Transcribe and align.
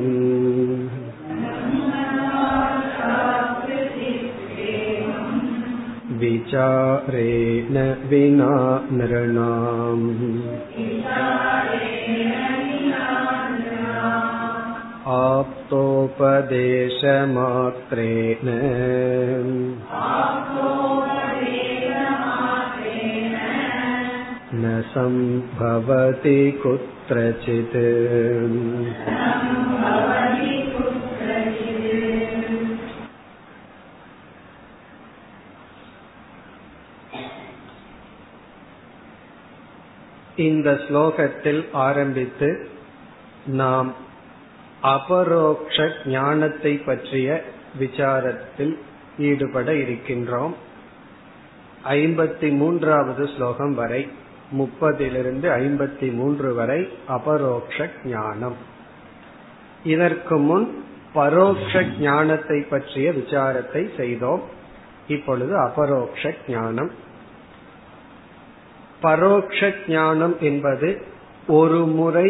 विचारेण 6.20 7.76
विना 8.10 8.52
नृणाम् 8.98 10.06
आप्तोपदेशमात्रेण 15.14 16.08
न 24.54 24.64
सम्भवति 24.92 26.40
कुत्रचित् 26.62 27.76
இந்த 40.46 40.68
ஸ்லோகத்தில் 40.84 41.62
ஆரம்பித்து 41.86 42.48
நாம் 43.60 43.88
அபரோக்ஷ 44.83 45.91
ஞானத்தை 46.05 46.73
பற்றிய 46.77 47.27
விசாரத்தில் 47.79 48.73
ஈடுபட 49.17 49.71
இருக்கின்றோம். 49.73 50.53
ஐம்பத்தி 51.89 52.49
மூன்றாவது 52.57 53.27
ஸ்லோகம் 53.27 53.73
வரை 53.73 54.07
முப்பதிலிருந்து 54.57 55.47
ஐம்பத்தி 55.59 56.13
மூன்று 56.13 56.53
வரை 56.53 56.87
அபரோக்ஷ 57.07 57.89
ஞானம் 58.03 58.55
இதற்கு 59.83 60.37
முன் 60.37 60.83
பரோக்ஷ 61.13 61.83
ஞானத்தை 61.99 62.59
பற்றிய 62.61 63.11
விசாரத்தை 63.11 63.95
செய்தோம். 63.97 64.43
இப்பொழுது 65.07 65.57
அபரோக்ஷ 65.57 66.33
ஞானம் 66.47 66.91
பரோக்ஷ 69.01 69.73
ஞானம் 69.87 70.35
என்பது 70.39 71.01
ஒரு 71.47 71.79
முறை 71.85 72.29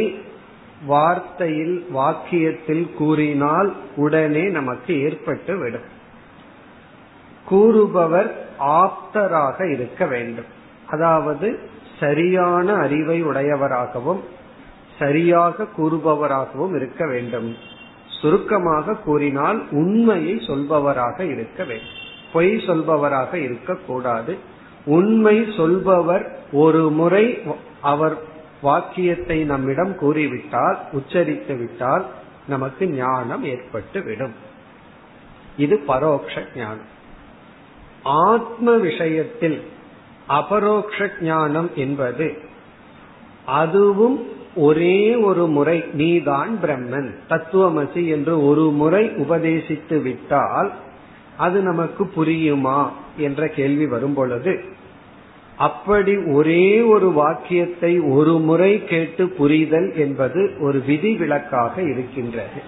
வார்த்தையில் 0.90 1.86
வாக்கியத்தில் 1.96 2.94
கூறினால் 2.94 3.74
உடனே 3.96 4.50
நமக்கு 4.50 5.02
ஏற்பட்டு 5.02 5.58
விடும். 5.58 5.88
கூறுபவர் 7.46 8.48
ஆப்தராக 8.60 9.72
இருக்க 9.72 10.06
வேண்டும். 10.06 10.46
அதாவது 10.90 11.60
சரியான 12.00 12.74
அறிவை 12.74 13.24
உடையவராகவும் 13.24 14.20
சரியாக 15.00 15.66
கூறுபவராகவும் 15.78 16.76
இருக்க 16.76 17.08
வேண்டும். 17.08 17.56
சுருக்கமாக 18.22 18.96
கூறினால் 18.96 19.64
உண்மையை 19.72 20.36
சொல்பவராக 20.48 21.20
இருக்க 21.20 21.64
வேண்டும். 21.64 22.02
பொய் 22.34 22.56
சொல்பவராக 22.56 23.34
இருக்கக்கூடாது. 23.34 24.38
உண்மை 24.86 25.54
சொல்பவர் 25.58 26.40
ஒரு 26.52 26.90
முறை 26.90 27.42
அவர் 27.82 28.18
வாக்கியத்தை 28.64 29.38
நம்மிடம் 29.44 29.94
கூறிவிட்டால் 29.98 30.78
உச்சரித்து 30.94 31.54
விட்டால் 31.58 32.06
நமக்கு 32.48 32.84
ஞானம் 32.96 33.44
ஏற்பட்டு 33.44 34.00
விடும் 34.04 34.36
இது 35.58 35.76
பரோக்ஷ 35.88 36.36
ஞானம். 36.56 36.90
ஆத்ம 38.26 38.76
விஷயத்தில் 38.78 39.58
அபரோக்ஷ 40.28 41.08
ஞானம் 41.22 41.70
என்பது 41.76 42.28
அதுவும் 43.60 44.18
ஒரே 44.56 44.98
ஒரு 45.16 45.44
முறை 45.48 45.78
நீதான் 45.94 46.52
பிரம்மன் 46.64 47.10
தத்துவமசி 47.30 48.04
என்று 48.08 48.34
ஒரு 48.46 48.66
முறை 48.72 49.04
உபதேசித்து 49.24 49.98
விட்டால் 50.02 50.70
அது 51.38 51.60
நமக்கு 51.62 52.04
புரியுமா 52.18 52.80
என்ற 53.18 53.48
கேள்வி 53.48 53.86
வரும் 53.88 54.14
பொழுது 54.14 54.54
அப்படி 55.58 56.18
ஒரே 56.18 56.82
ஒரு 56.82 57.12
வாக்கியத்தை 57.12 58.00
ஒரு 58.00 58.40
முறை 58.40 58.86
கேட்டு 58.86 59.30
புரிதல் 59.30 59.96
என்பது 59.96 60.56
ஒரு 60.60 60.80
விதிவிலக்காக 60.80 61.82
இருக்கின்றது. 61.82 62.62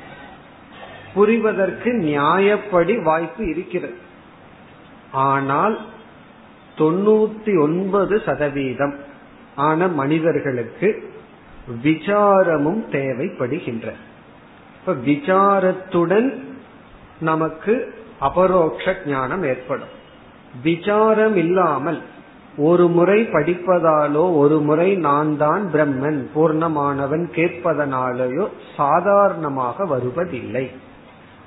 புரிவதற்கு 1.16 1.94
நியாயப்படி 1.94 3.04
வாய்ப்பு 3.04 3.50
இருக்கிறது. 3.50 3.94
ஆனால் 5.12 5.80
தொண்ணூத்தி 6.78 7.62
ஒன்பது 7.62 8.22
சதவீதம் 8.26 8.96
ஆன 9.56 9.88
மனிதர்களுக்கு 9.88 11.14
விசாரமும் 11.84 12.82
தேவைப்படுகின்ற 12.92 13.92
இப்ப 14.80 14.94
விசாரத்துடன் 14.94 16.44
நமக்கு 17.20 17.94
அபரோக்ஷ 18.20 18.96
ஞானம் 19.06 19.44
ஏற்படும். 19.44 19.94
விசாரம் 20.64 21.36
இல்லாமல் 21.36 22.02
ஒரு 22.58 22.88
முறை 22.88 23.22
படிப்பதாலோ 23.22 24.36
ஒரு 24.36 24.60
முறை 24.60 24.96
நான் 24.96 25.38
தான் 25.38 25.70
பிரம்மன். 25.74 26.26
பூர்ணமானவன் 26.36 27.26
கேட்பதனாலேயோ 27.36 28.48
சாதாரணமாக 28.78 29.86
வருவதில்லை. 29.86 30.72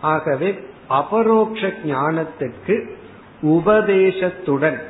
ஆகவே 0.01 0.59
அபரோக்ஷ 0.89 1.73
ஞானத்துக்கு 1.85 2.89
உபதேசத்துடன் 3.43 4.81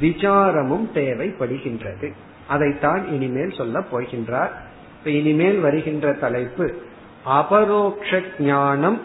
விசாரமும் 0.00 0.86
தேவைப்படுகின்றது. 0.94 2.12
அதைத்தான் 2.48 3.12
இனிமேல் 3.12 3.54
சொல்ல 3.56 3.84
போகின்றார். 3.92 4.50
இனிமேல் 5.04 5.60
வருகின்ற 5.60 6.12
தலைப்பு 6.12 6.74
அபரோக்ஷ 7.24 8.22
ஞானம் 8.38 9.00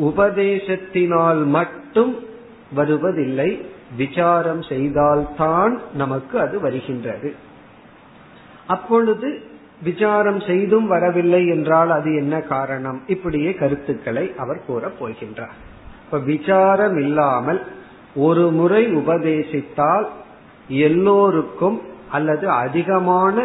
உபதேசத்தினால் 0.00 1.46
மட்டும் 1.46 2.18
வருவதில்லை 2.74 3.76
விசாரம் 3.96 4.62
செய்தால்தான் 4.62 5.80
நமக்கு 5.94 6.40
அது 6.40 6.60
வருகின்றது. 6.60 7.34
அப்பொழுது 8.66 9.40
விசாரம் 9.82 10.40
செய்தும் 10.40 10.86
வரவில்லை 10.86 11.46
என்றால் 11.46 11.90
அது 11.90 12.14
என்ன 12.14 12.40
காரணம்? 12.40 13.02
இப்படியே 13.06 13.54
கருத்துக்களை 13.54 14.34
அவர் 14.38 14.64
கூறப் 14.66 15.04
போகின்றார். 15.04 15.56
இப்ப 16.04 16.18
விசாரம் 16.18 16.98
இல்லாமல் 16.98 17.62
ஒரு 18.14 18.50
முறை 18.50 18.96
உபதேசித்தால் 18.96 20.06
எல்லோருக்கும் 20.68 21.80
அல்லது 22.10 22.50
அதிகமான 22.50 23.44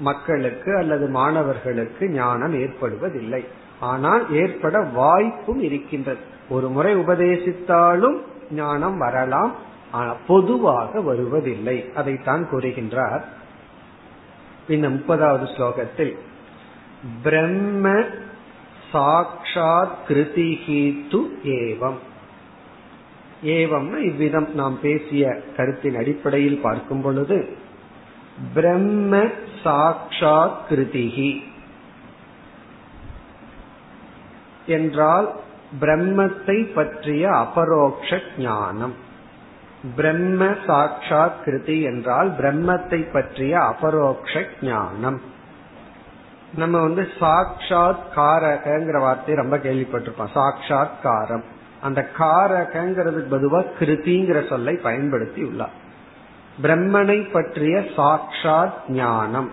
மக்களுக்கு 0.00 0.76
அல்லது 0.76 1.08
மாணவர்களுக்கு 1.08 2.08
ஞானம் 2.08 2.54
ஏற்படுவதில்லை. 2.54 3.44
ஆனால் 3.80 4.32
ஏற்பட 4.32 4.80
வாய்ப்பும் 4.80 5.62
இருக்கின்றது. 5.62 6.18
ஒரு 6.48 6.68
முறை 6.68 6.96
உபதேசித்தாலும் 6.96 8.16
ஞானம் 8.50 8.98
வரலாம். 8.98 9.54
பொதுவாக 10.26 11.00
வருவதில்லை. 11.00 11.90
அதைத்தான் 11.94 12.48
கூறுகின்றார். 12.50 13.22
இந்த 14.68 14.88
முப்பதாவது 14.88 15.44
ஸ்லோகத்தில் 15.44 16.18
பிரம்ம 17.22 18.02
சாட்சாத் 18.92 19.98
கிருதிஹீத்து 20.08 21.08
து 21.10 21.20
ஏவம். 21.44 21.98
ஏவம்னா 23.44 23.98
இவ்விதம் 23.98 24.54
நாம் 24.54 24.80
பேசிய 24.80 25.42
கருத்தின் 25.56 25.96
அடிப்படையில் 25.96 26.60
பார்க்கும் 26.60 27.00
பொழுது 27.00 27.56
பிரம்ம 28.54 29.26
சாட்சாத் 29.62 30.60
கிருதிகி 30.68 31.42
என்றால் 34.66 35.40
பிரம்மத்தை 35.80 36.74
பற்றிய 36.74 37.30
அபரோக்ஷ 37.30 38.18
ஞானம். 38.38 38.94
பிரம்ம 39.96 40.44
சாட்சா 40.44 41.30
கிருதி 41.44 41.82
என்றால் 41.82 42.30
பிரம்மத்தை 42.30 43.12
பற்றிய 43.12 43.60
அபரோக்ஷ 43.60 44.44
ஞானம். 44.62 45.20
நம்ம 46.54 46.80
வந்து 46.80 47.08
சாட்சாத் 47.18 48.06
காரகங்கிற 48.14 49.00
வார்த்தையை 49.00 49.36
ரொம்ப 49.36 49.56
கேள்விப்பட்டிருப்போம். 49.56 50.32
சாட்சாத் 50.34 50.98
காரம் 51.02 51.42
அந்த 51.80 52.08
காரகங்கிறதுக்கு 52.18 53.30
பதுவா 53.30 53.64
கிருதிங்கிற 53.78 54.48
சொல்லை 54.48 54.74
பயன்படுத்தி 54.74 55.42
உள்ளார் 55.42 55.78
பிரம்மனை 56.62 57.32
பற்றிய 57.32 57.84
சாட்சாத் 57.96 58.82
ஞானம். 58.88 59.50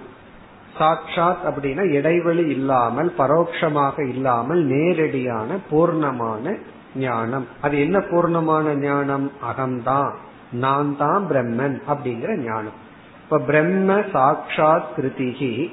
சாட்சாத் 0.77 1.45
அப்படின்னா 1.45 1.91
இடைவெளி 1.91 2.47
இல்லாமல் 2.47 3.13
பரோட்சமாக 3.18 4.09
இல்லாமல் 4.09 4.63
நேரடியான 4.63 5.57
பூர்ணமான 5.71 6.57
ஞானம். 6.95 7.47
அது 7.62 7.79
என்ன 7.79 7.97
பூர்ணமான 8.00 8.75
ஞானம்? 8.75 9.31
அகம்தான். 9.51 10.12
நான் 10.51 10.97
தான் 10.97 11.27
பிரம்மன் 11.29 11.81
அப்படிங்கிற 11.88 12.35
ஞானம். 12.35 12.77
இப்ப 13.24 13.39
பிரம்ம 13.39 14.01
சாட்சாத் 14.12 14.89
கிருதிகி 14.97 15.71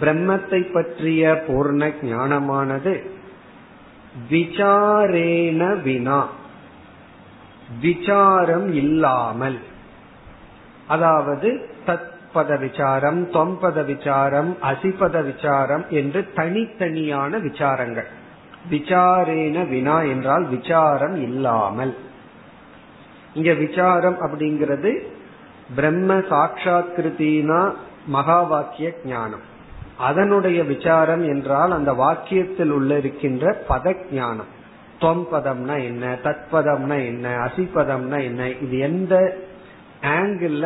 பிரம்மத்தை 0.00 0.72
பற்றிய 0.72 1.44
பூர்ண 1.48 1.92
ஞானமானது 2.02 3.10
விசாரேன 4.30 5.82
வினா. 5.82 6.28
விசாரம் 7.80 8.72
இல்லாமல் 8.74 9.58
அதாவது 10.86 11.68
தத் 11.86 12.11
தத்பத 12.34 12.58
விசாரம் 12.58 13.18
தொம்பத 13.32 13.78
விசாரம் 13.84 14.50
அசிபத 14.62 15.16
விசாரம் 15.22 15.82
என்று 15.90 16.20
தனித்தனியான 16.34 17.38
விசாரங்கள். 17.38 18.06
விசாரேன 18.70 19.64
வினா 19.68 19.96
என்றால் 20.02 20.44
விசாரம் 20.46 21.16
இல்லாமல். 21.22 21.92
இங்க 23.34 23.52
விசாரம் 23.54 24.16
அப்படிங்கிறது 24.20 24.92
பிரம்ம 25.74 26.14
சாட்சாத்கிருத்தினா 26.30 27.60
மகா 28.06 28.38
வாக்கிய 28.42 28.92
ஞானம். 29.04 29.44
அதனுடைய 29.98 30.62
விசாரம் 30.64 31.24
என்றால் 31.24 31.72
அந்த 31.72 31.92
வாக்கியத்தில் 31.92 32.70
உள்ள 32.70 32.90
இருக்கின்ற 32.98 33.54
பத 33.68 33.94
ஞானம் 34.12 34.50
தொம்பதம்னா 35.00 35.76
என்ன 35.84 36.14
தத்பதம்னா 36.24 36.98
என்ன 37.04 37.28
அசிபதம்னா 37.46 38.18
என்ன 38.22 38.48
இது 38.64 38.78
எந்த 38.78 39.14
ஆங்கிள் 40.18 40.58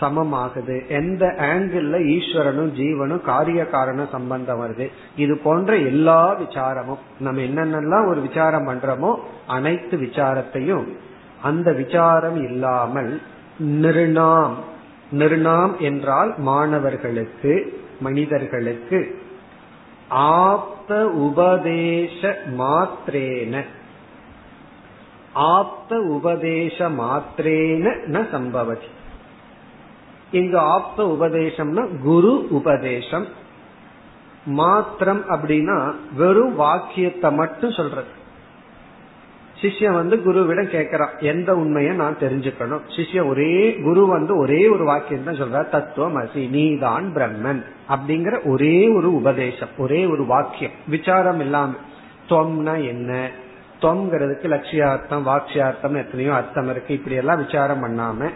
சமமாகுது. 0.00 0.76
எந்த 0.88 1.24
ஆங்கிள் 1.38 1.88
ஈஸ்வரனும் 2.14 2.72
ஜீவனும் 2.78 3.20
காரிய 3.20 3.66
காரண 3.66 4.06
சம்பந்தம் 4.12 4.60
வருது. 4.60 4.86
இது 5.16 5.36
போன்ற 5.38 5.76
எல்லா 5.76 6.20
விசாரமும் 6.40 7.04
நம்ம 7.18 7.40
என்னென்னலாம் 7.40 8.08
ஒரு 8.08 8.20
விசாரம் 8.20 8.68
பண்றோமோ 8.68 9.12
அனைத்து 9.46 9.96
விசாரத்தையும் 9.96 10.86
அந்த 11.42 11.72
விசாரம் 11.72 12.40
இல்லாமல் 12.50 13.12
நிர்ணாம். 13.82 14.54
நிர்ணாம் 15.12 15.72
என்றால் 15.78 16.34
மாணவர்களுக்கு 16.38 17.54
மனிதர்களுக்கு 18.00 19.00
ஆப்த 20.08 20.90
உபதேச 21.06 22.20
மாத்திரேன. 22.58 23.64
ஆப்த 25.32 25.98
உபதேச 25.98 26.88
மாத்திரேன 26.88 27.92
ந 28.06 28.30
சம்பவதி. 28.30 28.88
இங்கு 30.32 30.58
ஆப்த 30.58 31.16
உபதேசம்னா 31.20 31.88
குரு 32.02 32.46
உபதேசம். 32.50 33.26
மாத்திரம் 34.44 35.22
அப்படின்னா 35.28 35.94
வெறும் 36.16 36.54
வாக்கியத்தை 36.54 37.32
மட்டும் 37.32 37.72
சொல்றது. 37.72 38.18
சிஷ்யன் 39.60 39.92
வந்து 39.92 40.16
குருவிடம் 40.16 40.68
கேட்கிறான் 40.68 41.18
எந்த 41.20 41.56
உண்மையை 41.56 41.96
நான் 41.96 42.16
தெரிஞ்சுக்கணும்? 42.20 42.80
சிஷ்யம் 42.96 43.28
ஒரே 43.28 43.74
குரு 43.74 44.06
வந்து 44.06 44.36
ஒரே 44.36 44.68
ஒரு 44.68 44.84
வாக்கியம் 44.84 45.24
தான் 45.24 45.40
சொல்ற 45.40 45.68
தத்துவம் 45.68 46.16
அசி 46.16 46.48
நீதான் 46.48 47.12
பிரம்மன் 47.14 47.64
அப்படிங்கிற 47.88 48.48
ஒரே 48.48 48.88
ஒரு 48.88 49.14
உபதேசம் 49.14 49.68
ஒரே 49.78 50.06
ஒரு 50.06 50.26
வாக்கியம் 50.26 50.72
விசாரம் 50.86 51.40
இல்லாம. 51.40 51.72
தொம்னா 52.28 52.86
என்ன? 52.86 53.30
தொம்ங்கிறதுக்கு 53.80 54.46
லட்சியார்த்தம் 54.46 55.26
வாட்சியார்த்தம் 55.26 55.96
எத்தனையோ 55.96 56.34
அர்த்தம் 56.34 56.70
இருக்கு 56.70 56.94
இப்படி 56.94 57.16
எல்லாம் 57.16 57.44
விசாரம் 57.44 57.84
பண்ணாம. 57.84 58.30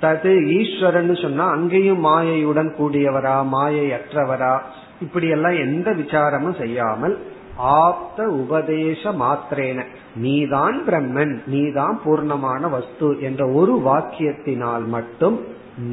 தது 0.00 0.32
ஈஸ்வரன் 0.48 1.16
சொன்னா 1.16 1.50
அங்கேயும் 1.50 2.04
மாயையுடன் 2.04 2.70
கூடியவரா 2.78 3.46
மாயை 3.46 3.90
அற்றவரா 3.90 4.60
இப்படி 5.00 5.28
எல்லாம் 5.28 5.56
எந்த 5.56 5.90
விசாரமும் 5.90 6.58
செய்யாமல் 6.58 7.18
ஆப்த 7.56 8.22
உபதேச 8.28 9.02
மாத்திரேன. 9.02 9.82
நீதான் 10.16 10.82
பிரம்மன் 10.86 11.40
நீதான் 11.46 12.00
பூர்ணமான 12.04 12.70
வஸ்து 12.70 13.20
என்ற 13.20 13.48
ஒரு 13.48 13.82
வாக்கியத்தினால் 13.84 14.86
மட்டும் 14.86 15.40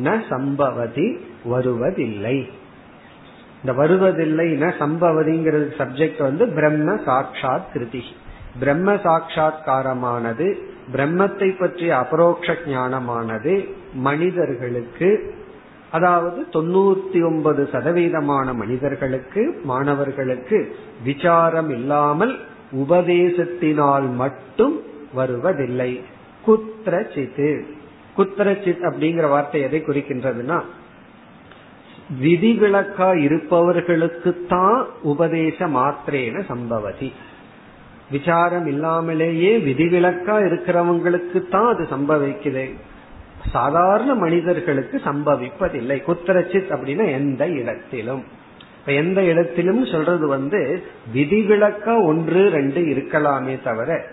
ந 0.03 0.21
சம்பவதி 0.29 1.19
வருவதில்லை. 1.43 2.49
இந்த 3.61 3.73
வருவதில்லை 3.73 4.47
ந 4.51 4.73
சம்பவதிங்கிறது 4.79 5.67
சப்ஜெக்ட் 5.77 6.21
வந்து 6.21 6.47
பிரம்ம 6.47 6.97
சாட்சாத் 7.05 7.69
கிருதி. 7.73 8.01
பிரம்ம 8.59 8.93
சாட்சா்காரமானது 8.93 10.47
பிரம்மத்தை 10.93 11.59
பற்றிய 11.59 11.97
அபரோக்ஷ 11.97 12.53
ஞானமானது 12.65 13.69
மனிதர்களுக்கு 13.93 15.39
அதாவது 15.91 16.45
தொண்ணூத்தி 16.53 17.25
ஒன்பது 17.25 17.69
சதவீதமான 17.71 18.53
மனிதர்களுக்கு 18.53 19.59
மாணவர்களுக்கு 19.63 20.75
விசாரம் 21.03 21.69
இல்லாமல் 21.69 22.39
உபதேசத்தினால் 22.71 24.13
மட்டும் 24.15 24.81
வருவதில்லை. 25.13 26.01
குத்திரச்சித்து 26.47 27.61
குத்திரச்சித் 28.17 28.85
அப்படிங்கிற 28.89 29.29
வார்த்தை 29.29 29.61
எதை 29.61 29.83
குறிக்கின்றதுன்னா 29.85 30.61
விதிவிலக்கா 32.21 33.09
இருப்பவர்களுக்குத்தான் 33.25 34.85
உபதேச 35.01 35.67
மாத்திரேன 35.67 36.45
சம்பவதி. 36.45 37.11
விசாரம் 38.11 38.65
இல்லாமலேயே 38.65 39.57
விதிவிலக்கா 39.57 40.35
இருக்கிறவங்களுக்கு 40.47 41.49
தான் 41.49 41.73
அது 41.73 41.87
சம்பவிக்குது. 41.91 42.71
சாதாரண 43.51 44.15
மனிதர்களுக்கு 44.15 45.01
சம்பவிப்பதில்லை. 45.05 46.03
குத்திரச்சித் 46.07 46.69
அப்படின்னா 46.69 47.11
எந்த 47.11 47.47
இடத்திலும். 47.47 48.23
இப்ப 48.79 48.91
எந்த 48.91 49.23
இடத்திலும் 49.23 49.85
சொல்றது 49.85 50.27
வந்து 50.27 50.83
விதிவிலக்கா 51.13 52.03
ஒன்று 52.03 52.49
ரெண்டு 52.49 52.81
இருக்கலாமே 52.81 53.63
தவிர 53.63 54.05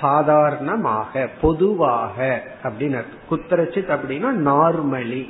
சாதாரணமாக 0.00 1.28
பொதுவாக 1.40 2.42
அப்படின்னு 2.62 3.04
குத்திரச்சித் 3.30 3.96
அப்படின்னா 3.96 4.28
நார்மலி. 4.44 5.28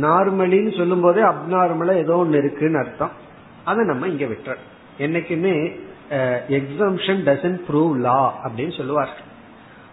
நார்மலின்னு 0.00 0.76
சொல்லும் 0.76 1.00
போதே 1.00 1.20
அப்நார்மலா 1.20 1.96
ஏதோ 1.96 2.16
ஒன்னு 2.16 2.38
இருக்குன்னு 2.38 2.78
அர்த்தம். 2.78 3.10
அதை 3.64 3.84
நம்ம 3.84 4.08
இங்க 4.08 4.24
விட்டுறோம். 4.24 4.64
என்னைக்குமே 4.98 5.84
எக்ஸம்ஷன் 6.48 7.20
டசன் 7.28 7.60
ப்ரூவ் 7.68 7.96
லா 7.96 8.34
அப்படின்னு 8.44 8.76
சொல்லுவார்கள். 8.76 9.24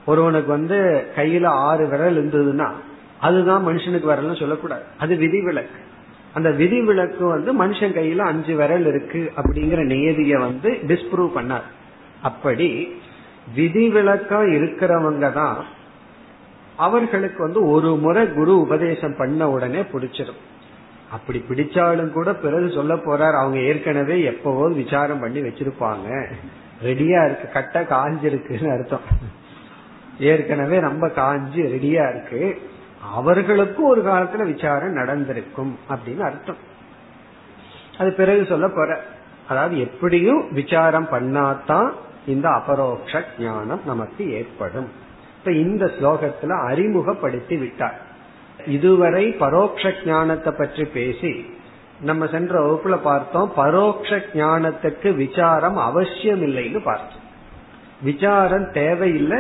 ஒருவனுக்கு 0.06 0.52
வந்து 0.52 1.08
கையில 1.16 1.46
ஆறு 1.46 1.88
விரல் 1.88 2.18
இருந்ததுன்னா 2.18 2.70
அதுதான் 3.20 3.68
மனுஷனுக்கு 3.68 4.10
விரல்னு 4.12 4.40
சொல்லக்கூடாது. 4.40 4.84
அது 4.98 5.16
விதிவிலக்கு. 5.16 5.80
அந்த 6.34 6.52
விதிவிலக்கு 6.52 7.26
வந்து 7.26 7.66
மனுஷன் 7.66 7.96
கையில 8.00 8.18
அஞ்சு 8.18 8.56
விரல் 8.56 8.86
இருக்கு 8.86 9.32
அப்படிங்கிற 9.38 9.82
நியதிய 9.86 10.40
வந்து 10.40 10.70
டிஸ்ப்ரூவ் 10.88 11.30
பண்ணார். 11.36 11.68
அப்படி 12.22 12.88
விதிவிலக்கா 13.56 14.40
இருக்கிறவங்க 14.58 15.34
தான் 15.34 15.66
அவர்களுக்கு 16.78 17.44
வந்து 17.44 17.70
ஒரு 17.70 17.96
முறை 17.96 18.34
குரு 18.34 18.60
உபதேசம் 18.60 19.16
பண்ண 19.18 19.50
உடனே 19.50 19.82
பிடிச்சிடும் 19.82 20.42
அப்படி 21.14 21.46
பிடிச்சாலும் 21.50 22.12
கூட 22.12 22.34
பிறகு 22.34 22.72
சொல்ல 22.72 22.96
போறார் 22.96 23.40
அவங்க 23.40 23.60
ஏற்கனவே 23.60 24.24
எப்பவோ 24.24 24.70
விசாரம் 24.70 25.20
பண்ணி 25.20 25.42
வச்சிருப்பாங்க. 25.42 26.32
ரெடியா 26.84 27.26
இருக்கு 27.26 27.50
கட்ட 27.50 27.82
காஞ்சிருக்குன்னு 27.82 28.80
அர்த்தம். 28.80 29.00
ஏற்கனவே 30.20 30.80
ரொம்ப 30.80 31.10
காஞ்சி 31.10 31.62
ரெடியா 31.62 32.10
இருக்கு. 32.10 32.62
அவர்களுக்கும் 33.14 33.86
ஒரு 33.86 34.04
காலத்துல 34.04 34.54
விசாரம் 34.54 34.92
நடந்திருக்கும் 34.92 35.78
அப்படின்னு 35.90 36.20
அர்த்தம். 36.20 36.58
அது 37.98 38.14
பிறகு 38.14 38.46
சொல்ல 38.46 38.68
போற. 38.68 39.02
அதாவது 39.50 39.80
எப்படியும் 39.80 40.52
விசாரம் 40.52 41.08
பண்ணாதான் 41.12 41.92
இந்த 42.26 42.50
அபரோக்ஷ 42.50 43.24
ஞானம் 43.40 43.82
நமக்கு 43.86 44.32
ஏற்படும். 44.32 44.92
இப்ப 45.38 45.52
இந்த 45.52 45.86
ஸ்லோகத்துல 45.86 46.66
அறிமுகப்படுத்தி 46.66 47.58
விட்டார். 47.58 48.12
இதுவரை 48.68 49.32
பரோக்ஷ 49.32 49.94
ஞானத்தை 50.06 50.54
பற்றி 50.58 50.86
பேசி 50.86 51.46
நம்ம 52.02 52.28
சென்ற 52.28 52.54
வகுப்புல 52.66 52.98
பார்த்தோம் 53.02 53.52
பரோக்ஷ 53.56 54.26
ஞானத்துக்கு 54.34 55.16
விசாரம் 55.16 55.76
அவசியம் 55.76 56.42
இல்லைன்னு 56.42 56.82
பார்த்தோம். 56.84 57.22
விசாரம் 58.02 58.72
தேவையில்லை 58.72 59.38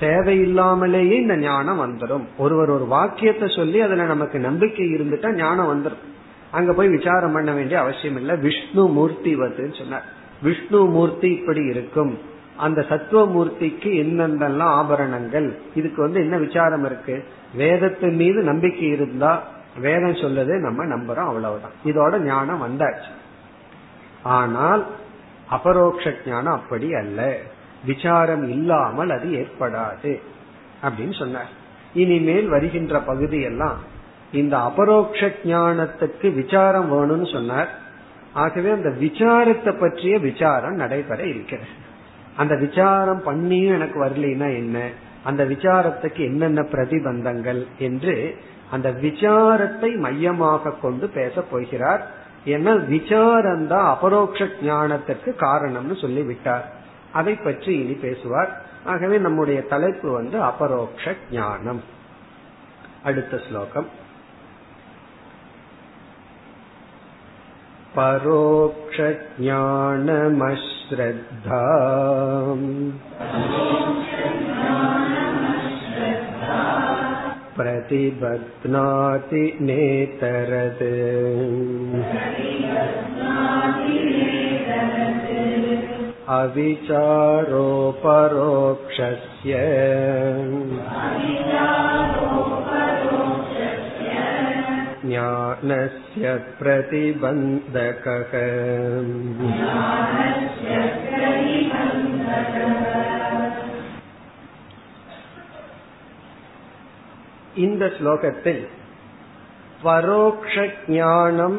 தேவையில்லாமலேயே 0.00 1.16
இந்த 1.20 1.36
ஞானம் 1.36 1.80
வந்துடும் 1.80 2.24
ஒருவர் 2.38 2.70
ஒரு 2.70 2.86
வாக்கியத்தை 2.86 3.48
சொல்லி 3.48 3.80
அதுல 3.80 4.04
நமக்கு 4.04 4.38
நம்பிக்கை 4.38 4.86
இருந்துட்டா 4.86 5.34
ஞானம் 5.34 5.70
வந்துடும் 5.72 6.10
அங்க 6.50 6.72
போய் 6.72 6.88
விசாரம் 6.88 7.32
பண்ண 7.32 7.52
வேண்டிய 7.52 7.80
அவசியம் 7.80 8.16
இல்லை 8.16 8.36
விஷ்ணு 8.36 8.88
மூர்த்தி 8.88 9.36
வருதுன்னு 9.36 9.78
சொன்னார். 9.78 10.04
விஷ்ணு 10.42 10.84
மூர்த்தி 10.84 11.28
இப்படி 11.28 11.64
இருக்கும். 11.64 12.18
அந்த 12.56 12.84
சத்துவமூர்த்திக்கு 12.88 13.90
என்னென்னலாம் 14.02 14.72
ஆபரணங்கள்? 14.80 15.58
இதுக்கு 15.74 16.02
வந்து 16.02 16.20
என்ன 16.20 16.36
விசாரம் 16.36 16.84
இருக்கு? 16.84 17.24
வேதத்தின் 17.54 18.14
மீது 18.14 18.42
நம்பிக்கை 18.42 18.88
இருந்தா 18.88 19.42
வேதம் 19.80 20.14
சொல்லதே 20.14 20.58
நம்ம 20.58 20.84
நம்புறோம் 20.84 21.26
அவ்வளவுதான். 21.26 21.70
இதோட 21.84 22.18
ஞானம் 22.18 22.62
வந்தாச்சு. 22.62 23.10
ஆனால் 24.22 24.86
அபரோக்ஷ 25.50 26.14
ஞானம் 26.26 26.54
அப்படி 26.54 26.94
அல்ல. 26.94 27.36
விசாரம் 27.84 28.48
இல்லாமல் 28.48 29.10
அது 29.10 29.28
ஏற்படாது 29.28 30.20
அப்படின்னு 30.82 31.18
சொன்னார். 31.18 31.48
இனிமேல் 31.94 32.48
வருகின்ற 32.48 33.00
பகுதியெல்லாம் 33.00 33.76
இந்த 34.32 34.56
அபரோக்ஷ 34.58 35.32
ஞானத்துக்கு 35.44 36.34
விசாரம் 36.34 36.92
வேணும்னு 36.92 37.32
சொன்னார். 37.32 37.68
ஆகவே 38.32 38.70
அந்த 38.70 38.88
விசாரத்தை 38.88 39.80
பற்றிய 39.80 40.18
விசாரம் 40.18 40.74
நடைபெற 40.74 41.22
இருக்கிறது. 41.26 41.81
அந்த 42.36 42.54
விசாரம் 42.56 43.22
பண்ணியும் 43.26 43.74
எனக்கு 43.74 44.04
வரலைன்னா 44.04 44.56
என்ன? 44.56 44.88
அந்த 45.24 45.44
விசாரத்துக்கு 45.44 46.18
என்னென்ன 46.18 46.60
பிரதிபந்தங்கள் 46.62 47.66
என்று 47.78 48.36
அந்த 48.70 48.90
விசாரத்தை 48.90 49.96
மையமாக 49.96 50.70
கொண்டு 50.70 51.08
பேச 51.08 51.40
போகிறார். 51.40 52.06
ஏன்னா 52.46 52.86
விசாரம் 52.86 53.66
தான் 53.66 53.96
அபரோக்ஷ 53.96 54.44
ஞானத்திற்கு 54.44 55.34
காரணம்னு 55.38 56.00
சொல்லி 56.00 56.22
விட்டார் 56.22 56.72
அதை 57.12 57.34
பற்றி 57.34 57.78
இனி 57.78 57.92
பேசுவார். 57.92 58.62
ஆகவே 58.84 59.18
நம்முடைய 59.18 59.62
தலைப்பு 59.62 60.10
வந்து 60.10 60.42
அபரோக்ஷ 60.42 61.14
ஞானம். 61.30 61.82
அடுத்த 63.02 63.40
ஸ்லோகம். 63.48 63.88
परोक्षज्ञानमश्रद्धा 70.91 71.63
प्रतिबध्नाति 77.57 79.43
नेतरत् 79.67 80.83
अविचारोपरोक्षस्य 86.37 87.51
ज्ञानस्य 95.11 96.25
प्रतिबन्धकः 96.59 98.31
இந்த 107.57 107.83
ஸ்லோகத்தில் 107.99 108.63
பரோக்ஷ 109.83 110.55
ஞானம் 110.87 111.57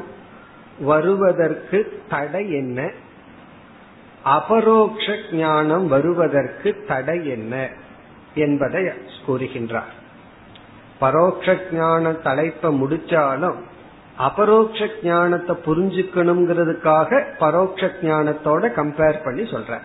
வருவதற்கு 0.80 1.78
தடை 2.09 2.45
என்ன 2.52 2.80
அபரோக்ஷ 4.25 5.07
ஞானம் 5.33 5.87
வருவதற்கு 5.88 6.71
தடை 6.87 7.18
என்ன 7.28 7.54
என்பதை 8.35 8.83
கூறுகின்றார் 9.26 9.95
பரோட்ச 11.00 11.57
ஞான 11.71 12.12
தலைப்பை 12.12 12.81
முடிச்சாலும் 12.81 13.55
அபரோக்ஷ 14.17 14.89
ஞானத்தை 15.03 15.55
புரிஞ்சுக்கணுங்கிறதுக்காக 15.65 17.23
பரோட்ச 17.39 17.91
ஞானத்தோட 18.01 18.71
கம்பேர் 18.75 19.23
பண்ணி 19.23 19.41
சொல்ற 19.41 19.79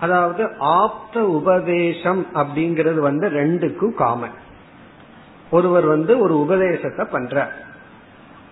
அதாவது 0.00 0.50
ஆப்த 0.58 1.22
உபதேசம் 1.22 2.26
அப்படிங்கிறது 2.34 2.98
வந்து 2.98 3.28
ரெண்டுக்கும் 3.28 3.94
காமன் 3.94 4.34
ஒருவர் 5.50 5.84
வந்து 5.84 6.18
ஒரு 6.18 6.40
உபதேசத்தை 6.40 7.04
பண்ற 7.04 7.52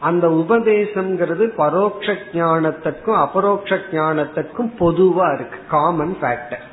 அந்த 0.01 0.29
உபதேசம்ங்கிறது 0.29 1.45
பரோட்ச 1.57 2.17
ஞானத்துக்கும் 2.33 3.19
அபரோக்ஷ 3.25 3.79
ஞானத்துக்கும் 3.93 4.71
பொதுவா 4.79 5.35
இருக்கு. 5.35 5.59
காமன் 5.71 6.17
ஃபேக்டர் 6.21 6.65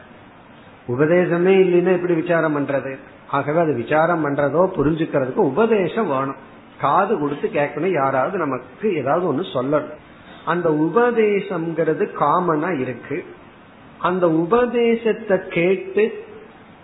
உபதேசமே 0.87 1.53
இல்லைன்னா 1.63 1.91
எப்படி 1.91 2.13
விசாரம் 2.13 2.55
பண்றது? 2.57 2.97
ஆகவே 3.31 3.59
அது 3.59 3.73
விசாரம் 3.73 4.23
பண்றதோ 4.25 4.61
புரிஞ்சுக்கிறதுக்கோ 4.77 5.47
உபதேசம் 5.53 6.07
வேணும். 6.07 6.39
காது 6.81 7.19
கொடுத்து 7.19 7.47
கேட்கணும் 7.47 7.93
யாராவது 7.93 8.37
நமக்கு 8.37 8.95
ஏதாவது 8.95 9.25
ஒண்ணு 9.33 9.45
சொல்லணும். 9.53 9.97
அந்த 10.45 10.69
உபதேசம்ங்கிறது 10.69 12.05
காமனா 12.19 12.79
இருக்கு. 12.79 13.25
அந்த 13.99 14.29
உபதேசத்தை 14.29 15.37
கேட்டு 15.47 16.25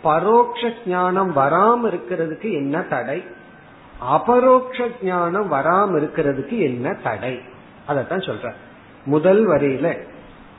பரோட்ச 0.03 0.71
ஞானம் 0.85 1.35
வராம 1.35 1.79
இருக்கிறதுக்கு 1.83 2.51
என்ன 2.51 2.81
தடை? 2.81 3.23
அபரோக்ஷ 3.99 4.87
ஞானம் 5.03 5.51
வராம 5.51 5.97
இருக்கிறதுக்கு 6.01 6.57
என்ன 6.59 6.93
தடை? 7.03 7.39
அதத்தான் 7.87 8.25
சொல்ற 8.27 8.51
முதல் 9.05 9.47
வரியில 9.47 9.87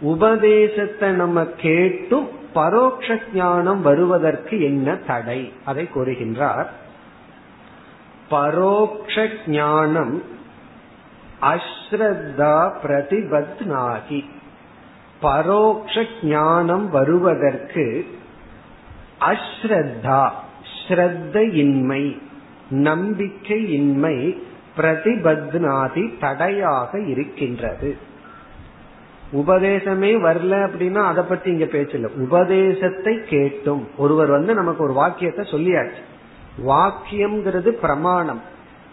உபதேசத்தை 0.00 1.10
நம்ம 1.10 1.44
கேட்டும் 1.44 2.28
பரோட்ச 2.56 3.18
ஞானம் 3.34 3.82
வருவதற்கு 3.82 4.62
என்ன 4.62 4.96
தடை? 4.96 5.52
அதை 5.64 5.88
கூறுகின்றார். 5.94 6.66
பரோக்ஷ 8.30 9.28
ஞானம் 9.46 10.22
அஸ்ரத்தா 11.42 12.72
பிரதிபத்னாகி. 12.82 14.24
பரோக்ஷ 15.22 16.06
ஞானம் 16.22 16.90
வருவதற்கு 16.90 18.06
அஸ்ரத்தா 19.20 20.30
ஸ்ரத்தையின்மை 20.88 22.18
நம்பிக்கையின்மை 22.70 24.36
பிரதிபத்னாதி 24.76 26.18
தடையாக 26.18 27.00
இருக்கின்றது. 27.00 28.14
உபதேசமே 29.32 30.10
வரல 30.20 30.68
அப்படின்னா 30.68 31.04
அதை 31.04 31.24
பத்தி 31.24 31.50
இங்க 31.50 31.64
பேச்சல. 31.64 32.06
உபதேசத்தை 32.06 33.24
கேட்டும். 33.24 33.88
ஒருவர் 33.96 34.28
வந்து 34.28 34.54
நமக்கு 34.54 34.84
ஒரு 34.84 34.92
வாக்கியத்தை 34.92 35.44
சொல்லியாச்சு. 35.44 36.02
வாக்கியம்ங்கிறது 36.66 37.68
பிரமாணம். 37.68 38.42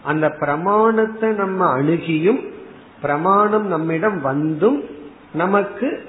அந்த 0.02 0.30
பிரமாணத்தை 0.30 1.30
நம்ம 1.30 1.78
அணுகியும் 1.78 2.50
பிரமாணம் 3.00 3.66
நம்மிடம் 3.66 4.20
வந்தும் 4.20 4.84
நமக்கு 5.34 6.06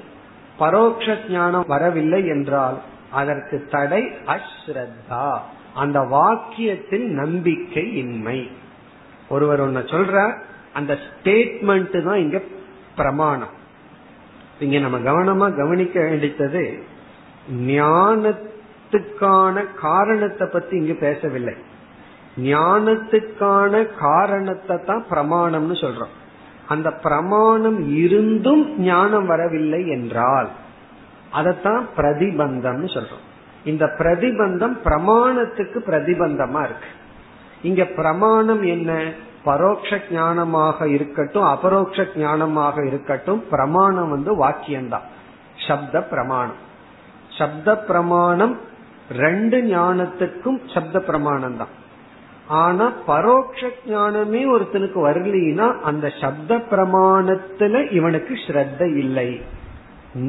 பரோட்ச 0.59 1.29
ஞானம் 1.29 1.65
வரவில்லை 1.67 2.27
என்றால் 2.27 2.81
அதற்கு 3.11 3.67
தடை 3.71 4.11
அஸ்ரத்தா. 4.25 5.37
அந்த 5.73 5.99
வாக்கியத்தில் 5.99 7.05
நம்பிக்கை 7.05 7.95
இன்மை 7.95 8.49
ஒருவர் 9.29 9.71
ஒன்ன 9.71 9.75
சொல்ற 9.75 10.35
அந்த 10.73 10.97
ஸ்டேட்மெண்ட் 10.97 12.03
தான் 12.03 12.17
இங்க 12.17 12.41
பிரமாணம். 12.95 13.63
இங்க 14.59 14.79
நம்ம 14.79 14.99
கவனமா 14.99 15.55
கவனிக்க 15.55 15.99
வேண்டித்தது 15.99 16.83
ஞானத்துக்கான 17.65 19.65
காரணத்தை 19.81 20.47
பத்தி 20.47 20.77
இங்கு 20.77 20.95
பேசவில்லை. 20.95 21.53
ஞானத்துக்கான 22.37 23.87
காரணத்தை 23.99 24.83
தான் 24.83 25.05
பிரமாணம்னு 25.09 25.71
சொல்றோம். 25.71 26.07
அந்த 26.67 26.91
பிரமாணம் 26.91 27.97
இருந்தும் 27.97 28.79
ஞானம் 28.79 29.25
வரவில்லை 29.25 29.87
என்றால் 29.87 30.49
அதத்தான் 31.33 31.83
பிரதிபந்தம்னு 31.97 32.95
சொல்றோம். 32.95 33.23
இந்த 33.65 33.93
பிரதிபந்தம் 33.97 34.77
பிரமாணத்துக்கு 34.83 35.83
பிரதிபந்தமா 35.87 36.63
இருக்கு. 36.63 36.87
இங்க 37.61 37.85
பிரமாணம் 37.85 38.63
என்ன? 38.63 39.13
பரோட்ச 39.45 39.99
ஞானமாக 40.11 40.87
இருக்கட்டும் 40.95 41.47
அபரோக்ஷ 41.53 42.05
ஞானமாக 42.15 42.85
இருக்கட்டும் 42.87 43.41
பிரமாணம் 43.49 44.09
வந்து 44.09 44.31
வாக்கியம்தான். 44.45 45.07
சப்த 45.67 46.01
பிரமாணம். 46.01 46.61
சப்த 47.37 47.77
பிரமாணம் 47.89 48.55
ரெண்டு 49.23 49.57
ஞானத்துக்கும் 49.61 50.59
சப்த 50.73 50.99
பிரமாணம் 50.99 51.57
தான் 51.57 51.73
ஆனா 52.47 52.85
பரோட்ச 53.07 53.69
ஞானமே 53.87 54.41
ஒருத்தனுக்கு 54.45 54.99
வரலினா 55.07 55.67
அந்த 55.81 56.05
சப்த 56.21 56.57
பிரமாணத்துல 56.71 57.91
இவனுக்கு 57.91 58.33
ஸ்ரத்த 58.47 58.81
இல்லை. 58.95 59.29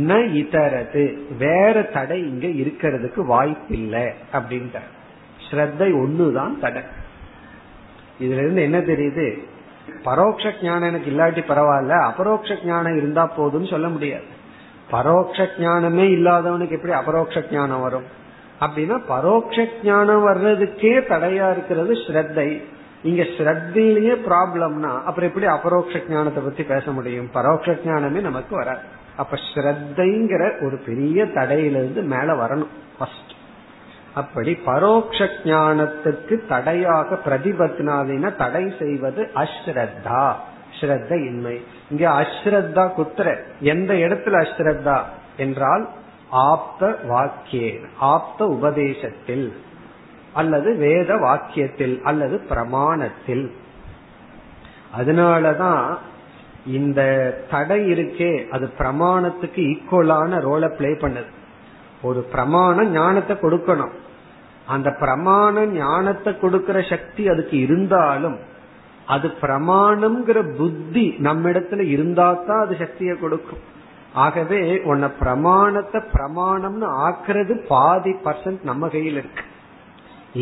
ந 0.06 0.12
இதரது 0.40 1.02
வேற 1.38 1.82
தடை 1.96 2.18
இங்க 2.30 2.46
இருக்கிறதுக்கு 2.62 3.20
வாய்ப்பில்லை 3.24 4.06
அப்படின்ற 4.32 4.78
ஸ்ரத்தை 5.46 5.88
ஒண்ணுதான் 6.04 6.54
தடை. 6.60 6.82
இதுல 8.20 8.42
இருந்து 8.44 8.62
என்ன 8.62 8.78
தெரியுது? 8.78 9.26
பரோட்ச 10.04 10.52
ஞானம் 10.62 10.88
எனக்கு 10.88 11.10
இல்லாட்டி 11.10 11.44
பரவாயில்ல 11.50 12.02
அபரோக்ஷ 12.02 12.56
ஞானம் 12.64 12.96
இருந்தா 12.96 13.32
போதும்னு 13.38 13.70
சொல்ல 13.70 13.88
முடியாது. 13.88 14.24
பரோட்ச 14.90 15.48
ஞானமே 15.58 16.06
இல்லாதவனுக்கு 16.08 16.70
எப்படி 16.70 16.92
அபரோக்ஷ 16.92 17.44
ஞானம் 17.50 17.80
வரும்? 17.80 18.06
அப்படின்னா 18.60 18.96
பரோட்ச 19.08 19.66
ஞானம் 19.84 20.26
வர்றதுக்கே 20.26 20.94
தடையா 21.12 21.50
இருக்கிறது 21.50 21.92
ஸ்ரத்தை. 21.94 22.62
இங்க 23.02 23.22
ஸ்ரத்திலேயே 23.22 24.14
ப்ராப்ளம்னா 24.28 25.02
அப்புறம் 25.02 25.28
எப்படி 25.28 25.46
அபரோக்ஷ 25.46 26.02
ஞானத்தை 26.08 26.42
பத்தி 26.42 26.62
பேச 26.62 26.90
முடியும்? 26.90 27.30
பரோட்ச 27.34 27.78
ஞானமே 27.84 28.20
நமக்கு 28.20 28.56
வராது. 28.56 28.84
அப்ப 29.16 29.38
ஸ்ரத்தைங்கிற 29.54 30.64
ஒரு 30.64 30.76
பெரிய 30.86 31.24
தடையிலிருந்து 31.24 32.02
மேல 32.02 32.32
வரணும். 32.32 32.72
ஃபர்ஸ்ட் 32.98 33.32
அப்படி 34.20 34.52
பரோட்ச 34.66 35.28
ஞானத்துக்கு 35.44 36.34
தடையாக 36.48 37.18
பிரதிபத்னாதின 37.26 38.30
தடை 38.36 38.64
செய்வது 38.78 39.22
அஸ்ரத்தா 39.42 40.22
ஸ்ரத்த 40.78 41.12
இன்மை 41.26 41.54
இங்க 41.90 42.04
அஸ்ரத்தா 42.22 42.84
குத்திர. 42.96 43.28
எந்த 43.72 43.92
இடத்துல 44.06 44.40
அஸ்ரத்தா 44.46 44.96
என்றால் 45.36 45.84
ஆப்த 46.48 46.90
வாக்கிய 47.08 47.66
ஆப்த 48.12 48.40
உபதேசத்தில் 48.46 49.46
அல்லது 50.32 50.70
வேத 50.76 51.10
வாக்கியத்தில் 51.26 51.96
அல்லது 52.02 52.36
பிரமாணத்தில். 52.50 53.46
அதனாலதான் 54.98 55.84
இந்த 56.78 57.00
தடை 57.50 57.80
இருக்கே 57.92 58.32
அது 58.50 58.66
பிரமாணத்துக்கு 58.78 59.60
ஈக்குவலான 59.72 60.40
ரோலை 60.48 60.70
பிளே 60.78 60.92
பண்ணுது. 61.04 61.30
ஒரு 62.02 62.20
பிரமாணம் 62.32 62.90
ஞானத்தை 62.92 63.34
கொடுக்கணும். 63.36 63.94
அந்த 64.74 64.88
பிரமாண 65.02 65.64
ஞானத்தை 65.78 66.30
கொடுக்கிற 66.42 66.78
சக்தி 66.92 67.22
அதுக்கு 67.32 67.56
இருந்தாலும் 67.66 68.38
அது 69.14 69.28
பிரமாணம்ங்கிற 69.42 70.38
புத்தி 70.60 71.04
நம்ம 71.26 71.50
இடத்துல 71.52 71.82
இருந்தா 71.94 72.28
தான் 72.48 72.62
அது 72.64 72.74
சக்தியை 72.84 73.14
கொடுக்கும். 73.20 73.62
ஆகவே 74.24 74.60
உன்னை 74.90 75.08
பிரமாணத்தை 75.20 76.00
பிரமாணம்னு 76.14 76.86
ஆக்குறது 77.06 77.54
பாதி 77.68 78.12
பர்சன்ட் 78.24 78.62
நம்ம 78.70 78.88
கையில் 78.94 79.18
இருக்கு. 79.20 79.44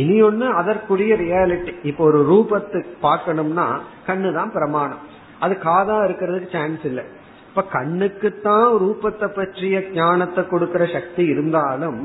இனி 0.00 0.16
ஒண்ணு 0.28 0.46
அதற்குரிய 0.60 1.14
ரியாலிட்டி 1.24 1.72
இப்போ 1.90 2.02
ஒரு 2.10 2.20
ரூபத்தை 2.30 2.80
பார்க்கணும்னா 3.06 3.66
கண்ணு 4.06 4.30
தான் 4.38 4.54
பிரமாணம். 4.58 5.02
அது 5.44 5.54
காதா 5.66 5.98
இருக்கிறதுக்கு 6.06 6.48
சான்ஸ் 6.56 6.84
இல்லை. 6.90 7.04
இப்ப 7.48 7.64
கண்ணுக்குத்தான் 7.76 8.70
ரூபத்தை 8.84 9.28
பற்றிய 9.38 9.82
ஞானத்தை 9.98 10.42
கொடுக்கிற 10.52 10.84
சக்தி 10.96 11.24
இருந்தாலும் 11.32 12.00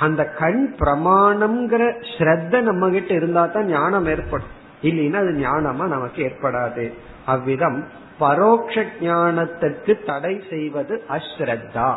அந்த 0.00 0.24
கண் 0.24 0.74
பிரமாணம்ங்கிற 0.78 2.04
ஸ்ரத்த 2.18 2.60
நம்ம 2.60 2.90
கிட்ட 2.90 3.14
இருந்தா 3.14 3.46
தான் 3.46 3.66
ஞானம் 3.66 4.06
ஏற்படும். 4.06 4.46
இல்லைன்னா 4.82 5.14
அது 5.14 5.30
ஞானமா 5.30 5.86
நமக்கு 5.88 6.22
ஏற்படாது. 6.22 6.92
அவ்விதம் 7.24 7.84
பரோக்ஷ 8.20 8.84
ஞானத்திற்கு 9.00 10.04
தடை 10.04 10.42
செய்வது 10.50 11.02
அஸ்ரத்தா. 11.10 11.94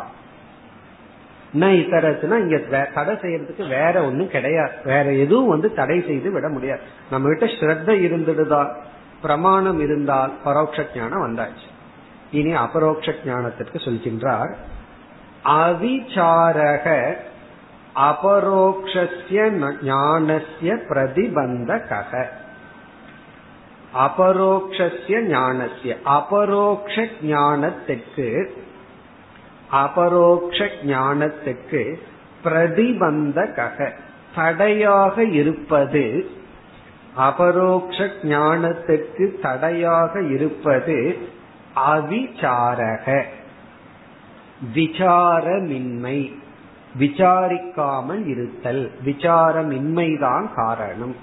இத்தரத்துனா 1.54 2.38
இங்க 2.38 2.86
தடை 2.94 3.14
செய்யறதுக்கு 3.14 3.68
வேற 3.68 4.04
ஒன்னும் 4.04 4.28
கிடையாது. 4.28 4.72
வேற 4.84 5.12
எதுவும் 5.12 5.48
வந்து 5.48 5.74
தடை 5.74 6.04
செய்து 6.06 6.30
விட 6.30 6.48
முடியாது. 6.48 6.80
நம்ம 7.10 7.28
கிட்ட 7.28 7.46
ஸ்ரத்த 7.46 7.96
இருந்துடுதா? 7.96 8.72
பிரமாணம் 9.22 9.80
இருந்தால் 9.80 10.32
பரோட்ச 10.44 10.86
ஞானம் 10.94 11.26
வந்தாச்சு. 11.26 11.68
இனி 12.30 12.54
அபரோக்ஷ 12.54 13.12
ஞானத்திற்கு 13.24 13.74
சொல்கின்றார் 13.74 14.54
அவிச்சாரக 15.44 17.14
அபரோக்ஷஸ்ய 18.06 19.38
ஞானஸ்ய 19.82 20.70
பிரதிபந்தக 20.88 21.90
அபரோக்ஷஸ்ய 24.06 25.20
ஞானஸ்ய 25.34 25.96
அபரோக்ஷ 26.04 26.94
ஞானத்துக்கு 27.22 28.28
அபரோக்ஷ 29.70 30.58
ஞானத்துக்கு 30.86 31.82
பிரதிபந்தக 32.44 33.92
தடையாக 34.34 35.24
இருப்பது 35.24 36.30
அபரோக்ஷ 37.16 37.98
ஞானத்துக்கு 38.22 39.40
தடையாக 39.40 40.22
இருப்பது 40.22 41.18
அவிச்சாரக 41.76 43.22
விசாரமின்மை. 44.74 46.20
விசாரிக்காமல் 46.98 48.26
இருத்தல் 48.26 48.90
விசாரமின்மைதான் 49.04 50.54
காரணம். 50.54 51.16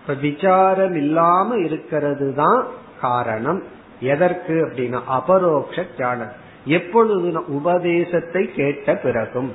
இப்ப 0.00 0.14
விசாரம் 0.14 0.94
இல்லாம 0.94 1.56
இருக்கிறது 1.56 2.34
தான் 2.34 2.66
காரணம். 3.00 3.62
எதற்கு 4.00 4.52
அப்படின்னா 4.52 5.00
அபரோக்ஷ 5.08 5.82
தியானம். 5.82 6.32
எப்பொழுது 6.64 7.46
உபதேசத்தை 7.46 8.52
கேட்ட 8.52 8.96
பிறகும். 8.96 9.52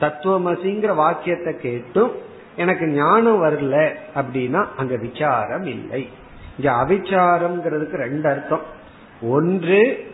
தத்துவமசிங்கிற 0.00 0.94
வாக்கியத்தை 0.94 1.56
கேட்டும் 1.56 2.10
எனக்கு 2.56 2.86
ஞானம் 2.86 3.42
வரல 3.42 3.88
அப்படின்னா 4.14 4.66
அங்க 4.76 4.96
விசாரம் 4.96 5.66
இல்லை. 5.66 6.08
இங்க 6.58 6.72
அவிச்சாரம்ங்கிறதுக்கு 6.72 7.94
ரெண்டு 7.94 8.28
அர்த்தம். 8.28 8.60
ஒன்று 9.22 10.06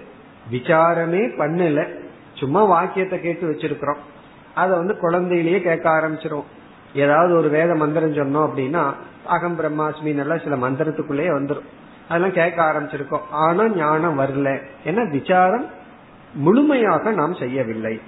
விசாரமே 0.50 1.22
பண்ணல. 1.38 1.88
சும்மா 2.34 2.64
வாக்கியத்தை 2.64 3.20
கேட்டு 3.20 3.50
வச்சிருக்கிறோம். 3.50 4.02
அதை 4.54 4.76
வந்து 4.76 4.94
குழந்தையிலேயே 4.94 5.60
கேட்க 5.60 5.90
ஆரம்பிச்சிரும். 5.90 6.44
ஏதாவது 6.94 7.36
ஒரு 7.36 7.48
வேத 7.48 7.74
மந்திரம் 7.74 8.14
சொன்னோம் 8.14 8.50
அப்படின்னா 8.50 8.92
அகம் 9.26 9.58
பிரம்மாஸ்மின் 9.58 10.18
எல்லாம் 10.18 10.38
சில 10.38 10.56
மந்திரத்துக்குள்ளேயே 10.56 11.30
வந்துடும் 11.30 11.66
அதெல்லாம் 12.08 12.32
கேட்க 12.32 12.62
ஆரம்பிச்சிருக்கோம். 12.62 13.20
ஆனா 13.30 13.68
ஞானம் 13.68 14.18
வரல. 14.18 14.62
ஏன்னா 14.84 15.10
விசாரம் 15.10 15.66
முழுமையாக 16.34 17.10
நாம் 17.10 17.34
செய்யவில்லை. 17.34 18.00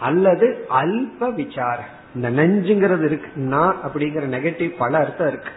அல்லது 0.00 0.66
அல்ப 0.80 1.34
விசார. 1.34 1.84
இந்த 2.14 2.30
நெஞ்சுங்கிறது 2.30 3.04
இருக்கு. 3.04 3.30
நான் 3.34 3.76
அப்படிங்கிற 3.76 4.22
நெகட்டிவ் 4.36 4.74
பல 4.78 4.98
அர்த்தம் 4.98 5.28
இருக்கு. 5.28 5.50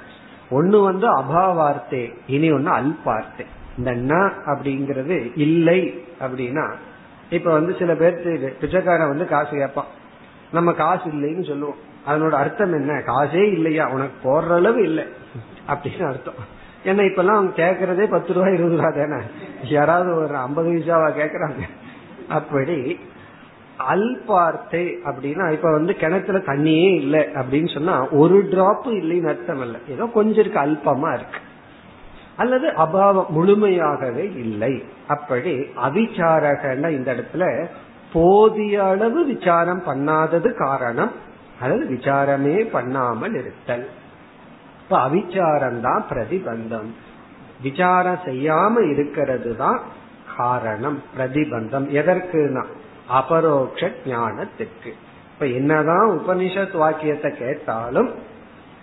ஒன்னு 0.49 0.81
வந்து 0.81 1.17
அபாவார்த்தே 1.17 2.15
இனி 2.27 2.51
ஒன்னு 2.51 2.71
அல்பார்த்தே. 2.71 3.45
இந்த 3.77 3.91
ந 3.91 4.31
அப்படிங்கிறது 4.45 5.31
இல்லை 5.35 6.05
அப்படின்னா 6.19 6.73
இப்ப 7.29 7.51
வந்து 7.51 7.75
சில 7.79 7.93
பேர்த்து 7.93 8.47
பிச்சைக்காரன் 8.59 9.07
வந்து 9.07 9.27
காசு 9.27 9.49
கேட்பான். 9.49 10.01
நம்ம 10.53 10.71
காசு 10.71 11.09
இல்லைன்னு 11.09 11.47
சொல்லுவோம். 11.47 11.91
அதனோட 12.07 12.31
அர்த்தம் 12.31 12.73
என்ன? 12.73 12.93
காசே 12.93 13.51
இல்லையா? 13.51 13.89
உனக்கு 13.89 14.13
போடுற 14.23 14.53
அளவு 14.53 14.83
இல்லை. 14.83 15.05
அப்படின்னு 15.67 16.07
அர்த்தம். 16.07 16.61
ஏன்னா 16.85 17.09
இப்ப 17.09 17.21
எல்லாம் 17.21 17.37
அவங்க 17.37 17.63
கேக்குறதே 17.63 18.09
பத்து 18.09 18.33
ரூபாய் 18.33 18.53
இருபது 18.53 18.75
ரூபா 18.75 18.89
தானே. 18.89 19.23
யாராவது 19.63 20.15
ஒரு 20.15 20.35
ஐம்பது 20.35 20.69
விசாவா 20.69 21.09
கேக்குறாங்க. 21.09 21.61
அப்படி 22.29 22.99
அல்பார்த்தே 23.89 24.95
அப்படின்னா 25.05 25.51
இப்ப 25.51 25.71
வந்து 25.71 25.95
கிணத்துல 25.95 26.37
தண்ணியே 26.37 26.95
இல்லை 26.95 27.19
அப்படின்னு 27.19 27.73
சொன்னா 27.73 28.09
ஒரு 28.09 28.47
டிராப் 28.49 28.87
இல்லைன்னு 28.87 29.27
அர்த்தம் 29.27 29.61
இல்லை 29.61 29.79
ஏதோ 29.89 30.05
கொஞ்சம் 30.05 30.45
இருக்கு 30.45 30.59
அல்பமா 30.59 31.13
இருக்கு. 31.13 31.39
அல்லது 32.37 32.67
அபாவம் 32.67 33.25
முழுமையாகவே 33.35 34.37
இல்லை. 34.37 34.83
அப்படி 35.07 35.55
அவிச்சாரகன்னா 35.55 36.89
இந்த 36.89 37.13
இடத்துல 37.13 37.67
போதிய 38.13 38.83
அளவு 38.83 39.25
விசாரம் 39.25 39.83
பண்ணாதது 39.87 40.53
காரணம். 40.53 41.11
அல்லது 41.61 41.93
விசாரமே 41.93 42.69
பண்ணாமல் 42.71 43.33
இருத்தல். 43.33 43.89
இப்ப 44.81 45.09
அவிச்சாரம் 45.09 45.79
தான் 45.79 46.05
பிரதிபந்தம். 46.09 46.89
விசாரம் 47.61 48.19
செய்யாம 48.25 48.91
இருக்கிறது 48.91 49.55
தான் 49.55 49.79
காரணம் 50.37 51.03
பிரதிபந்தம். 51.17 51.85
எதற்குனா 51.89 52.65
அபரோக்ஷ 53.09 53.91
ஞானத்துக்கு 54.05 54.91
இப்ப 55.33 55.45
என்னதான் 55.45 56.09
உபனிஷத் 56.09 56.77
வாக்கியத்தை 56.77 57.37
கேட்டாலும் 57.37 58.13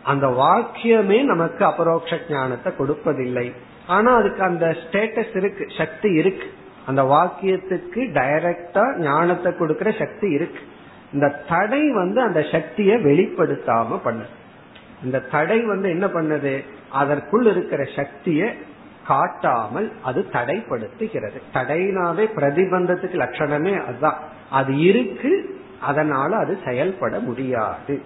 அந்த 0.03 0.27
வாக்கியமே 0.27 1.23
நமக்கு 1.23 1.65
அபரோக்ஷ 1.65 2.19
ஞானத்தை 2.29 2.73
கொடுப்பதில்லை. 2.79 3.53
ஆனா 3.87 4.15
அதுக்கு 4.15 4.43
அந்த 4.43 4.67
ஸ்டேட்டஸ் 4.67 5.37
இருக்கு 5.37 5.67
சக்தி 5.79 6.13
இருக்கு. 6.13 6.47
அந்த 6.87 7.03
வாக்கியத்துக்கு 7.03 8.01
டைரக்டா 8.19 8.99
ஞானத்தை 8.99 9.57
கொடுக்கிற 9.57 9.91
சக்தி 9.91 10.29
இருக்கு. 10.31 10.61
இந்த 11.13 11.29
தடை 11.49 11.93
வந்து 11.93 12.21
அந்த 12.21 12.43
சக்தியை 12.53 12.97
வெளிப்படுத்தாம 13.05 13.99
பண்ணுது 14.05 14.35
இந்த 15.03 15.21
தடை 15.21 15.61
வந்து 15.63 15.91
என்ன 15.91 16.07
பண்ணுது? 16.07 16.65
அதற்குள் 16.91 17.47
இருக்கிற 17.47 17.85
சக்தியை 17.97 18.49
காட்டாமல் 19.07 19.93
அது 20.03 20.27
தடைப்படுத்துகிறது. 20.33 21.39
தடைனாவே 21.53 22.25
பிரதிபந்தத்துக்கு 22.37 23.17
லட்சணமே 23.21 23.87
அதுதான். 23.87 24.19
அது 24.51 24.79
இருக்கு 24.79 25.61
அதனால 25.81 26.37
அது 26.37 26.59
செயல்பட 26.65 27.19
முடியாது. 27.19 28.03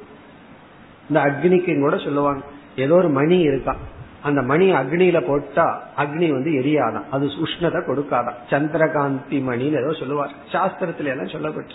இந்த 1.08 1.20
அக்னிக்கு 1.22 1.80
கூட 1.80 1.96
சொல்லுவாங்க. 1.96 2.42
ஏதோ 2.76 2.94
ஒரு 2.94 3.08
மணி 3.08 3.48
இருக்கான் 3.48 3.82
அந்த 4.24 4.42
மணி 4.42 4.72
அக்னியில 4.72 5.20
போட்டா 5.20 5.82
அக்னி 5.96 6.30
வந்து 6.30 6.50
எரியாதான். 6.50 7.02
அது 7.10 7.26
உஷ்ணத்தை 7.26 7.80
கொடுக்காதான். 7.82 8.38
சந்திரகாந்தி 8.50 9.40
மணின்னு 9.48 9.82
ஏதோ 9.82 9.92
சொல்லுவார். 9.92 10.30
சாஸ்திரத்துல 10.52 11.04
எல்லாம் 11.04 11.32
சொல்லப்பட்டு. 11.34 11.74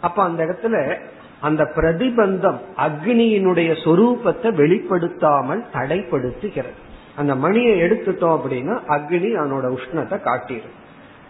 அப்ப 0.00 0.22
அந்த 0.22 0.44
இடத்துல 0.44 0.96
அந்த 1.40 1.62
பிரதிபந்தம் 1.74 2.58
அக்னியினுடைய 2.76 3.70
சொரூபத்தை 3.84 4.52
வெளிப்படுத்தாமல் 4.54 5.64
தடைப்படுத்துகிறது. 5.72 6.78
அந்த 7.16 7.34
மணியை 7.34 7.82
எடுத்துட்டோம் 7.82 8.38
அப்படின்னா 8.38 8.74
அக்னி 8.88 9.30
அதனோட 9.36 9.76
உஷ்ணத்தை 9.76 10.20
காட்டிடும். 10.20 10.76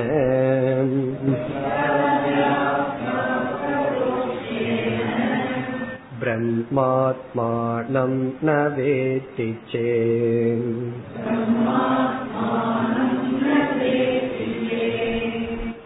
ब्रह्मात्मानं 6.22 8.12
न 8.44 8.48
वेत्ति 8.76 9.48
चेत् 9.70 11.18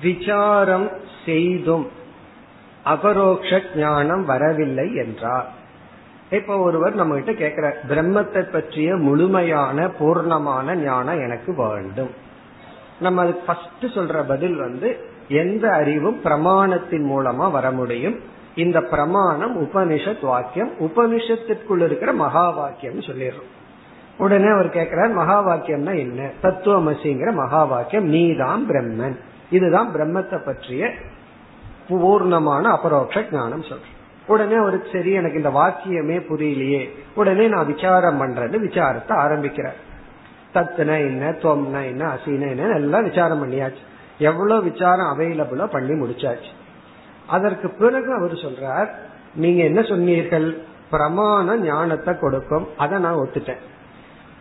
விசாரம் 0.02 0.90
செய்தும் 1.26 1.88
அபரோக்ஷ 2.86 3.62
ஞானம் 3.76 4.26
வரவில்லை 4.26 4.96
என்றார். 4.96 5.52
இப்ப 6.30 6.58
ஒருவர் 6.58 6.96
நம்ம 6.96 7.20
கிட்ட 7.20 7.48
கேக்குற 7.48 7.74
பிரம்மத்தை 7.90 8.52
பற்றிய 8.52 8.96
முழுமையான 8.96 9.90
பூர்ணமான 10.00 10.76
ஞானம் 10.76 11.20
எனக்கு 11.20 11.56
வேண்டும். 11.56 12.10
நம்ம 13.00 13.22
அதுக்கு 13.22 13.42
ஃபர்ஸ்ட் 13.46 13.98
சொல்ற 13.98 14.24
பதில் 14.28 14.56
வந்து 14.56 14.98
எந்த 15.28 15.72
அறிவும் 15.72 16.24
பிரமாணத்தின் 16.24 17.06
மூலமா 17.06 17.52
வர 17.52 17.72
முடியும்? 17.72 18.20
இந்த 18.56 18.82
பிரமாணம் 18.82 19.64
உபனிஷத் 19.64 20.26
வாக்கியம் 20.26 20.72
உபனிஷத்திற்குள் 20.80 21.82
இருக்கிற 21.82 22.14
மகா 22.14 22.50
வாக்கியம் 22.50 23.00
சொல்லிடுறோம். 23.00 23.52
உடனே 24.18 24.48
அவர் 24.48 24.70
கேட்கிறார் 24.70 25.10
மகா 25.10 25.48
வாக்கியம்னா 25.48 25.98
என்ன? 25.98 26.30
தத்துவமசிங்கிற 26.42 27.34
மகா 27.34 27.64
வாக்கியம் 27.64 28.06
நீதான் 28.06 28.68
பிரம்மன். 28.70 29.16
இதுதான் 29.50 29.94
பிரம்மத்தை 29.94 30.46
பற்றிய 30.46 30.90
பூர்ணமான 31.90 32.64
அபரோக்ஷ 32.78 33.26
ஞானம் 33.32 33.62
சொல்றேன். 33.62 33.96
உடனே 34.28 34.56
அவருக்கு 34.56 34.90
சரி 34.92 35.12
எனக்கு 35.12 35.38
இந்த 35.38 35.50
வாக்கியமே 35.50 36.18
புரியலையே. 36.30 36.90
உடனே 37.16 37.48
நான் 37.48 37.66
விசாரம் 37.66 38.22
பண்றது 38.22 38.56
விசாரத்தை 38.60 39.14
ஆரம்பிக்கிறேன் 39.18 39.78
தத்துனா 40.54 40.98
என்ன 40.98 41.32
துவம்னா 41.32 41.86
என்ன 41.86 42.04
அசீனா 42.08 42.48
என்ன 42.50 42.74
எல்லாம் 42.74 43.04
விசாரம் 43.04 43.42
பண்ணியாச்சு. 43.44 43.84
எவ்வளவு 44.18 44.64
விசாரம் 44.64 45.12
அவைலபிளா 45.14 45.66
பண்ணி 45.66 45.94
முடிச்சாச்சு. 45.94 46.52
அதற்கு 47.28 47.70
பிறகு 47.70 48.14
அவர் 48.14 48.32
சொல்றார் 48.32 48.90
நீங்க 49.36 49.64
என்ன 49.64 49.82
சொன்னீர்கள்? 49.82 50.62
பிரமாண 50.92 51.58
ஞானத்தை 51.58 52.20
கொடுக்கும். 52.20 52.68
அதை 52.78 53.00
நான் 53.00 53.14
ஒத்துட்டேன். 53.14 53.64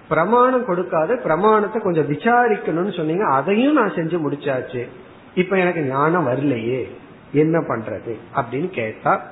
பிரமாணம் 0.09 0.65
கொடுக்காத 0.65 1.17
பிரமாணத்தை 1.17 1.83
கொஞ்சம் 1.83 2.11
விசாரிக்கணும்னு 2.13 2.97
சொன்னீங்க 2.97 3.25
அதையும் 3.27 3.73
நான் 3.73 3.93
செஞ்சு 3.93 4.19
முடிச்சாச்சு. 4.25 4.89
இப்ப 5.35 5.57
எனக்கு 5.57 5.83
ஞானம் 5.83 6.27
வரலையே 6.27 6.91
என்ன 7.33 7.59
பண்றது 7.59 8.13
அப்படின்னு 8.37 8.69
கேட்டா 8.71 9.23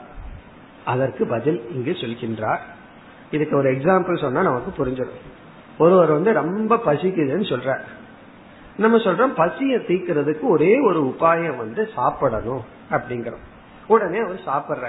அதற்கு 0.85 1.27
பதில் 1.27 1.71
இங்கு 1.71 1.91
சொல்கின்றார். 1.91 2.59
இதுக்கு 3.31 3.57
ஒரு 3.57 3.73
எக்ஸாம்பிள் 3.73 4.21
சொன்னா 4.21 4.43
நமக்கு 4.43 4.71
புரிஞ்சிடும். 4.79 5.23
ஒருவர் 5.79 6.11
வந்து 6.11 6.33
ரொம்ப 6.33 6.77
பசிக்குதுன்னு 6.77 7.51
சொல்ற 7.53 7.79
நம்ம 8.77 8.97
சொல்றோம் 8.97 9.35
பசியை 9.37 9.79
தீக்கிறதுக்கு 9.79 10.41
ஒரே 10.41 10.79
ஒரு 10.79 11.01
உபாயம் 11.05 11.57
வந்து 11.57 11.89
சாப்பிடணும் 11.95 12.63
அப்படிங்கிறோம். 12.91 13.45
உடனே 13.87 14.19
அவர் 14.19 14.41
சாப்பிடுற 14.47 14.89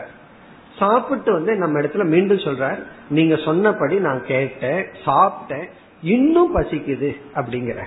சாப்பிட்டு 0.78 1.32
வந்து 1.32 1.56
நம்ம 1.56 1.80
இடத்துல 1.80 2.06
மீண்டும் 2.06 2.38
சொல்றார் 2.38 2.84
நீங்க 3.10 3.36
சொன்னபடி 3.36 4.00
நான் 4.00 4.26
கேட்டேன் 4.26 4.86
சாப்பிட்டேன் 5.06 5.70
இன்னும் 6.02 6.56
பசிக்குது 6.56 7.16
அப்படிங்கிற 7.36 7.82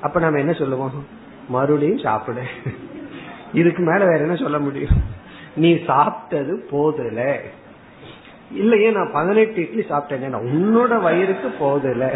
அப்ப 0.00 0.20
நம்ம 0.20 0.38
என்ன 0.38 0.52
சொல்லுவோம்? 0.52 1.06
மறுபடியும் 1.48 1.98
சாப்பிடு. 1.98 2.42
இதுக்கு 3.52 3.82
மேல 3.82 4.04
வேற 4.04 4.18
என்ன 4.18 4.36
சொல்ல 4.36 4.58
முடியும்? 4.58 5.02
நீ 5.56 5.74
சாப்பிட்டது 5.74 6.52
போதல. 6.70 7.40
இல்லையே 8.50 8.90
நான் 8.90 9.10
பதினெட்டு 9.12 9.60
இட்லி 9.60 9.82
சாப்பிட்டேன் 9.82 10.34
உன்னோட 10.34 11.02
வயிறுக்கு 11.02 11.54
போதல. 11.58 12.14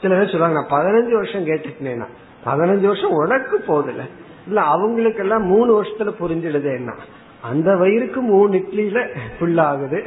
சில 0.00 0.14
பேர் 0.14 0.30
சொல்லுவாங்க 0.30 0.60
நான் 0.60 0.80
பதினஞ்சு 0.80 1.12
வருஷம் 1.12 1.46
கேட்டுட்டேன்னா 1.46 2.06
பதினஞ்சு 2.44 2.86
வருஷம் 2.86 3.10
உனக்கு 3.10 3.60
போதல. 3.60 4.02
இல்ல 4.46 4.60
அவங்களுக்கு 4.60 5.18
எல்லாம் 5.18 5.42
மூணு 5.42 5.82
வருஷத்துல 5.82 6.14
புரிஞ்சிடுது 6.20 6.74
என்ன 6.74 6.94
அந்த 7.42 7.74
வயிறுக்கு 7.74 8.20
மூணு 8.20 8.56
இட்லியில 8.56 9.16
ஃபுல் 9.38 9.58
ஆகுது. 9.58 10.04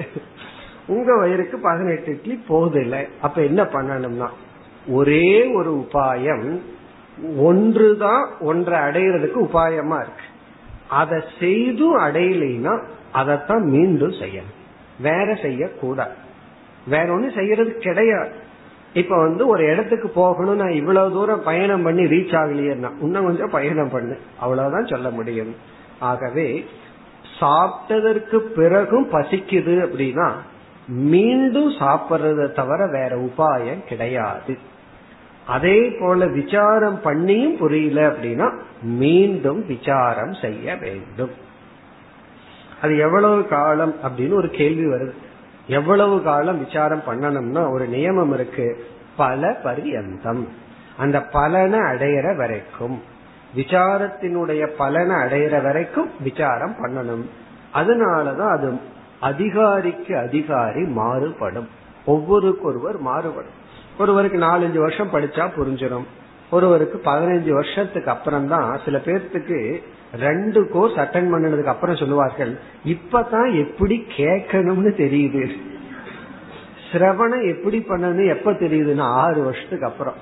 உங்க 0.87 1.13
வயிறுக்கு 1.13 1.55
பதினெட்டு 1.61 2.05
இட்லி 2.05 2.43
போதில்லை 2.47 3.07
அப்ப 3.21 3.43
என்ன 3.43 3.63
பண்ணணும்னா 3.63 4.27
ஒரே 4.87 5.53
ஒரு 5.53 5.73
உபாயம் 5.73 6.59
ஒன்றுதான் 7.37 8.29
ஒன்றை 8.39 8.79
அடையிறதுக்கு 8.79 9.35
உபாயமா 9.35 9.95
இருக்கு. 9.95 10.25
அதை 10.89 11.21
செய்தும் 11.39 11.97
அடையலைன்னா 11.97 12.83
அதைத்தான் 13.11 13.63
மீண்டும் 13.63 14.11
செய்யணும். 14.11 14.55
வேற 14.99 15.35
செய்யக்கூடாது. 15.41 16.13
வேற 16.87 17.15
ஒண்ணு 17.15 17.37
செய்யறது 17.37 17.77
கிடையாது. 17.77 18.31
இப்ப 18.93 19.17
வந்து 19.17 19.47
ஒரு 19.47 19.65
இடத்துக்கு 19.65 20.09
போகணும் 20.09 20.55
நான் 20.55 20.69
இவ்வளவு 20.69 21.11
தூரம் 21.11 21.43
பயணம் 21.43 21.83
பண்ணி 21.83 22.01
ரீச் 22.01 22.35
ஆகலையேன்னா 22.35 22.91
இன்னும் 23.01 23.25
கொஞ்சம் 23.25 23.49
பயணம் 23.49 23.89
பண்ணு. 23.89 24.17
அவ்வளவுதான் 24.39 24.85
சொல்ல 24.85 25.09
முடியும். 25.09 25.55
ஆகவே 25.99 26.65
சாப்பிட்டதற்கு 27.39 28.35
பிறகும் 28.35 29.11
பசிக்குது 29.11 29.85
அப்படின்னா 29.85 30.31
மீண்டும் 30.87 31.71
சாப்பிட்றத 31.71 32.51
தவிர 32.51 32.87
வேற 32.87 33.17
உபாயம் 33.17 33.83
கிடையாது. 33.83 34.57
அதே 35.47 35.95
போல 35.99 36.25
விசாரம் 36.25 36.99
பண்ணியும் 37.03 37.57
புரியல 37.57 38.07
அப்படின்னா 38.07 38.51
மீண்டும் 38.81 39.65
விசாரம் 39.67 40.33
செய்ய 40.33 40.75
வேண்டும். 40.75 41.31
அது 42.81 42.97
எவ்வளவு 42.97 43.47
காலம் 43.47 43.95
அப்படின்னு 44.03 44.33
ஒரு 44.33 44.49
கேள்வி 44.49 44.85
வருது. 44.85 45.13
எவ்வளவு 45.67 46.23
காலம் 46.23 46.65
விசாரம் 46.65 47.03
பண்ணணும்னா 47.07 47.71
ஒரு 47.71 47.89
நியமம் 47.89 48.33
இருக்கு. 48.33 48.87
பல 49.15 49.59
பரியந்தம். 49.63 50.47
அந்த 50.97 51.21
பலனை 51.21 51.79
அடையிற 51.79 52.35
வரைக்கும். 52.35 53.01
விசாரத்தினுடைய 53.55 54.65
பலனை 54.77 55.15
அடையிற 55.15 55.63
வரைக்கும் 55.63 56.09
விசாரம் 56.19 56.75
பண்ணணும். 56.83 57.25
அதனாலதான் 57.73 58.57
அது 58.57 58.79
அதிகாரிக்கு 59.19 60.17
அதிகாரி 60.17 60.83
மாறுபடும். 60.83 61.69
ஒவ்வொருக்கு 62.05 62.67
ஒருவர் 62.67 62.97
மாறுபடும். 62.97 63.63
ஒருவருக்கு 63.99 64.39
நாலஞ்சு 64.39 64.77
வருஷம் 64.77 65.13
படிச்சா 65.13 65.51
புரிஞ்சிடும் 65.57 66.03
ஒருவருக்கு 66.51 67.01
பதினஞ்சு 67.11 67.49
வருஷத்துக்கு 67.49 68.11
அப்புறம் 68.11 68.47
தான் 68.47 68.79
சில 68.85 68.97
பேர்த்துக்கு 68.97 69.81
ரெண்டு 70.15 70.69
கோர்ஸ் 70.69 70.93
அட்டன் 70.93 71.31
பண்ணதுக்கு 71.31 71.63
அப்புறம் 71.63 71.95
சொல்லுவார்கள் 71.95 72.57
இப்பதான் 72.85 73.67
எப்படி 73.67 74.05
கேட்கணும்னு 74.17 74.91
தெரியுது. 74.97 75.57
சிரவணம் 76.91 77.55
எப்படி 77.55 77.85
பண்ணணும் 77.87 78.27
எப்ப 78.27 78.51
தெரியுதுன்னா 78.51 79.01
ஆறு 79.01 79.43
வருஷத்துக்கு 79.43 79.85
அப்புறம். 79.85 80.13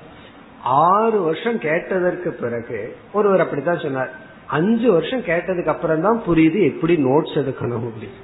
ஆறு 0.64 1.22
வருஷம் 1.22 1.58
கேட்டதற்கு 1.58 2.30
பிறகு 2.32 2.96
ஒருவர் 3.12 3.40
அப்படித்தான் 3.40 3.78
சொன்னார் 3.78 4.10
அஞ்சு 4.46 4.92
வருஷம் 4.92 5.20
கேட்டதுக்கு 5.20 5.66
அப்புறம் 5.66 6.00
தான் 6.00 6.22
புரியுது 6.26 6.74
எப்படி 6.74 6.94
நோட்ஸ் 7.04 7.38
எடுக்கணும் 7.40 7.86
அப்படின்னு 7.88 8.20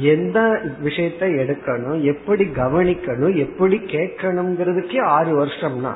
எந்த 0.00 0.38
விஷயத்த 0.82 1.28
எடுக்கணும் 1.42 2.00
எப்படி 2.02 2.44
கவனிக்கணும் 2.44 3.34
எப்படி 3.34 3.76
கேட்கணுங்கிறதுக்கே 3.76 5.02
ஆறு 5.02 5.44
வருஷம்னா 5.44 5.94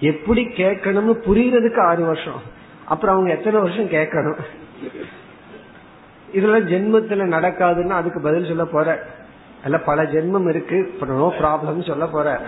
எப்படி 0.00 0.44
கேட்கணும்னு 0.44 1.14
புரியறதுக்கு 1.26 1.80
ஆறு 1.80 2.04
வருஷம். 2.04 2.40
அப்புறம் 2.86 3.14
அவங்க 3.14 3.34
எத்தனை 3.34 3.60
வருஷம் 3.60 3.90
கேட்கணும்? 3.90 4.40
இதெல்லாம் 6.32 6.68
ஜென்மத்துல 6.68 7.26
நடக்காதுன்னா 7.36 7.96
அதுக்கு 8.00 8.20
பதில் 8.20 8.44
சொல்ல 8.44 8.64
போற. 8.64 9.06
அல்ல 9.64 9.78
பல 9.78 10.02
ஜென்மம் 10.02 10.48
இருக்கு 10.48 10.94
நோ 11.06 11.32
ப்ராப்ளம் 11.40 11.86
சொல்ல 11.86 12.06
போற. 12.06 12.40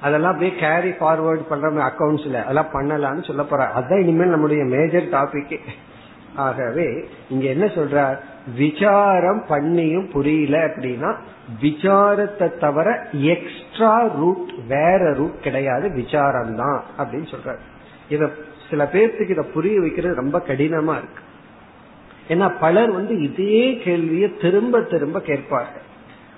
அதெல்லாம் 0.00 0.32
அப்படியே 0.32 0.58
கேரி 0.58 0.88
ஃபார்வர்ட் 0.88 1.48
பண்ற 1.48 1.92
அக்கௌண்ட்ஸ்ல 1.92 2.42
அதெல்லாம் 2.42 2.72
பண்ணலாம்னு 2.72 3.26
சொல்ல 3.26 3.42
போற. 3.42 3.72
அதான் 3.76 4.00
இனிமேல் 4.00 4.28
நம்முடைய 4.28 4.64
மேஜர் 4.64 5.02
டாபிக் 5.02 5.58
ஆகவே 6.34 7.08
இங்க 7.28 7.46
என்ன 7.48 7.66
சொல்ற 7.66 8.18
விசாரம் 8.54 9.44
பண்ணியும் 9.48 10.10
புரியல 10.10 10.56
அப்படின்னா 10.66 11.14
விசாரத்தை 11.62 12.58
தவிர 12.58 13.08
எக்ஸ்ட்ரா 13.12 14.10
ரூட் 14.16 14.52
வேற 14.68 15.12
ரூட் 15.14 15.40
கிடையாது. 15.40 15.90
விசாரம் 15.90 16.56
தான் 16.56 16.82
அப்படின்னு 16.98 17.28
சொல்றாரு. 17.34 17.62
இத 18.08 18.30
சில 18.70 18.84
பேர்த்துக்கு 18.92 19.30
இதை 19.30 19.44
புரிய 19.52 19.80
வைக்கிறது 19.80 20.14
ரொம்ப 20.14 20.38
கடினமா 20.38 20.94
இருக்கு. 20.96 21.22
ஏன்னா 22.28 22.52
பலர் 22.60 22.90
வந்து 22.90 23.20
இதே 23.20 23.80
கேள்வியை 23.84 24.36
திரும்ப 24.36 24.80
திரும்ப 24.80 25.20
கேட்பார்கள். 25.20 25.82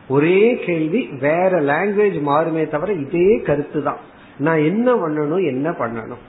ஒரே 0.09 0.40
கேள்வி 0.66 1.01
வேற 1.21 1.61
லாங்குவேஜ் 1.61 2.18
மாறுமே 2.31 2.68
தவிர 2.68 2.92
இதே 3.05 3.29
கருத்து 3.49 3.83
தான் 3.83 4.01
நான் 4.47 4.64
என்ன 4.71 4.88
பண்ணணும் 4.94 5.44
என்ன 5.47 5.68
பண்ணணும்? 5.71 6.23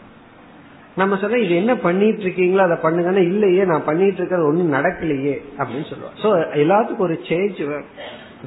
நம்ம 0.95 1.15
சொல்ல 1.15 1.39
இது 1.39 1.55
என்ன 1.55 1.73
பண்ணிட்டு 1.75 2.23
இருக்கீங்களோ 2.23 2.63
அதை 2.67 2.77
பண்ணுங்கன்னா 2.83 3.23
இல்லையே 3.31 3.65
நான் 3.65 3.85
பண்ணிட்டு 3.85 4.19
இருக்கிறது 4.21 4.47
ஒன்றும் 4.47 4.73
நடக்கலையே 4.73 5.35
அப்படின்னு 5.57 5.89
சொல்லுவோம் 5.91 6.17
சோ 6.23 6.29
எல்லாத்துக்கும் 6.63 7.07
ஒரு 7.07 7.17
சேஞ்ச் 7.29 7.61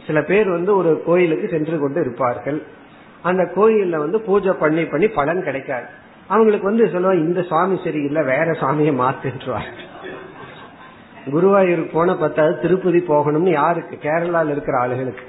சில 0.07 0.19
பேர் 0.23 0.49
வந்து 0.49 0.77
ஒரு 0.77 0.91
கோயிலுக்கு 1.07 1.49
சென்று 1.49 1.79
கொண்டு 1.79 2.01
இருப்பார்கள். 2.01 2.63
அந்த 3.23 3.43
கோயில்ல 3.57 3.97
வந்து 3.99 4.21
பூஜை 4.21 4.53
பண்ணி 4.53 4.85
பண்ணி 4.85 5.09
பலன் 5.09 5.43
கிடைக்காது. 5.43 5.87
அவங்களுக்கு 6.29 6.71
வந்து 6.71 6.85
சொல்லுவாங்க 6.91 7.25
இந்த 7.25 7.41
சுவாமி 7.43 7.77
சரியில்லை 7.85 8.23
வேற 8.23 8.47
சுவாமியை 8.61 8.93
மாத்துன்றாங்க 9.03 9.71
குருவாயூர் 11.27 11.93
போன 11.93 12.15
பத்தாவது 12.15 12.61
திருப்பதி 12.61 12.99
போகணும்னு 12.99 13.51
யாருக்கு? 13.51 13.99
கேரளால 14.03 14.51
இருக்கிற 14.51 14.87
ஆளுகளுக்கு. 14.87 15.23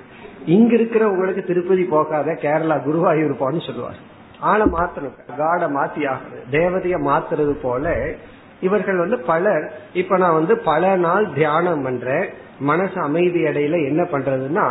இங்க 0.46 0.76
இருக்கிறவங்களுக்கு 0.76 1.44
திருப்பதி 1.44 1.84
போகாத 1.84 2.32
கேரளா 2.32 2.82
குருவாயூர் 2.88 3.36
போன்னு 3.40 3.66
சொல்லுவார். 3.66 4.12
ஆளை 4.40 4.66
மாத்தணும். 4.66 5.18
காட 5.38 5.70
மாத்தி 5.78 6.08
ஆகணும். 6.08 6.52
தேவதைய 6.52 6.98
மாத்துறது 6.98 7.52
போல 7.62 8.14
இவர்கள் 8.62 8.98
வந்து 8.98 9.20
பலர் 9.20 9.74
இப்ப 9.94 10.18
நான் 10.18 10.34
வந்து 10.34 10.58
பல 10.58 10.96
நாள் 10.96 11.34
தியானம் 11.34 11.84
பண்றேன். 11.84 12.30
மனசு 12.60 13.02
அமைதி 13.02 13.44
அடையில 13.44 13.86
என்ன 13.86 14.04
பண்றதுன்னா 14.04 14.68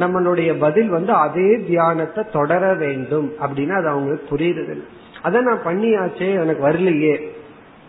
நம்மளுடைய 0.00 0.58
பதில் 0.58 0.88
வந்து 0.88 1.12
அதே 1.12 1.64
தியானத்தை 1.66 2.24
தொடர 2.32 2.74
வேண்டும் 2.74 3.32
அப்படின்னு 3.40 3.70
அது 3.70 3.88
அவங்களுக்கு 3.88 4.36
புரியுறது 4.36 4.82
அதை 5.22 5.40
நான் 5.40 5.62
பண்ணியாச்சே 5.64 6.40
எனக்கு 6.40 6.68
வரலையே. 6.68 7.28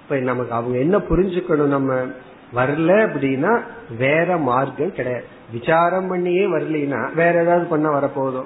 இப்ப 0.04 0.20
நமக்கு 0.20 0.54
அவங்க 0.54 0.78
என்ன 0.78 0.98
புரிஞ்சுக்கணும் 0.98 1.66
நம்ம? 1.66 2.02
வரல 2.56 2.92
அப்படின்னா 3.08 3.62
வேற 3.98 4.38
மார்க்கம் 4.38 4.94
கிடையாது. 4.94 5.26
விசாரம் 5.52 6.08
பண்ணியே 6.08 6.46
வரலனா 6.46 7.14
வேற 7.16 7.42
ஏதாவது 7.42 7.66
பண்ண 7.66 8.00
வரப்போதும். 8.00 8.46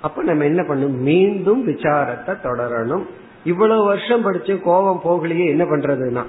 அப்ப 0.00 0.22
நம்ம 0.22 0.44
என்ன 0.44 0.62
பண்ணும்? 0.62 0.94
மீண்டும் 0.94 1.68
விசாரத்தை 1.68 2.36
தொடரணும். 2.42 3.04
இவ்வளவு 3.44 3.84
வருஷம் 3.84 4.22
படிச்சு 4.22 4.60
கோபம் 4.60 5.02
போகலையே 5.04 5.46
என்ன 5.48 5.64
பண்றதுன்னா? 5.64 6.24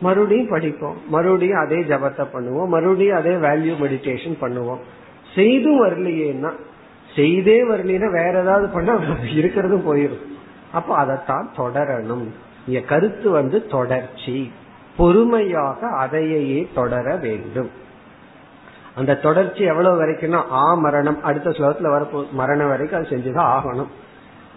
மறுபடியும் 0.00 0.48
படிப்போம். 0.48 0.96
மறுபடியும் 1.08 1.58
அதே 1.58 1.76
ஜபத்தை 1.76 2.26
பண்ணுவோம். 2.32 2.66
மறுபடியும் 2.66 3.16
அதே 3.16 3.30
வேல்யூ 3.30 3.76
மெடிடேஷன் 3.76 4.36
பண்ணுவோம். 4.40 4.78
செய்தும் 5.34 5.84
வரலையேன்னா 5.84 6.52
செய்தே 7.14 7.64
வரலைன்னா 7.64 8.10
வேற 8.10 8.40
ஏதாவது 8.42 8.68
பண்ண 8.68 8.94
இருக்கிறதும் 9.34 9.86
போயிடும் 9.88 10.26
அப்ப 10.72 10.94
அதைத்தான் 10.94 11.50
தொடரணும். 11.56 12.26
இங்க 12.66 12.80
கருத்து 12.80 13.30
வந்து 13.30 13.66
தொடர்ச்சி. 13.66 14.52
பொறுமையாக 14.96 15.86
அதையே 15.86 16.68
தொடர 16.74 17.16
வேண்டும். 17.16 17.70
அந்த 18.96 19.14
தொடர்ச்சி 19.14 19.62
எவ்வளவு 19.62 20.02
வரைக்கும்னா 20.02 20.42
ஆ 20.50 20.74
மரணம் 20.74 21.22
அடுத்த 21.22 21.50
ஸ்லோகத்துல 21.50 21.90
வரப்போ 21.96 22.30
மரணம் 22.30 22.68
வரைக்கும் 22.68 23.04
அது 23.04 23.08
செஞ்சுதான் 23.08 23.56
ஆகணும். 23.56 23.92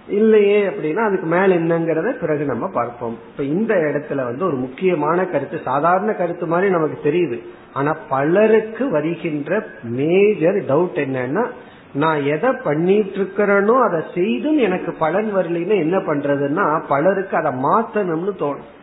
இல்லையே 0.08 0.68
அப்படின்னா 0.68 1.04
அதுக்கு 1.06 1.26
மேல 1.26 1.56
என்னங்கிறத 1.56 2.10
பிறகு 2.10 2.46
நம்ம 2.46 2.68
பார்ப்போம். 2.68 3.18
இப்ப 3.32 3.44
இந்த 3.44 3.74
இடத்துல 3.74 4.16
வந்து 4.16 4.46
ஒரு 4.46 4.56
முக்கியமான 4.56 5.26
கருத்து 5.26 5.62
சாதாரண 5.64 6.14
கருத்து 6.14 6.46
மாதிரி 6.46 6.72
நமக்கு 6.72 7.10
தெரியுது. 7.10 7.40
ஆனா 7.74 7.96
பலருக்கு 8.10 8.90
வருகின்ற 8.90 9.68
மேஜர் 9.84 10.56
டவுட் 10.56 11.00
என்னன்னா 11.06 11.46
நான் 11.94 12.24
எதை 12.24 12.52
பண்ணிட்டு 12.64 13.18
இருக்கிறேனோ 13.18 13.76
அதை 13.82 14.04
செய்தும் 14.16 14.58
எனக்கு 14.58 14.94
பலன் 14.94 15.36
வரலைன்னா 15.36 15.78
என்ன 15.78 15.98
பண்றதுன்னா 15.98 16.84
பலருக்கு 16.88 17.38
அதை 17.38 17.52
மாத்தணும்னு 17.52 18.34
தோணும். 18.40 18.76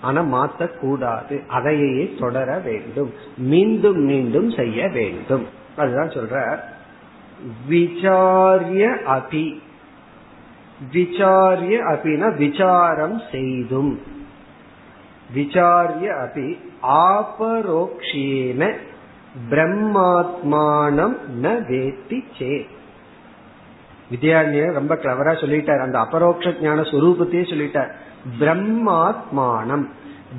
ஆனா 0.00 0.22
மாத்த 0.22 0.78
கூடாது 0.78 1.42
அதையே 1.48 2.14
தொடர 2.18 2.58
வேண்டும். 2.58 3.12
மீண்டும் 3.36 3.98
மீண்டும் 3.98 4.50
செய்ய 4.50 4.88
வேண்டும். 4.88 5.46
அதுதான் 5.76 6.08
சொல்ற. 6.08 6.58
விசாரிய 7.70 8.96
அபி. 9.06 9.60
விசாரிய 10.92 11.78
அபினா 11.92 12.36
விசாரம் 12.36 13.22
செய்தும். 13.32 14.00
விசாரிய 15.34 16.28
அபி 16.28 16.58
ஆபரோக்ஷேன 16.82 18.74
பிரம்மாத்மானம் 19.50 21.16
ந 21.42 21.58
வேத்தி 21.68 22.24
சே. 22.38 22.66
வித்யாரண்யர் 24.10 24.72
ரொம்ப 24.72 24.94
கிளவரா 24.94 25.32
சொல்லிட்டார். 25.34 25.82
அந்த 25.82 25.98
அபரோக்ஷ 25.98 26.54
ஞான 26.60 26.80
சுரூபத்தையே 26.80 27.44
சொல்லிட்டார். 27.44 27.92
பிரம்மாத்மானம். 28.40 29.88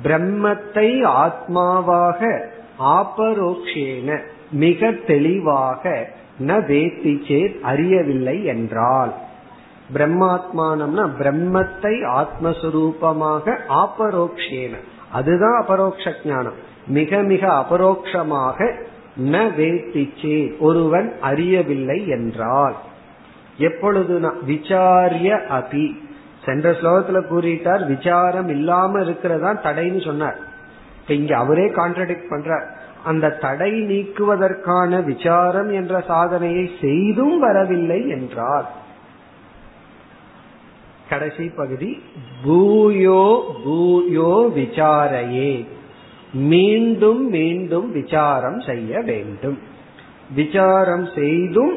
பிரம்மத்தை 0.02 1.04
ஆத்மாவாக 1.04 2.46
ஆபரோக்ஷேன 2.78 4.18
மிக 4.50 4.92
தெளிவாக 4.92 6.08
ந 6.40 6.52
வேத்தி 6.52 7.20
சேத் 7.28 7.60
அறியவில்லை 7.60 8.44
என்றால். 8.44 9.14
பிரம்மாத்மானம்னா 9.94 11.08
பிரம்மத்தை 11.18 12.26
ஆத்மஸ்வரூபமாக 12.26 13.56
ஆபரோக்ஷேன. 13.68 14.70
அதுதான் 15.12 15.60
அபரோக்ஷ 15.60 16.12
ஞானம். 16.24 16.70
மிக 16.86 17.18
மிக 17.18 17.46
அபரோக்ஷமாக 17.46 18.72
ந 19.22 19.50
வேத்திச்சே 19.58 20.58
ஒருவன் 20.58 21.12
அறியவில்லை 21.20 22.08
என்றால். 22.08 22.74
எப்பொழுது 23.58 24.20
விசாரிய 24.20 25.38
அபி 25.50 26.10
சென்ற 26.44 26.70
ஸ்லோகத்துல 26.70 27.18
கூறிட்டார் 27.28 27.86
விசாரம் 27.86 28.48
இல்லாம 28.48 29.00
இருக்கிறதா 29.00 29.50
தடைன்னு 29.54 30.04
சொன்னார். 30.04 30.38
இப்ப 31.00 31.14
இங்க 31.14 31.36
அவரே 31.36 31.66
கான்ட்ரடிக்ட் 31.68 32.30
பண்றார். 32.30 32.66
அந்த 33.04 33.30
தடை 33.30 33.72
நீக்குவதற்கான 33.82 35.04
விசாரம் 35.04 35.70
என்ற 35.70 36.00
சாதனையை 36.00 36.70
செய்தும் 36.80 37.38
வரவில்லை 37.38 38.08
என்றார். 38.08 38.66
கடைசி 41.08 41.46
பகுதி 41.48 42.02
பூயோ 42.44 43.24
பூயோ 43.64 44.32
விசாரையே 44.54 45.66
மீண்டும் 46.32 47.28
மீண்டும் 47.28 47.88
விசாரம் 47.92 48.60
செய்ய 48.60 49.00
வேண்டும். 49.00 49.58
விசாரம் 50.34 51.08
செய்தும் 51.14 51.74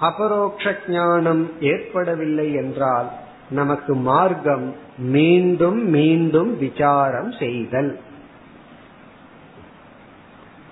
அபரோக்ஷ 0.00 0.74
ஞானம் 0.88 1.50
ஏற்படவில்லை 1.60 2.52
என்றால் 2.52 3.08
நமக்கு 3.50 3.94
மார்க்கம் 3.94 4.74
மீண்டும் 4.98 5.88
மீண்டும் 5.88 6.58
விசாரம் 6.58 7.32
செய்தல். 7.32 7.98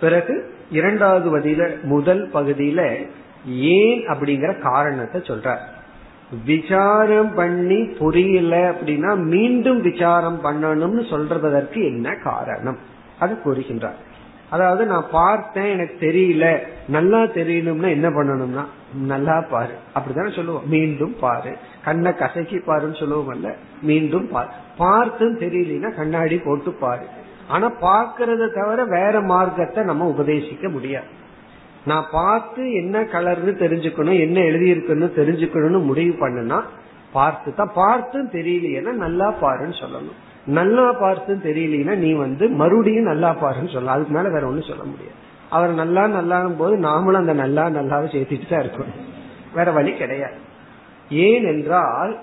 பிறகு 0.01 0.55
இரண்டாவது 0.71 1.39
பதில 1.39 1.83
முதல் 1.83 2.31
பகுதியில 2.31 3.07
ஏன் 3.47 4.07
அப்படிங்கிற 4.07 4.59
காரணத்தை 4.59 5.21
சொல்ற 5.21 5.57
விசாரம் 6.45 7.35
பண்ணி 7.35 7.85
புரியல 7.85 8.71
அப்படின்னா 8.71 9.17
மீண்டும் 9.17 9.81
விசாரம் 9.81 10.45
பண்ணணும்னு 10.45 11.03
சொல்றதற்கு 11.03 11.85
என்ன 11.85 12.15
காரணம்? 12.15 12.79
அது 13.19 13.39
கூறுகின்றார். 13.45 13.99
அதாவது 14.51 14.87
நான் 14.87 15.07
பார்த்தேன் 15.11 15.71
எனக்கு 15.71 15.97
தெரியல. 16.07 16.47
நல்லா 16.89 17.21
தெரியணும்னா 17.23 17.89
என்ன 17.89 18.09
பண்ணணும்னா 18.09 18.65
நல்லா 18.95 19.41
பாரு. 19.41 19.75
அப்படித்தானே 19.95 20.35
சொல்லுவோம். 20.35 20.67
மீண்டும் 20.67 21.17
பாரு. 21.21 21.53
கண்ணை 21.85 22.13
கசக்கி 22.15 22.57
பாருன்னு 22.57 23.01
சொல்லுவோம்ல 23.03 23.55
மீண்டும் 23.83 24.29
பாரு. 24.29 24.49
பார்த்தும் 24.77 25.39
தெரியலனா 25.39 25.95
கண்ணாடி 25.95 26.39
போட்டு 26.39 26.73
பாரு. 26.73 27.07
ஆனா 27.49 27.73
பாக்குறத 27.81 28.53
தவிர 28.55 28.85
வேற 28.85 29.21
மார்க்கத்தை 29.21 29.85
நம்ம 29.85 30.15
உபதேசிக்க 30.17 30.69
முடியாது. 30.71 31.11
நான் 31.85 32.07
பார்த்து 32.11 32.73
என்ன 32.73 33.01
கலர்னு 33.01 33.53
தெரிஞ்சுக்கணும் 33.65 34.21
என்ன 34.21 34.41
எழுதியிருக்குன்னு 34.41 35.09
தெரிஞ்சுக்கணும்னு 35.21 35.85
முடிவு 35.85 36.29
பண்ணுனா 36.29 36.61
பார்த்து 37.13 37.55
தான் 37.55 37.71
பார்த்தும் 37.75 38.31
தெரியலையேன்னா 38.33 38.93
நல்லா 38.93 39.35
பாருன்னு 39.43 39.77
சொல்லணும். 39.83 40.19
நல்லா 40.47 40.93
பார்த்து 40.93 41.41
தெரியலனா 41.45 41.95
நீ 41.95 42.13
வந்து 42.13 42.49
மறுபடியும் 42.49 43.05
நல்லா 43.05 43.31
பாருன்னு 43.31 43.73
சொல்லலாம். 43.73 43.95
அதுக்கு 43.95 44.15
மேல 44.15 44.29
வேற 44.29 44.47
ஒன்னும் 44.47 44.69
சொல்ல 44.69 44.83
முடியாது. 44.83 45.15
அவர் 45.51 45.73
நல்லா 45.73 46.07
நல்லா 46.07 46.47
போது 46.59 46.77
நாமளும் 46.77 47.23
அந்த 47.23 47.33
நல்லா 47.33 47.69
நல்லாவை 47.69 48.07
சேர்த்துட்டு 48.07 48.49
தான் 48.49 48.61
இருக்கணும். 48.61 49.05
வேற 49.55 49.73
வழி 49.73 49.93
கிடையாது. 49.93 50.35
ஏனென்றால் 51.11 52.17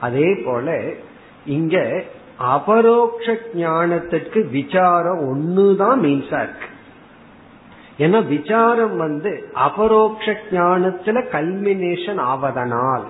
அதே 0.00 0.34
போல 0.34 0.80
இங்க 1.46 2.02
அபரோக்ஷ 2.38 3.36
ஞானத்திற்கு 3.54 4.50
விசாரம் 4.50 5.20
ஒண்ணுதான் 5.20 5.98
மீன்ஸா 6.00 6.42
இருக்கு. 6.42 6.66
ஏன்னா 8.00 8.26
விசாரம் 8.26 8.96
வந்து 8.96 9.50
அபரோக்ஷ 9.54 10.32
ஞானத்துல 10.50 11.22
கல்மினேஷன் 11.32 12.20
ஆவதனால். 12.32 13.02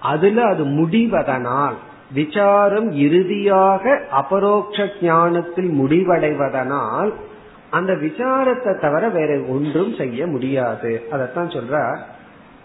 அதுல 0.00 0.42
அது 0.42 0.64
முடிவதனால். 0.64 1.74
விசாரம் 2.12 2.92
இறுதியாக 2.92 4.00
அபரோக்ஷ 4.10 4.88
ஞானத்தில் 5.02 5.70
முடிவடைவதனால் 5.70 7.12
அந்த 7.70 7.92
விசாரத்தை 7.92 8.80
தவிர 8.80 9.08
வேற 9.08 9.40
ஒன்றும் 9.48 9.94
செய்ய 9.94 10.26
முடியாது. 10.26 11.02
அதத்தான் 11.10 11.54
சொல்ற 11.56 11.98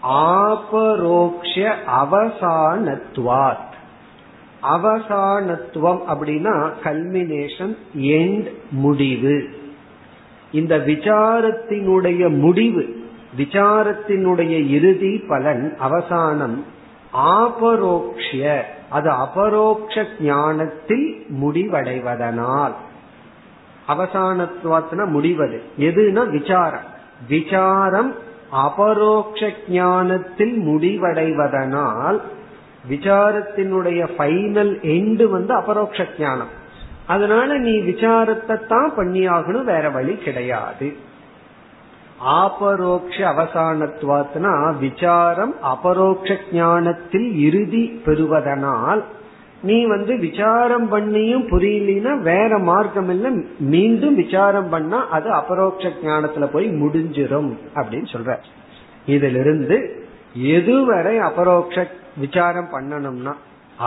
ஆபரோக்ஷ 0.08 1.74
அவசானத்துவாத் 2.02 3.68
அவசானத்துவம் 4.62 6.00
அப்படின்னா 6.12 6.72
கல்மினேஷன் 6.84 7.76
எண்ட் 7.96 8.50
முடிவு. 8.70 9.58
இந்த 10.52 10.76
விசாரத்தினுடைய 10.76 12.38
முடிவு 12.38 12.98
விசாரத்தினுடைய 13.38 14.68
இறுதி 14.68 15.18
பலன் 15.28 15.76
அவசானம் 15.78 16.64
ஆபரோக்ஷ 17.12 18.62
அது 18.88 19.10
அபரோக்ஷ 19.10 20.04
ஞானத்தில் 20.20 21.26
முடிவடைவதனால். 21.42 22.72
அவசானத்துவத்தின 23.88 25.06
முடிவது 25.06 25.62
எதுனா 25.78 26.30
விசாரம். 26.30 26.86
விசாரம் 27.28 28.14
அபரோக்ஷ 28.50 29.50
ஞானத்தில் 29.68 30.58
முடிவடைவதனால் 30.58 32.20
விசாரத்தினுடைய 32.90 34.08
ஃபைனல் 34.18 34.74
எண்டு 34.82 35.24
வந்து 35.24 35.54
அபரோக்ஷ 35.54 36.06
ஞானம். 36.18 36.58
அதனால 37.12 37.58
நீ 37.66 37.74
விசாரத்தை 37.90 38.56
தான் 38.72 38.90
பண்ணியாகணும் 38.96 39.68
வேற 39.72 39.84
வழி 39.90 40.14
கிடையாது. 40.26 40.88
ஆபரோக்ஷ 42.40 43.16
அவசானத்துவாத்னா 43.32 44.52
விசாரம் 44.84 45.54
அபரோக்ஷ 45.72 46.36
ஞானத்தில் 46.52 47.28
இறுதி 47.46 47.84
பெறுவதனால் 48.06 49.02
நீ 49.62 49.78
வந்து 49.86 50.12
விசாரம் 50.18 50.86
பண்ணியும் 50.92 51.44
புரியலனா 51.52 52.12
வேற 52.22 52.58
மார்க்கம் 52.68 53.10
இல்ல 53.10 53.30
மீண்டும் 53.72 54.14
விசாரம் 54.14 54.68
பண்ணா 54.68 55.00
அது 55.16 55.28
அபரோக்ஷ 55.32 55.92
ஞானத்துல 56.04 56.46
போய் 56.54 56.68
முடிஞ்சிடும் 56.82 57.50
அப்படின்னு 57.78 58.08
சொல்ற. 58.14 58.34
இதிலிருந்து 59.06 59.78
எதுவரை 60.56 61.14
அபரோக்ஷ 61.28 61.86
விசாரம் 62.16 62.70
பண்ணணும்னா 62.74 63.34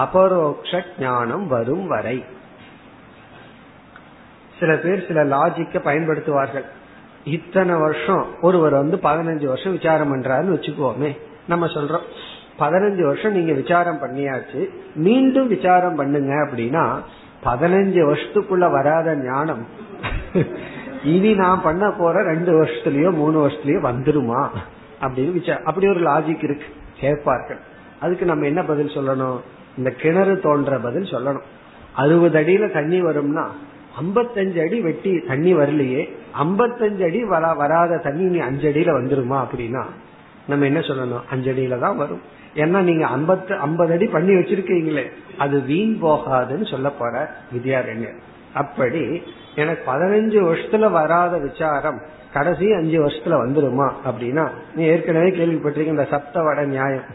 அபரோக்ஷ 0.03 0.71
ஞானம் 0.99 1.45
வரும் 1.47 1.87
வரை. 1.87 2.17
சில 4.63 4.73
பேர் 4.83 5.07
சில 5.07 5.19
லாஜிக்க 5.35 5.85
பயன்படுத்துவார்கள். 5.89 6.67
இத்தனை 7.37 7.75
வருஷம் 7.75 8.23
ஒருவர் 8.41 8.75
வந்து 8.81 8.97
பதினஞ்சு 9.09 9.47
வருஷம் 9.51 9.75
விசாரம் 9.79 10.11
பண்றாருன்னு 10.11 10.55
வச்சுக்கோமே. 10.55 11.11
நம்ம 11.47 11.65
சொல்றோம் 11.75 12.05
பதினஞ்சு 12.59 13.03
வருஷம் 13.05 13.33
நீங்க 13.33 13.53
விசாரம் 13.53 14.01
பண்ணியாச்சு 14.01 14.61
மீண்டும் 15.07 15.47
விசாரம் 15.47 15.95
பண்ணுங்க 15.95 16.33
அப்படின்னா 16.45 16.83
பதினஞ்சு 17.45 18.01
வருஷத்துக்குள்ள 18.09 18.65
வராத 18.71 19.15
ஞானம் 19.15 19.63
இனி 21.13 21.31
நான் 21.33 21.63
பண்ண 21.63 21.85
போற 21.91 22.21
ரெண்டு 22.23 22.51
வருஷத்துலயோ 22.59 23.09
மூணு 23.11 23.37
வருஷத்துலயோ 23.45 23.79
வந்துருமா? 23.89 24.41
அப்படின்னு 25.01 25.31
விசா 25.31 25.55
அப்படி 25.63 25.87
ஒரு 25.87 26.01
லாஜிக் 26.09 26.45
இருக்கு 26.47 26.67
கேட்பார்கள். 26.99 27.59
அதுக்கு 27.99 28.25
நம்ம 28.25 28.45
என்ன 28.45 28.61
பதில் 28.63 28.95
சொல்லணும்? 28.97 29.39
இந்த 29.77 29.89
கிணறு 30.01 30.39
தோன்ற 30.39 30.77
பதில் 30.77 31.11
சொல்லணும். 31.11 31.45
அறுபது 31.95 32.39
அடியில 32.39 32.71
தண்ணி 32.71 32.99
வரும்னா 33.01 33.45
ஐம்பத்தஞ்சு 33.97 34.59
அடி 34.61 34.81
வெட்டி 34.81 35.11
தண்ணி 35.27 35.51
வரலையே 35.53 36.01
ஐம்பத்தஞ்சு 36.37 37.03
அடி 37.03 37.19
வரா 37.23 37.51
வராத 37.57 37.97
தண்ணி 37.97 38.23
நீ 38.23 38.39
அஞ்சு 38.39 38.67
அடியில 38.71 38.93
வந்துருமா 38.99 39.37
அப்படின்னா 39.45 39.83
நம்ம 40.47 40.65
என்ன 40.65 40.79
சொல்லணும்? 40.79 41.23
அஞ்சு 41.31 41.53
அடியில 41.53 41.79
தான் 41.79 41.97
வரும். 41.97 42.21
ஏன்னா 42.55 42.79
நீங்க 42.81 43.05
ஐம்பத்து 43.07 43.53
ஐம்பது 43.57 43.93
அடி 43.93 44.05
பண்ணி 44.05 44.33
வச்சிருக்கீங்களே 44.35 45.03
அது 45.37 45.61
வீண் 45.61 45.93
போகாதுன்னு 46.01 46.65
சொல்ல 46.71 46.89
போற 46.89 47.13
வித்யாரண்யர். 47.53 48.17
அப்படி 48.53 49.03
எனக்கு 49.55 49.83
பதினஞ்சு 49.91 50.39
வருஷத்துல 50.41 50.89
வராத 50.91 51.37
விசாரம் 51.37 51.99
கடைசி 52.33 52.67
அஞ்சு 52.73 52.97
வருஷத்துல 53.03 53.37
வந்துருமா 53.43 53.87
அப்படின்னா 54.05 54.45
நீ 54.75 54.83
ஏற்கனவே 54.83 55.29
கேள்விப்பட்டிருக்க 55.29 55.95
இந்த 55.97 56.07
சப்த 56.09 56.43
வட 56.43 56.61
நியாயம். 56.65 57.07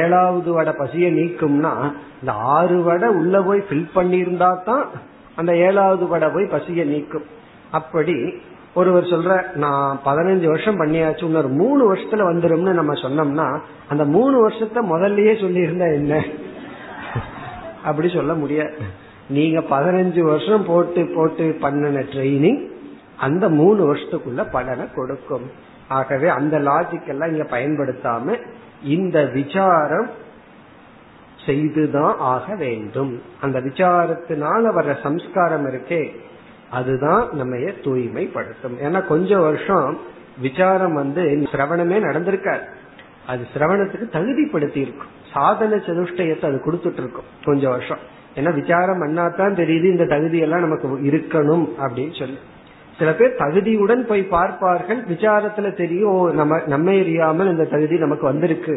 ஏழாவது 0.00 0.52
வடை 0.52 0.72
பசிய 0.72 1.08
நீக்கும்னா 1.10 1.72
இந்த 2.20 2.32
ஆறு 2.56 2.78
வடை 2.82 3.08
உள்ள 3.08 3.42
போய் 3.42 3.66
ஃபில் 3.68 3.90
பண்ணியிருந்தா 3.94 4.50
தான் 4.62 4.86
அந்த 5.38 5.56
ஏழாவது 5.56 6.06
படம் 6.06 6.32
போய் 6.32 6.44
பசிய 6.44 6.84
நீக்கும். 6.84 7.24
அப்படி 7.70 8.14
ஒருவர் 8.74 9.02
சொல்ற 9.02 9.54
நான் 9.54 10.00
பதினஞ்சு 10.04 10.46
வருஷம் 10.46 10.80
பண்ணியாச்சு 10.80 11.24
இன்னொரு 11.24 11.48
மூணு 11.48 11.94
வருஷத்துல 11.94 12.32
வந்துரும்னு 12.32 12.72
நம்ம 12.72 12.92
சொன்னோம்னா 12.92 13.60
அந்த 13.88 14.04
மூணு 14.04 14.40
வருஷத்தை 14.40 14.90
முதல்லயே 14.90 15.32
சொல்லியிருந்தா 15.36 15.92
என்ன? 15.92 16.24
அப்படி 17.84 18.08
சொல்ல 18.08 18.34
முடியாது. 18.34 18.76
நீங்க 19.28 19.60
பதினஞ்சு 19.60 20.20
வருஷம் 20.20 20.64
போட்டு 20.64 21.12
போட்டு 21.14 21.56
பண்ணின 21.60 22.00
ட்ரைனிங் 22.00 22.68
அந்த 23.16 23.48
மூணு 23.48 23.94
வருஷத்துக்குள்ள 23.94 24.50
பலனை 24.50 24.86
கொடுக்கும். 24.94 25.50
ஆகவே 25.88 26.28
அந்த 26.28 26.58
லாஜிக் 26.58 27.08
எல்லாம் 27.08 27.30
இங்க 27.30 27.42
பயன்படுத்தாம 27.42 28.38
இந்த 28.82 29.24
விசாரம் 29.24 30.10
செய்துதான் 31.48 32.14
ஆக 32.32 32.54
வேண்டும். 32.54 33.12
அந்த 33.40 33.58
விசாரத்தினால 33.60 34.72
வர்ற 34.78 34.94
சம்ஸ்காரம் 35.02 35.68
இருக்கே 35.70 36.02
அதுதான் 36.70 37.28
நம்ம 37.32 37.56
தூய்மைப்படுத்தும். 37.84 38.76
ஏன்னா 38.84 39.00
கொஞ்சம் 39.06 39.40
வருஷம் 39.40 39.98
விசாரம் 40.40 40.94
வந்து 40.94 41.22
சிரவணமே 41.52 41.98
நடந்திருக்காரு. 42.08 42.66
அது 43.26 43.42
சிரவணத்துக்கு 43.54 44.06
தகுதிப்படுத்தி 44.16 44.80
இருக்கும் 44.84 45.16
சாதன 45.32 45.76
சதுஷ்டயத்தை 45.76 46.44
அது 46.44 46.58
கொடுத்துட்டு 46.66 47.00
இருக்கும் 47.02 47.28
கொஞ்சம் 47.44 47.70
வருஷம். 47.70 48.02
ஏன்னா 48.34 48.50
விசாரம் 48.60 49.00
பண்ணாதான் 49.02 49.58
தெரியுது 49.62 49.86
இந்த 49.94 50.06
தகுதி 50.06 50.38
எல்லாம் 50.38 50.64
நமக்கு 50.66 50.88
இருக்கணும் 51.12 51.66
அப்படின்னு 51.82 52.18
சொல்லி. 52.18 52.38
சில 52.98 53.10
பேர் 53.14 53.40
தகுதியுடன் 53.40 54.06
போய் 54.10 54.22
பார்ப்பார்கள். 54.36 55.00
விசாரத்துல 55.04 55.68
தெரியும் 55.72 56.22
நம்ம 56.34 56.62
நம்ம 56.66 56.90
எரியாமல் 57.00 57.50
இந்த 57.50 57.64
தகுதி 57.64 57.98
நமக்கு 57.98 58.26
வந்திருக்கு. 58.26 58.76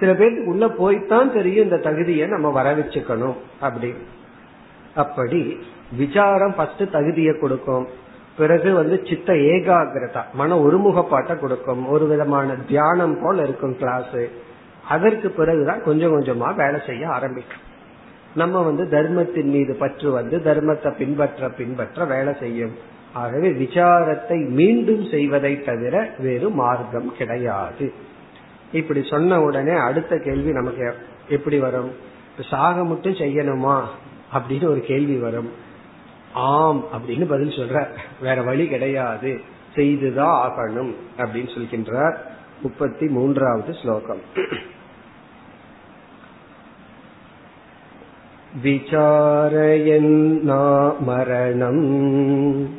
சில 0.00 0.14
பேருக்கு 0.14 0.44
உள்ள 0.44 0.66
போய்தான் 0.66 1.32
தெரியும் 1.32 1.64
இந்த 1.64 1.76
தகுதியை 1.76 2.26
நம்ம 2.28 2.50
வர 2.50 2.74
வச்சுக்கணும் 2.74 3.38
அப்படி. 3.60 3.94
அப்படி 4.94 5.58
விசாரம் 5.96 6.54
ஃபர்ஸ்ட் 6.54 6.92
தகுதியை 6.92 7.38
கொடுக்கும். 7.38 7.86
பிறகு 8.38 8.74
வந்து 8.74 9.00
சித்த 9.08 9.32
ஏகாகிரதா 9.32 10.22
மன 10.34 10.58
ஒருமுகப்பாட்டை 10.58 11.38
கொடுக்கும். 11.38 11.88
ஒரு 11.88 12.06
விதமான 12.06 12.54
தியானம் 12.54 13.18
போல 13.22 13.42
இருக்கும் 13.42 13.78
கிளாஸ் 13.78 14.20
அதற்கு 14.88 15.30
பிறகுதான் 15.30 15.82
கொஞ்சம் 15.82 16.20
கொஞ்சமா 16.20 16.54
வேலை 16.54 16.80
செய்ய 16.86 17.08
ஆரம்பிக்கும். 17.08 17.64
நம்ம 18.34 18.62
வந்து 18.62 18.88
தர்மத்தின் 18.88 19.48
மீது 19.48 19.74
பற்று 19.74 20.10
வந்து 20.10 20.38
தர்மத்தை 20.38 20.90
பின்பற்ற 20.96 21.48
பின்பற்ற 21.48 22.04
வேலை 22.04 22.32
செய்யும். 22.40 22.74
ஆகவே 23.12 23.48
விசாரத்தை 23.50 24.48
மீண்டும் 24.48 25.04
செய்வதை 25.10 25.62
தவிர 25.62 26.10
வேறு 26.18 26.50
மார்க்கம் 26.50 27.12
கிடையாது. 27.18 27.92
இப்படி 28.72 29.04
சொன்ன 29.04 29.40
உடனே 29.40 29.78
அடுத்த 29.78 30.18
கேள்வி 30.18 30.52
நமக்கு 30.52 30.96
எப்படி 31.28 31.58
வரும்? 31.58 31.92
சாக 32.40 32.84
மட்டும் 32.84 33.12
செய்யணுமா? 33.12 33.82
அப்படின்னு 34.34 34.64
ஒரு 34.64 34.80
கேள்வி 34.80 35.16
வரும். 35.16 35.50
ஆம் 36.34 36.84
அப்படின்னு 36.84 37.28
பதில் 37.28 37.48
சொல்ற. 37.48 37.86
வேற 38.20 38.42
வழி 38.42 38.68
கிடையாது. 38.68 39.40
செய்துதான் 39.74 40.50
ஆகணும் 40.50 40.94
அப்படின்னு 41.18 41.50
சொல்கின்றார் 41.58 42.16
முப்பத்தி 42.62 43.06
மூன்றாவது 43.06 43.74
ஸ்லோகம். 43.74 44.20
விசாரயன்னா 48.62 50.98
மரணம். 50.98 52.78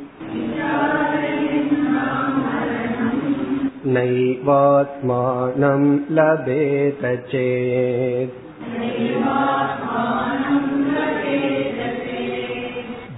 नैवात्मानं 3.95 5.83
लभेत 6.17 7.05
चेत् 7.31 8.45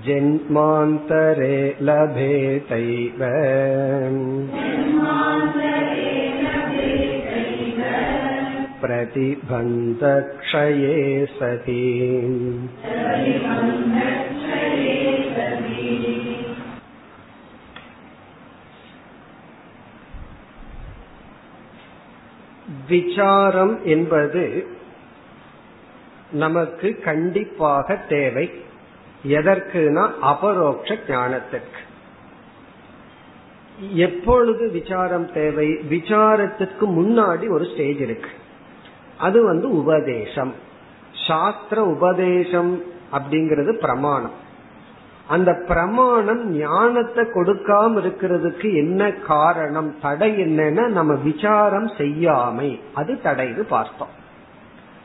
जन्मान्तरे 0.08 1.58
लभेतैव 1.90 3.24
प्रतिबन्धक्षये 8.84 10.46
सति 11.40 11.84
விசாரம் 22.89 23.85
என்பது 23.85 24.67
நமக்கு 26.31 27.01
கண்டிப்பாக 27.05 27.95
தேவை. 27.95 28.51
எதற்குனா 29.29 30.11
அபரோக்ஷ 30.23 30.97
ஞானத்திற்கு. 31.09 31.81
எப்பொழுது 33.93 34.71
விசாரம் 34.71 35.33
தேவை? 35.33 35.69
விசாரத்திற்கு 35.69 36.81
முன்னாடி 36.81 37.51
ஒரு 37.51 37.65
ஸ்டேஜ் 37.73 38.01
இருக்கு. 38.01 38.31
அது 39.19 39.45
வந்து 39.45 39.77
உபதேசம். 39.77 40.55
சாஸ்திர 41.27 41.85
உபதேசம் 41.85 42.83
அப்படிங்கிறது 43.13 43.73
பிரமாணம். 43.73 44.43
அந்த 45.29 45.65
பிரமாணம் 45.67 46.51
ஞானத்தை 46.51 47.25
கொடுக்காம 47.25 47.99
இருக்கிறதுக்கு 47.99 48.75
என்ன 48.75 49.13
காரணம் 49.13 50.01
தடை 50.01 50.43
என்னன்னா 50.43 50.87
நம்ம 50.87 51.15
விசாரம் 51.15 51.89
செய்யாமை. 51.89 52.81
அது 52.95 53.21
தடைன்னு 53.25 53.61
பார்த்தோம். 53.61 54.09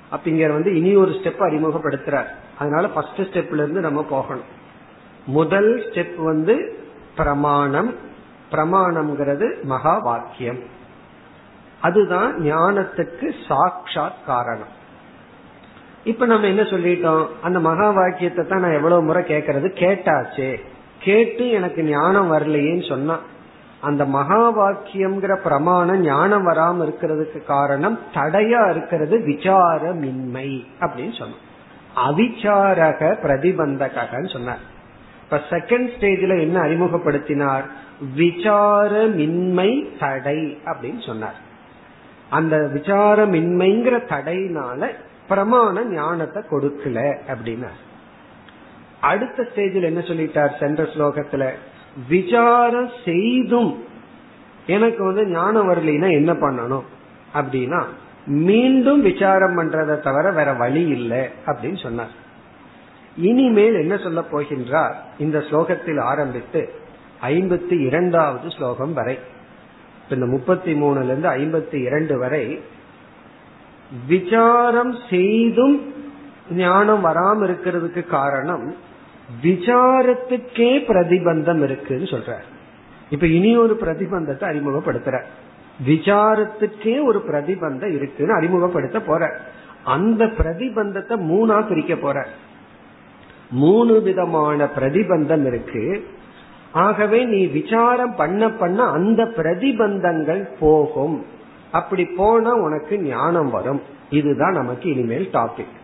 அப்ப 0.09 0.29
இங்க 0.29 0.47
வந்து 0.47 0.75
இனி 0.75 0.95
ஒரு 0.95 1.11
ஸ்டெப் 1.11 1.39
அறிமுகப்படுத்துறார். 1.39 2.27
அதனால 2.59 2.87
ஃபர்ஸ்ட் 2.87 3.21
ஸ்டெப்ல 3.21 3.53
இருந்து 3.53 3.79
நம்ம 3.79 4.03
போகணும். 4.03 4.57
முதல் 5.25 5.83
ஸ்டெப் 5.89 6.23
வந்து 6.23 6.83
பிரமாணம். 7.15 7.95
பிரமாணம்ங்கிறது 8.51 9.63
மகா 9.63 9.97
வாக்கியம் 9.97 10.59
அதுதான் 11.81 12.35
ஞானத்துக்கு 12.35 13.33
சாட்சாத் 13.47 14.25
காரணம். 14.25 14.77
இப்ப 16.03 16.25
நம்ம 16.25 16.47
என்ன 16.47 16.61
சொல்லிட்டோம்? 16.61 17.27
அந்த 17.41 17.59
மகா 17.59 17.89
வாக்கியத்தை 17.89 18.45
தான் 18.45 18.59
நான் 18.59 18.71
எவ்வளவு 18.71 19.03
முறை 19.03 19.23
கேட்கறது? 19.23 19.67
கேட்டாச்சே. 19.75 20.59
கேட்டு 20.99 21.49
எனக்கு 21.49 21.83
ஞானம் 21.83 22.31
வரலையேன்னு 22.31 22.87
சொன்னா 22.87 23.19
அந்த 23.81 24.05
மகா 24.05 24.59
வாக்கியம்ங்கிற 24.59 25.35
பிரமாணம் 25.35 26.01
ஞானம் 26.01 26.47
வராம 26.47 26.85
இருக்கிறதுக்கு 26.85 27.45
காரணம் 27.45 27.99
தடையா 28.13 28.69
இருக்கிறது 28.69 29.17
விசாரமின்மை 29.17 30.65
அப்படின்னு 30.79 31.13
சொன்னோம் 31.19 31.47
அவிச்சாரக 32.07 33.15
பிரதிபந்தகன்னு 33.23 34.31
சொன்னார். 34.31 34.59
இப்ப 35.23 35.41
செகண்ட் 35.49 35.89
ஸ்டேஜ்ல 35.99 36.39
என்ன 36.39 36.61
அறிமுகப்படுத்தினார்? 36.61 37.63
விசாரமின்மை 38.17 39.97
தடை 39.99 40.57
அப்படின்னு 40.65 41.05
சொன்னார். 41.05 41.35
அந்த 42.29 42.69
விசாரமின்மைங்கிற 42.73 44.03
தடையினால 44.09 44.91
பிரமாண 45.29 45.83
ஞானத்தை 45.85 46.43
கொடுக்கல 46.51 46.99
அப்படின்னா 47.27 47.69
அடுத்த 49.01 49.47
ஸ்டேஜில் 49.55 49.89
என்ன 49.89 49.99
சொல்லிட்டார் 49.99 50.59
சென்ற 50.59 50.83
ஸ்லோகத்துல? 50.83 51.49
விசாரம் 52.07 52.91
செய்தும் 53.05 53.83
எனக்கு 54.67 55.03
வந்து 55.03 55.27
ஞானம் 55.27 55.69
வரலைன்னா 55.69 56.11
என்ன 56.11 56.33
பண்ணணும்? 56.33 56.83
அப்படின்னா 57.33 57.85
மீண்டும் 58.25 59.01
விசாரம் 59.01 59.57
பண்றதை 59.57 59.99
தவிர 59.99 60.31
வேற 60.31 60.53
வழி 60.53 60.87
இல்லை 60.87 61.29
அப்படின்னு 61.45 61.81
சொன்னார். 61.83 62.11
இனிமேல் 63.15 63.73
என்ன 63.73 63.97
சொல்ல 63.97 64.23
போகின்றார்? 64.31 64.93
இந்த 65.17 65.39
ஸ்லோகத்தில் 65.39 66.01
ஆரம்பித்து 66.01 66.69
ஐம்பத்தி 67.21 67.85
இரண்டாவது 67.85 68.49
ஸ்லோகம் 68.49 68.93
வரை 68.93 69.19
இந்த 70.09 70.25
முப்பத்தி 70.25 70.73
மூணுல 70.73 71.03
இருந்து 71.03 71.29
ஐம்பத்தி 71.29 71.85
இரண்டு 71.85 72.17
வரை 72.17 72.61
விசாரம் 74.07 74.95
செய்தும் 75.09 75.93
ஞானம் 76.51 77.05
வராம 77.05 77.45
இருக்கிறதுக்கு 77.45 78.05
காரணம் 78.05 78.75
விசாரத்துக்கே 79.43 80.83
பிரதிபந்தம் 80.87 81.63
இருக்குன்னு 81.63 82.03
சொல்ற. 82.03 82.33
இப்ப 83.09 83.27
இனி 83.27 83.57
ஒரு 83.57 83.77
பிரதிபந்தத்தை 83.81 84.43
அறிமுகப்படுத்துற. 84.43 85.21
விசாரத்துக்கே 85.85 87.03
ஒரு 87.03 87.23
பிரதிபந்தம் 87.27 87.93
இருக்குன்னு 87.93 88.33
அறிமுகப்படுத்த 88.33 88.99
போற. 88.99 89.39
அந்த 89.83 90.25
பிரதிபந்தத்தை 90.25 91.17
மூணா 91.17 91.67
பிரிக்க 91.67 91.95
போற. 91.95 92.27
மூணு 93.51 94.01
விதமான 94.01 94.67
பிரதிபந்தம் 94.75 95.45
இருக்கு. 95.45 96.07
ஆகவே 96.71 97.23
நீ 97.23 97.45
விசாரம் 97.45 98.15
பண்ண 98.15 98.49
பண்ண 98.49 98.83
அந்த 98.83 99.23
பிரதிபந்தங்கள் 99.23 100.47
போகும். 100.59 101.25
அப்படி 101.71 102.05
போனா 102.05 102.53
உனக்கு 102.53 102.99
ஞானம் 102.99 103.49
வரும். 103.49 103.81
இதுதான் 104.09 104.53
நமக்கு 104.53 104.89
இனிமேல் 104.89 105.29
டாபிக் 105.33 105.75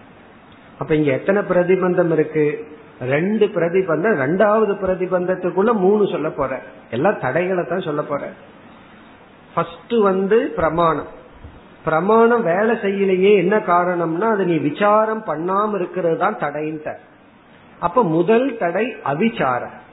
அப்ப 0.79 0.95
இங்க 0.95 1.11
எத்தனை 1.11 1.41
பிரதிபந்தம் 1.41 2.11
இருக்கு? 2.11 2.67
ரெண்டு 3.01 3.45
பிரதிபந்தம் 3.45 4.15
ரெண்டாவது 4.15 4.73
பிரதிபந்தத்துக்குள்ள 4.83 5.73
மூணு 5.73 6.07
சொல்ல 6.07 6.29
போற. 6.29 6.61
எல்லாம் 6.89 7.19
தடைகளை 7.19 7.63
தான் 7.63 7.81
சொல்ல 7.81 8.01
போற. 8.01 8.29
ஃபர்ஸ்ட் 9.53 9.95
வந்து 10.01 10.53
பிரமாணம். 10.55 11.07
பிரமாணம் 11.83 12.43
வேலை 12.43 12.75
செய்யலையே 12.75 13.35
என்ன 13.35 13.57
காரணம்னா 13.57 14.31
அது 14.31 14.45
நீ 14.45 14.57
விசாரம் 14.57 15.23
பண்ணாம 15.25 15.75
இருக்கிறது 15.75 16.17
தான் 16.17 16.37
தடைன்ட்ட. 16.37 16.93
அப்ப 17.79 18.03
முதல் 18.03 18.57
தடை 18.57 18.95
அவிச்சாரம் 19.05 19.83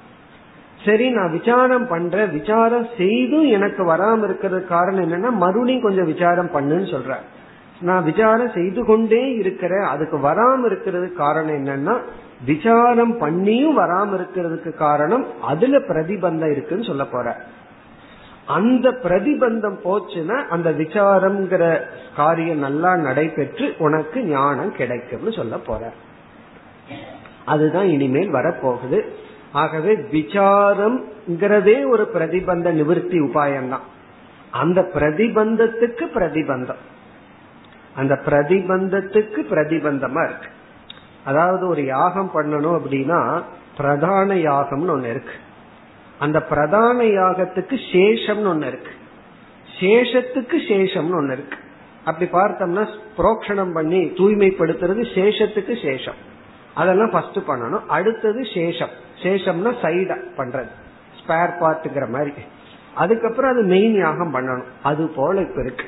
சரி 0.84 1.10
நான் 1.10 1.30
விசாரம் 1.30 1.88
பண்ற 1.88 2.24
விசாரம் 2.26 2.86
செய்தும் 2.96 3.46
எனக்கு 3.46 3.94
வராம 3.94 4.24
இருக்கிறது 4.24 4.66
காரணம் 4.66 5.12
என்னன்னா 5.12 5.30
மறுபடியும் 5.30 5.82
கொஞ்சம் 5.82 6.04
விசாரம் 6.04 6.50
பண்ணுன்னு 6.54 6.88
சொல்ற. 6.94 7.14
நான் 7.80 8.04
விசாரம் 8.04 8.50
செய்து 8.54 8.84
கொண்டே 8.84 9.34
இருக்கிறேன் 9.34 9.84
அதுக்கு 9.84 10.18
வராம 10.18 10.64
இருக்கிறது 10.64 11.12
காரணம் 11.12 11.54
என்னன்னா 11.54 11.98
விசாரம் 12.46 13.20
பண்ணியும் 13.20 13.78
வராம 13.78 14.08
இருக்கிறதுக்கு 14.18 14.74
காரணம் 14.74 15.26
அதுல 15.42 15.78
பிரதிபந்தம் 15.78 16.50
இருக்குன்னு 16.50 16.84
சொல்ல 16.84 17.04
போற. 17.04 17.40
அந்த 18.46 18.90
பிரதிபந்தம் 18.90 19.78
போச்சுன்னா 19.84 20.46
அந்த 20.48 20.70
விசாரம்ங்கிற 20.70 21.80
காரியம் 22.16 22.58
நல்லா 22.58 22.96
நடைபெற்று 22.96 23.74
உனக்கு 23.78 24.24
ஞானம் 24.24 24.72
கிடைக்கும்னு 24.72 25.32
சொல்ல 25.32 25.56
போற. 25.56 25.92
அதுதான் 27.44 27.84
இனிமேல் 27.84 28.32
வரப்போகுது. 28.32 29.00
ஆகவே 29.52 29.94
விசாரம்ங்கிறதே 29.94 31.88
ஒரு 31.88 32.10
பிரதிபந்த 32.14 32.70
நிவர்த்தி 32.70 33.20
உபாயம் 33.20 33.68
தான் 33.68 33.80
அந்த 34.50 34.90
பிரதிபந்தத்துக்கு 34.94 36.04
பிரதிபந்தம். 36.14 36.82
அந்த 37.96 38.20
பிரதிபந்தத்துக்கு 38.26 39.40
பிரதிபந்தமா 39.50 40.24
இருக்கு. 40.24 40.48
அதாவது 41.24 41.68
ஒரு 41.68 41.84
யாகம் 41.84 42.30
பண்ணணும் 42.34 42.80
அப்படின்னா 42.80 43.42
பிரதான 43.76 44.34
யாகம்னு 44.34 44.96
ஒண்ணு 44.96 45.10
இருக்கு. 45.10 45.32
அந்த 46.18 46.40
பிரதான 46.40 47.04
யாகத்துக்கு 47.04 47.78
சேஷம்னு 47.92 48.50
ஒண்ணு 48.52 48.66
இருக்கு. 48.66 48.90
சேஷத்துக்கு 49.80 50.72
சேஷம்னு 50.72 51.18
ஒண்ணு 51.20 51.32
இருக்கு. 51.32 51.56
அப்படி 52.04 52.30
பார்த்தோம்னா 52.30 52.88
புரோக்ஷணம் 53.16 53.72
பண்ணி 53.72 54.04
தூய்மைப்படுத்துறது 54.04 55.06
சேஷத்துக்கு 55.14 55.74
சேஷம். 55.84 56.20
அதெல்லாம் 56.74 57.10
ஃபர்ஸ்ட் 57.10 57.36
பண்ணணும். 57.36 57.86
அடுத்தது 57.86 58.40
சேஷம். 58.40 58.92
சேஷம்னா 59.22 59.72
சைடா 59.82 60.16
பண்றது. 60.36 60.68
ஸ்பேர் 61.20 61.50
பார்ட்டுங்கிற 61.60 62.08
மாதிரி. 62.08 62.32
அதுக்கப்புறம் 62.94 63.50
அது 63.50 63.62
மெயின் 63.62 63.94
யாகம் 63.94 64.34
பண்ணணும். 64.34 64.64
அது 64.82 65.08
போல 65.08 65.40
இப்ப 65.40 65.60
இருக்கு. 65.62 65.84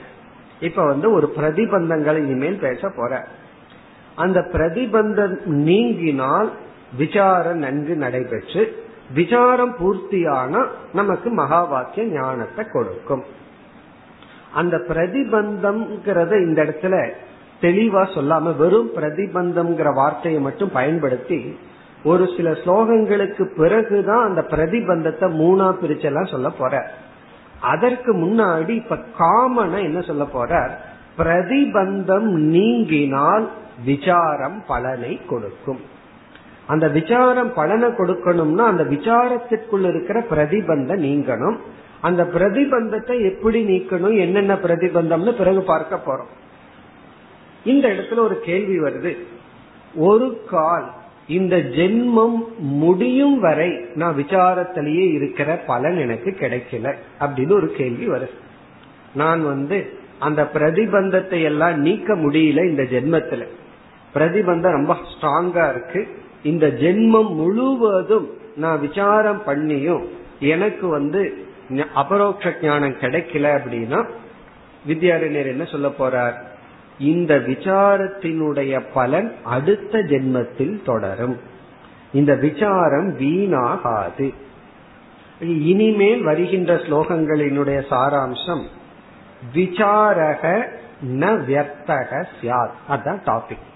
இப்ப 0.61 0.87
வந்து 0.87 1.13
ஒரு 1.13 1.33
பிரதிபந்தங்களை 1.37 2.17
இனிமேல் 2.17 2.59
பேச 2.59 2.93
போற. 2.97 3.27
அந்த 4.15 4.41
பிரதிபந்தம் 4.53 5.37
நீங்கினால் 5.47 6.49
விசாரம் 6.97 7.59
நன்கு 7.59 7.95
நடைபெற்று 7.95 8.85
விசாரம் 9.15 9.77
பூர்த்தியான 9.77 10.67
நமக்கு 10.93 11.31
மகா 11.31 11.65
வாக்கிய 11.65 12.07
ஞானத்தை 12.07 12.65
கொடுக்கும். 12.73 13.25
அந்த 14.55 14.77
பிரதிபந்தம்ங்கிறத 14.77 16.37
இந்த 16.43 16.65
இடத்துல 16.65 17.11
தெளிவா 17.65 18.03
சொல்லாம 18.17 18.57
வெறும் 18.57 18.91
பிரதிபந்தம்ங்கிற 18.97 19.95
வார்த்தையை 19.95 20.41
மட்டும் 20.41 20.71
பயன்படுத்தி 20.71 21.57
ஒரு 22.03 22.25
சில 22.37 22.51
ஸ்லோகங்களுக்கு 22.51 23.45
பிறகுதான் 23.57 24.25
அந்த 24.25 24.41
பிரதிபந்தத்தை 24.51 25.27
மூணா 25.41 25.69
பிரிச்செல்லாம் 25.83 26.31
சொல்ல 26.31 26.49
போற. 26.51 26.91
அதற்கு 27.61 28.13
முன்னாடி 28.15 28.69
இப்ப 28.69 28.99
காமனா 29.19 29.79
என்ன 29.83 30.01
சொல்ல 30.01 30.25
போற? 30.25 30.79
பிரதிபந்தம் 31.19 32.29
நீங்கினால் 32.55 33.47
விசாரம் 33.85 34.63
பலனை 34.67 35.21
கொடுக்கும். 35.27 35.81
அந்த 36.67 36.89
விசாரம் 36.89 37.55
பலனை 37.55 37.89
கொடுக்கணும்னா 37.89 38.65
அந்த 38.65 38.85
விசாரத்திற்குள் 38.85 39.89
இருக்கிற 39.89 40.21
பிரதிபந்தம் 40.31 41.05
நீங்கணும். 41.09 41.57
அந்த 42.01 42.23
பிரதிபந்தத்தை 42.35 43.17
எப்படி 43.33 43.61
நீக்கணும்? 43.65 44.19
என்னென்ன 44.19 44.55
பிரதிபந்தம்னு 44.55 45.33
பிறகு 45.37 45.63
பார்க்க 45.63 46.01
போறோம். 46.07 46.33
இந்த 47.65 47.89
இடத்துல 47.89 48.19
ஒரு 48.19 48.41
கேள்வி 48.41 48.79
வருது. 48.79 49.17
ஒரு 49.95 50.43
கால் 50.51 50.93
இந்த 51.29 51.57
ஜென்மம் 51.57 52.57
முடியும் 52.59 53.41
வரை 53.41 53.71
நான் 53.95 54.17
விசாரத்திலேயே 54.17 55.13
இருக்கிற 55.13 55.57
பலன் 55.57 55.97
எனக்கு 55.97 56.31
கிடைக்கல 56.31 56.95
அப்படின்னு 57.21 57.53
ஒரு 57.53 57.73
கேள்வி 57.73 58.09
வருது. 58.09 58.31
நான் 59.15 59.45
வந்து 59.45 59.99
அந்த 60.19 60.51
பிரதிபந்தத்தை 60.55 61.43
எல்லாம் 61.43 61.81
நீக்க 61.81 62.15
முடியல 62.15 62.69
இந்த 62.69 62.83
ஜென்மத்துல. 62.83 63.47
பிரதிபந்தம் 64.15 64.71
ரொம்ப 64.71 64.97
ஸ்ட்ராங்கா 65.13 65.71
இருக்கு. 65.71 66.09
இந்த 66.43 66.67
ஜென்மம் 66.67 67.35
முழுவதும் 67.35 68.31
நான் 68.57 68.81
விசாரம் 68.81 69.43
பண்ணியும் 69.47 70.05
எனக்கு 70.41 70.89
வந்து 70.89 71.47
அபரோக்ஷ 71.95 72.55
ஞானம் 72.63 72.97
கிடைக்கல 72.97 73.59
அப்படின்னா 73.59 74.09
வித்யாரண்யர் 74.89 75.47
என்ன 75.47 75.65
சொல்ல 75.65 75.89
போறார்? 75.89 76.35
இந்த 76.99 77.35
விசாரத்தினுடைய 77.35 78.83
பலன் 78.95 79.35
அடுத்த 79.45 79.99
ஜென்மத்தில் 79.99 80.83
தொடரும். 80.85 81.41
இந்த 82.13 82.35
விசாரம் 82.35 83.19
வீணாகாது. 83.19 84.35
இனிமேல் 85.41 86.23
வருகின்ற 86.23 86.75
ஸ்லோகங்களினுடைய 86.75 87.85
சாராம்சம் 87.91 88.63
விசாரக 89.55 90.69
ந 91.07 91.45
வியர்த்தக 91.45 92.27
சியாத் 92.41 92.71
அதான் 92.89 93.21
டாபிக் 93.27 93.73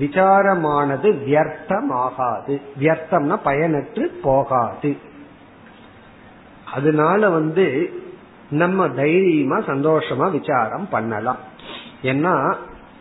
விசாரமானது 0.00 1.18
வியர்த்தமாகாது. 1.26 2.60
வியர்த்தம்னா 2.80 3.38
பயனற்று 3.44 4.04
போகாது. 4.22 4.96
அதனால 6.74 7.30
வந்து 7.30 7.92
நம்ம 8.50 8.88
தைரியமா 8.88 9.58
சந்தோஷமா 9.58 10.30
விசாரம் 10.30 10.88
பண்ணலாம். 10.88 11.49
ஏன்னா 12.02 12.54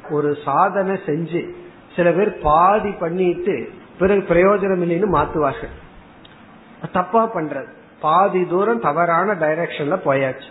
ஒரு 0.09 0.37
சாதனை 0.45 0.99
செஞ்சு 1.05 1.49
சில 1.95 2.11
பேர் 2.11 2.39
பாதி 2.39 2.91
பண்ணிட்டு 2.91 3.69
பிறகு 3.99 4.33
பிரயோஜனம் 4.33 4.83
இல்லைன்னு 4.83 5.07
மாத்துவார்கள். 5.13 5.75
தப்பா 6.91 7.35
பண்றது. 7.35 7.67
பாதி 8.01 8.47
தூரம் 8.47 8.79
தவறான 8.79 9.33
டைரக்ஷன்ல 9.33 9.99
போயாச்சு. 10.05 10.49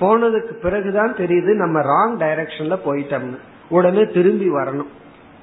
போனதுக்கு 0.00 0.52
பிறகுதான் 0.52 1.14
தெரியுது 1.14 1.54
நம்ம 1.54 1.80
ராங் 1.80 2.18
டைரக்ஷன்ல 2.18 2.78
போயிட்டோம்னு. 2.86 3.38
உடனே 3.68 4.06
திரும்பி 4.06 4.50
வரணும். 4.50 4.88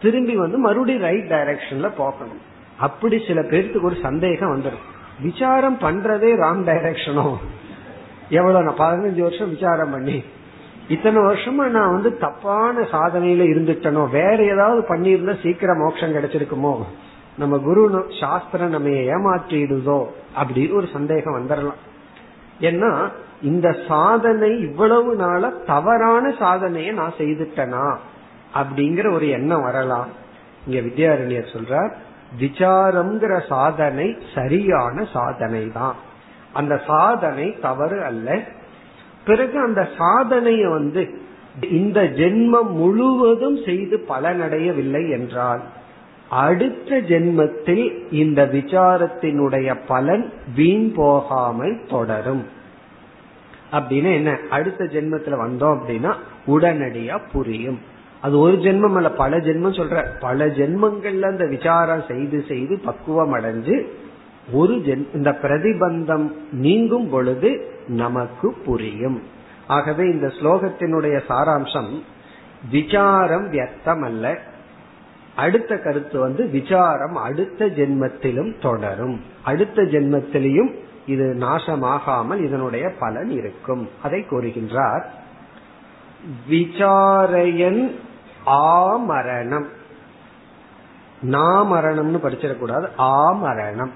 திரும்பி 0.01 0.36
வந்து 0.36 0.58
மறுபடியும் 0.58 1.01
ரைட் 1.01 1.32
டைரக்ஷன்ல 1.32 1.91
போகணும். 1.97 2.41
அப்படி 2.80 3.24
சில 3.28 3.41
பேர்த்துக்கு 3.41 3.82
ஒரு 3.82 3.97
சந்தேகம் 4.01 4.62
வந்துடும். 4.62 4.82
விசாரம் 5.20 5.78
பண்றதே 5.80 6.36
ராங் 6.43 6.66
டைரக்ஷனோ 6.70 7.38
எவ்வளவு 8.30 8.64
நான் 8.64 8.78
பதினஞ்சு 8.78 9.22
வருஷம் 9.22 9.49
விசாரம் 9.49 9.91
பண்ணி 9.91 10.24
இத்தனை 10.88 11.22
வருஷமா 11.22 11.70
நான் 11.70 11.92
வந்து 11.92 12.18
தப்பான 12.18 12.82
சாதனையில 12.82 13.44
இருந்துட்டனோ 13.54 14.10
வேற 14.10 14.44
ஏதாவது 14.44 14.86
பண்ணியிருந்தா 14.90 15.42
சீக்கிரம் 15.42 15.78
மோட்சம் 15.78 16.14
கிடைச்சிருக்குமோ? 16.14 16.84
நம்ம 17.38 17.58
குரு 17.58 18.06
சாஸ்திரம் 18.20 18.70
நம்ம 18.70 18.90
ஏமாற்றிடுதோ? 18.90 20.06
அப்படின்னு 20.42 20.74
ஒரு 20.74 20.88
சந்தேகம் 20.94 21.36
வந்துடலாம் 21.36 21.82
ஏன்னா 22.62 23.10
இந்த 23.42 23.76
சாதனை 23.88 24.60
இவ்வளவு 24.60 25.16
நாள 25.16 25.50
தவறான 25.50 26.32
சாதனையை 26.40 26.94
நான் 26.94 27.14
செய்துட்டனா? 27.18 27.96
அப்படிங்கிற 28.56 29.14
ஒரு 29.14 29.30
எண்ணம் 29.30 29.62
வரலாம். 29.62 30.08
இங்க 30.68 30.80
வித்யாரண்யர் 30.80 31.54
சொல்றார் 31.54 31.92
விசாரம்ங்கிற 32.40 33.48
சாதனை 33.48 34.18
சரியான 34.36 35.06
சாதனை 35.14 35.72
தான் 35.74 35.96
அந்த 36.54 36.82
சாதனை 36.88 37.60
தவறு 37.62 38.04
அல்ல 38.04 38.40
பிறகு 39.26 39.60
அந்த 39.60 39.90
சாதனையை 39.98 40.66
வந்து 40.66 41.22
இந்த 41.72 42.02
ஜென்மம் 42.02 42.72
முழுவதும் 42.72 43.58
செய்து 43.66 44.06
பலனடையவில்லை 44.10 45.12
என்றால் 45.12 45.62
அடுத்த 46.30 47.02
ஜென்மத்தில் 47.02 48.14
இந்த 48.14 48.50
விசாரத்தினுடைய 48.54 49.80
பலன் 49.88 50.34
வீண் 50.56 50.94
போகாமல் 50.96 51.82
தொடரும். 51.90 52.44
அப்படின்னு 53.72 54.14
என்ன? 54.14 54.38
அடுத்த 54.50 54.84
ஜென்மத்துல 54.84 55.48
வந்தோம் 55.48 55.78
அப்படின்னா 55.78 56.14
உடனடியா 56.48 57.20
புரியும். 57.32 57.80
அது 58.22 58.40
ஒரு 58.40 58.54
ஜென்மம் 58.54 58.96
அல்ல 58.96 59.10
பல 59.10 59.38
ஜென்மம் 59.38 59.78
சொல்ற. 59.80 60.06
பல 60.20 60.48
ஜென்மங்கள்ல 60.48 61.22
அந்த 61.22 61.46
விசாரம் 61.46 62.04
செய்து 62.08 62.46
செய்து 62.48 62.80
பக்குவம் 62.80 63.36
அடைஞ்சு 63.36 63.86
ஒரு 64.52 64.74
ஜென் 64.74 65.16
இந்த 65.16 65.32
பிரதிபந்தம் 65.32 66.32
நீங்கும் 66.52 67.10
பொழுது 67.10 67.80
நமக்கு 67.88 68.54
புரியும். 68.54 69.24
ஆகவே 69.68 70.10
இந்த 70.10 70.28
ஸ்லோகத்தினுடைய 70.28 71.22
சாராம்சம் 71.30 72.02
விசாரம் 72.72 73.50
வியர்த்தம் 73.50 74.02
அல்ல 74.02 74.38
அடுத்த 75.36 75.78
கருத்து 75.78 76.20
வந்து 76.20 76.48
விசாரம் 76.48 77.16
அடுத்த 77.16 77.66
ஜென்மத்திலும் 77.66 78.62
தொடரும். 78.62 79.22
அடுத்த 79.44 79.82
ஜென்மத்திலையும் 79.82 80.76
இது 81.06 81.38
நாசமாகாமல் 81.39 82.44
இதனுடைய 82.44 82.89
பலன் 83.00 83.30
இருக்கும். 83.30 83.89
அதை 84.04 84.26
கூறுகின்றார். 84.30 85.04
விசாரையன் 86.50 87.96
ஆமரணம். 88.46 89.66
நாமரணம்னு 91.24 92.18
படிச்சிடக்கூடாது. 92.24 92.88
ஆமரணம். 92.98 93.89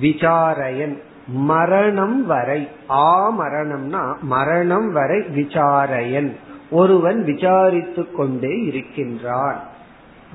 விசாரயன். 0.00 0.98
மரணம் 1.26 2.26
வரை 2.26 2.68
ஆமரணம்னா 2.88 4.20
மரணம் 4.20 4.92
வரை 4.92 5.18
விசாரயன். 5.18 6.32
ஒருவன் 6.70 7.24
விசாரித்து 7.24 8.12
கொண்டே 8.12 8.62
இருக்கின்றான். 8.62 9.60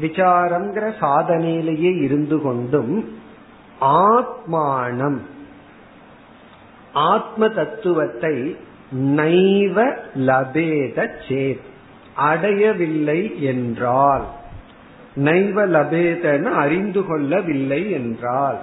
விசாரம்ங்கிற 0.02 0.92
சாதனையிலேயே 1.02 2.02
இருந்து 2.02 2.42
கொண்டும் 2.42 3.18
ஆத்மானம் 3.82 5.18
ஆத்ம 6.94 7.50
தத்துவத்தை 7.50 8.58
நைவ 8.92 9.94
லபேத 10.16 11.08
சேத் 11.28 11.60
அடையவில்லை 12.16 13.42
என்றால். 13.42 14.26
நைவ 15.16 15.68
லபேதன 15.68 16.44
அறிந்து 16.44 17.06
கொள்ளவில்லை 17.06 17.92
என்றால். 17.92 18.58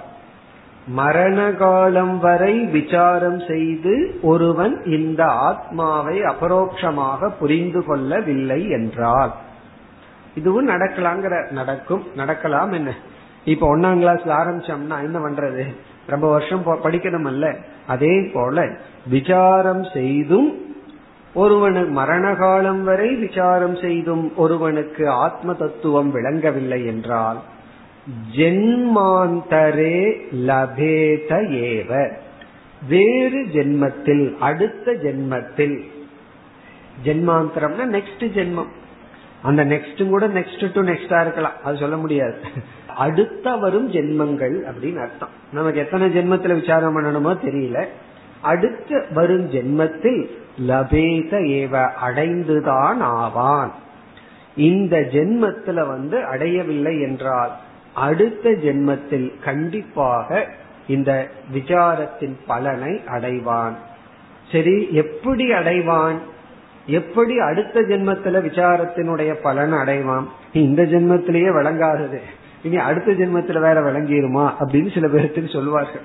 மரண 0.87 1.51
காலம் 1.51 2.19
வரை 2.19 2.59
விசாரம் 2.59 3.39
செய்து 3.47 4.19
ஒருவன் 4.21 4.83
இந்த 4.83 5.25
ஆத்மாவை 5.25 6.21
அபரோக்ஷமாக 6.21 7.29
புரிந்து 7.39 7.83
கொள்ளவில்லை 7.83 8.69
என்றால் 8.69 9.33
இதுவும் 10.35 10.67
நடக்கலாங்கிற 10.67 11.51
நடக்கும் 11.51 12.03
நடக்கலாம் 12.15 12.71
என்ன? 12.71 12.95
இப்ப 13.45 13.77
ஒன்னாம் 13.77 13.99
கிளாஸ்ல 14.01 14.31
ஆரம்பிச்சோம்னா 14.41 15.03
என்ன 15.03 15.19
பண்றது? 15.19 15.75
ரொம்ப 16.07 16.29
வருஷம் 16.29 16.63
படிக்கணும் 16.63 17.25
அல்ல 17.25 17.55
அதே 17.87 18.31
போல 18.33 18.67
விசாரம் 19.09 19.83
செய்தும் 19.83 20.65
ஒருவனுக்கு 21.33 21.91
மரண 21.91 22.35
காலம் 22.35 22.83
வரை 22.83 23.15
விசாரம் 23.15 23.75
செய்தும் 23.75 24.35
ஒருவனுக்கு 24.35 25.09
ஆத்ம 25.09 25.53
தத்துவம் 25.53 26.11
விளங்கவில்லை 26.11 26.85
என்றால் 26.85 27.37
ஜென்மாந்தரே 28.35 30.21
லபேத 30.31 31.31
ஏவ. 31.49 32.11
வேறு 32.89 33.45
ஜென்மத்தில் 33.53 34.37
அடுத்த 34.37 34.91
ஜென்மத்தில். 34.91 35.83
ஜென்மாந்தரம்னா 37.05 37.85
நெக்ஸ்ட் 37.85 38.19
ஜென்மம். 38.19 38.67
அந்த 39.43 39.65
நெக்ஸ்ட் 39.65 40.09
கூட 40.09 40.27
நெக்ஸ்ட் 40.27 40.73
டு 40.73 40.81
நெக்ஸ்டா 40.81 41.21
இருக்கலாம். 41.21 41.51
அது 41.63 41.77
சொல்ல 41.77 41.97
முடியாது. 41.97 42.35
அடுத்த 42.95 43.55
வரும் 43.55 43.91
ஜென்மங்கள் 43.91 44.55
அப்படின்னு 44.65 45.01
அர்த்தம். 45.01 45.29
நமக்கு 45.53 45.79
எத்தனை 45.79 46.07
ஜென்மத்துல 46.17 46.59
விசாரம் 46.59 46.97
பண்ணணுமோ 46.97 47.37
தெரியல. 47.45 47.85
அடுத்த 48.41 49.05
வரும் 49.13 49.51
ஜென்மத்தில் 49.51 50.29
லபேத 50.67 51.31
ஏவ 51.31 51.89
அடைந்துதான் 52.07 52.99
ஆவான். 52.99 53.73
இந்த 54.55 54.97
ஜென்மத்துல 54.97 55.87
வந்து 55.87 56.25
அடையவில்லை 56.25 57.01
என்றால் 57.01 57.51
அடுத்த 57.97 58.49
ஜென்மத்தில் 58.49 59.31
கண்டிப்பாக 59.43 60.47
இந்த 60.87 61.27
விசாரத்தின் 61.53 62.35
பலனை 62.47 63.01
அடைவான். 63.07 63.73
சரி 64.51 64.87
எப்படி 64.91 65.51
அடைவான்? 65.51 66.15
எப்படி 66.85 67.39
அடுத்த 67.39 67.81
ஜென்மத்துல 67.81 68.41
விசாரத்தினுடைய 68.41 69.33
பலன் 69.33 69.73
அடைவான்? 69.73 70.23
இந்த 70.53 70.83
ஜென்மத்திலேயே 70.83 71.51
விளங்காதது. 71.51 72.17
இனி 72.63 72.77
அடுத்த 72.77 73.11
ஜென்மத்துல 73.11 73.59
வேற 73.59 73.73
விளங்கிருமா? 73.73 74.53
அப்படின்னு 74.59 74.93
சில 74.93 75.07
பேருக்கு 75.07 75.47
சொல்வார்கள் 75.47 76.01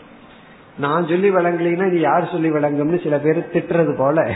நான் 0.78 1.06
சொல்லி 1.06 1.30
விளங்கலைன்னா 1.30 1.86
இது 1.86 2.00
யார் 2.00 2.28
சொல்லி 2.28 2.50
விளங்கும்னு 2.50 3.02
சில 3.02 3.18
பேர் 3.18 3.48
திட்டுறது 3.52 3.96
போல. 3.96 4.30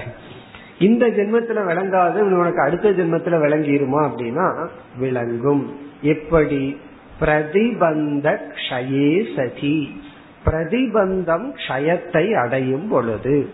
இந்த 0.79 1.07
ஜென்மத்துல 1.07 1.65
விளங்காது 1.65 2.21
உனக்கு 2.21 2.61
அடுத்த 2.61 2.91
ஜென்மத்துல 2.91 3.39
விளங்கிருமா 3.41 4.11
அப்படின்னா 4.11 4.69
விளங்கும். 4.99 5.79
எப்படி? 6.03 6.81
பிரதிபந்த 7.21 8.39
க்ஷயே 8.55 9.37
சதி. 9.37 10.01
பிரதிபந்தம் 10.47 11.47
க்ஷயத்தை 11.69 12.35
அடையும் 12.35 12.89
பொழுது 12.89 13.51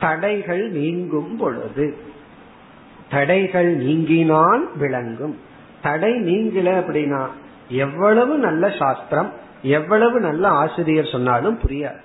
தடைகள் 0.00 0.70
நீங்கும் 0.70 1.36
பொழுது 1.36 1.96
தடைகள் 3.10 3.86
நீங்கினால் 3.86 4.64
விளங்கும். 4.76 5.36
தடை 5.82 6.12
நீங்கல 6.12 6.70
அப்படின்னா 6.80 7.26
எவ்வளவு 7.68 8.38
நல்ல 8.38 8.70
சாஸ்திரம் 8.78 9.32
எவ்வளவு 9.62 10.20
நல்ல 10.20 10.48
ஆசிரியர் 10.48 11.12
சொன்னாலும் 11.12 11.58
புரியாது. 11.58 12.02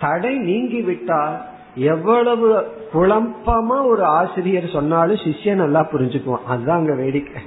தடை 0.00 0.38
நீங்கி 0.38 0.80
விட்டால் 0.80 1.40
எவ்வளவு 1.74 2.48
குழப்பமா 2.94 3.86
ஒரு 3.86 4.04
ஆசிரியர் 4.04 4.70
சொன்னாலும் 4.72 5.16
சிஷ்யன் 5.16 5.62
நல்லா 5.64 5.88
புரிஞ்சுக்குவான். 5.92 6.44
அதுதான் 6.46 6.78
அங்க 6.78 6.94
வேடிக்கை. 6.94 7.42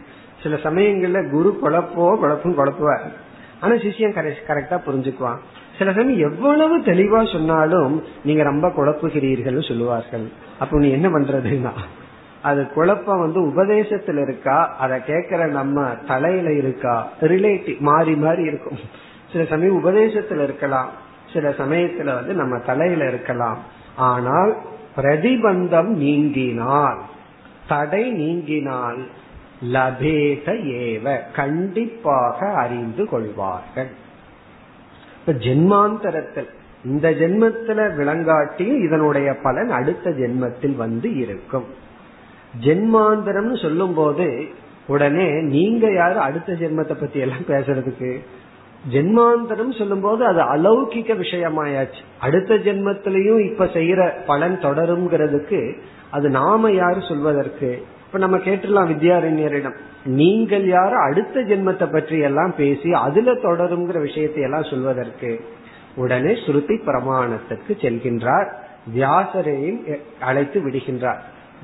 சில 0.46 0.56
சமயங்கள்ல 0.68 1.20
குரு 1.36 1.52
குழப்போ 1.62 2.08
குழப்பம் 2.24 2.58
குழப்புவார். 2.58 3.06
ஆனா 3.62 3.74
சிஷியம் 3.84 4.18
கரெக்டா 4.48 4.78
புரிஞ்சுக்குவான். 4.88 5.40
சில 5.78 5.90
சமயம் 5.94 6.26
எவ்வளவு 6.30 6.76
தெளிவா 6.90 7.22
சொன்னாலும் 7.32 7.94
நீங்க 8.24 8.44
ரொம்ப 8.44 8.68
குழப்புகிறீர்கள் 8.78 9.58
சொல்லுவார்கள். 9.70 10.26
அப்ப 10.60 10.80
நீ 10.84 10.90
என்ன 10.98 11.08
பண்றதுன்னா 11.10 11.74
அது 12.50 12.62
குழப்பம் 12.76 13.24
வந்து 13.24 13.40
உபதேசத்துல 13.50 14.24
இருக்கா 14.28 14.58
அதை 14.84 14.98
கேட்கிற 15.04 15.48
நம்ம 15.58 15.86
தலையில 16.12 16.50
இருக்கா 16.62 16.96
ரிலேட்டிவ் 17.32 17.80
மாறி 17.90 18.14
மாறி 18.26 18.44
இருக்கும். 18.52 18.80
சில 19.32 19.44
சமயம் 19.52 19.80
உபதேசத்துல 19.80 20.44
இருக்கலாம் 20.48 20.92
சில 21.34 21.50
சமயத்துல 21.62 22.10
வந்து 22.20 22.34
நம்ம 22.42 22.60
தலையில 22.70 23.08
இருக்கலாம். 23.08 23.60
ஆனால் 24.12 24.54
பிரதிபந்தம் 24.98 25.92
நீங்கினால் 26.06 27.00
தடை 27.68 28.04
நீங்கினால் 28.22 29.02
லபேத 29.64 30.46
ஏவ 30.64 31.20
கண்டிப்பாக 31.34 32.48
அறிந்து 32.48 33.08
கொள்வார்கள். 33.08 33.88
இப்ப 35.20 35.32
ஜென்மாந்தரத்தில் 35.32 36.50
இந்த 36.86 37.12
ஜென்மத்துல 37.12 37.96
விளங்காட்டியும் 37.96 38.86
இதனுடைய 38.86 39.36
பலன் 39.36 39.70
அடுத்த 39.70 40.10
ஜென்மத்தில் 40.10 40.76
வந்து 40.76 41.16
இருக்கும். 41.16 41.66
ஜென்மாந்தரம்னு 42.64 43.62
சொல்லும் 43.62 43.94
போது 43.94 44.46
உடனே 44.88 45.42
நீங்க 45.42 45.92
யாரு 45.94 46.20
அடுத்த 46.20 46.54
ஜென்மத்தை 46.54 46.94
பத்தி 46.94 47.20
எல்லாம் 47.20 47.48
பேசுறதுக்கு? 47.48 48.20
ஜென்மாந்தரம் 48.92 49.78
சொல்லும் 49.78 50.02
போது 50.02 50.26
அது 50.26 50.42
அலௌகிக 50.42 51.18
விஷயமாயாச்சு. 51.18 52.02
அடுத்த 52.20 52.56
ஜென்மத்திலையும் 52.56 53.52
இப்ப 53.52 53.66
செய்யற 53.66 54.14
பலன் 54.26 54.60
தொடருங்கிறதுக்கு 54.62 55.80
அது 56.12 56.30
நாம 56.30 56.72
யாரு 56.72 57.02
சொல்வதற்கு? 57.02 57.86
இப்ப 58.06 58.18
நம்ம 58.18 58.38
கேட்டுலாம் 58.38 58.92
வித்யாரண்யரிடம். 58.92 59.76
நீங்கள் 60.06 60.68
யார்? 60.68 60.94
அடுத்த 60.94 61.40
ஜென்மத்தை 61.40 61.92
பற்றி 61.92 62.20
எல்லாம் 62.20 62.54
பேசி 62.58 62.92
அதுல 62.92 63.34
தொடருங்கிற 63.34 64.02
விஷயத்தை 64.02 64.44
எல்லாம் 64.44 64.64
சொல்வதற்கு 64.64 65.46
உடனே 65.96 66.32
ஸ்ருதி 66.32 66.78
பிரமாணத்துக்கு 66.86 67.70
செல்கின்றார். 67.70 68.50
வியாசரையும் 68.96 70.00
அழைத்து 70.20 70.62
விடுகின்றார். 70.62 71.18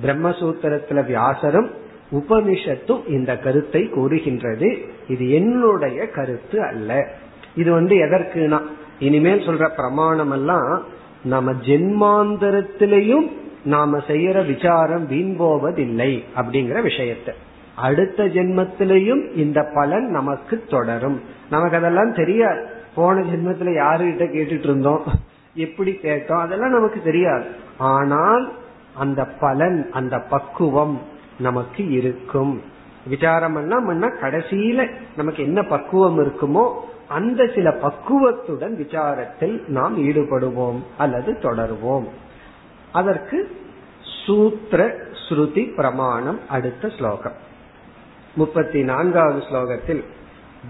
பிரம்மசூத்திரத்துல 0.06 1.06
வியாசரும் 1.06 1.70
உபனிஷத்தும் 2.12 3.10
இந்த 3.10 3.38
கருத்தை 3.38 3.90
கூறுகின்றது. 3.90 4.78
இது 5.08 5.32
என்னுடைய 5.32 6.10
கருத்து 6.10 6.64
அல்ல. 6.64 7.08
இது 7.56 7.72
வந்து 7.72 7.96
எதற்குனா? 7.96 8.62
இனிமேல் 9.00 9.48
சொல்ற 9.48 9.70
பிரமாணம் 9.76 10.32
எல்லாம் 10.32 10.84
நம்ம 11.24 11.52
ஜென்மாந்தரத்திலையும் 11.52 13.32
நாம 13.64 13.98
செய்யற 13.98 14.56
விசாரம் 14.56 15.08
வீண் 15.08 15.38
போவதில்லை 15.38 16.24
அப்படிங்கிற 16.36 16.82
விஷயத்தை. 16.82 17.34
அடுத்த 17.76 18.24
ஜென்மத்திலையும் 18.24 19.38
இந்த 19.38 19.72
பலன் 19.74 20.10
நமக்கு 20.10 20.64
தொடரும். 20.70 21.22
நமக்கு 21.50 21.78
அதெல்லாம் 21.78 22.14
தெரியாது. 22.14 22.66
போன 22.96 23.22
ஜென்மத்துல 23.22 23.84
யாருகிட்ட 23.84 24.24
கேட்டுட்டு 24.34 24.64
இருந்தோம்? 24.64 25.04
எப்படி 25.56 26.00
கேட்டோம்? 26.02 26.40
அதெல்லாம் 26.40 26.72
நமக்கு 26.72 27.02
தெரியாது. 27.02 27.46
ஆனால் 27.78 28.52
அந்த 28.96 29.26
பலன் 29.26 29.90
அந்த 29.92 30.20
பக்குவம் 30.20 31.02
நமக்கு 31.40 31.90
இருக்கும். 31.90 32.62
விசாரம் 33.08 33.54
பண்ணா 33.54 34.08
கடைசியில 34.08 34.90
நமக்கு 35.18 35.44
என்ன 35.44 35.64
பக்குவம் 35.64 36.20
இருக்குமோ 36.20 36.72
அந்த 37.08 37.50
சில 37.56 37.72
பக்குவத்துடன் 37.72 38.76
விசாரத்தில் 38.76 39.68
நாம் 39.68 39.98
ஈடுபடுவோம் 39.98 40.80
அல்லது 40.98 41.32
தொடருவோம். 41.32 42.08
அதற்கு 42.92 43.58
சூத்திர 44.26 44.98
ஸ்ருதி 45.30 45.76
பிரமாணம் 45.76 46.40
அடுத்த 46.50 46.90
ஸ்லோகம். 46.98 47.36
முப்பத்தி 48.36 48.84
நான்காவது 48.84 49.40
ஸ்லோகத்தில் 49.40 50.04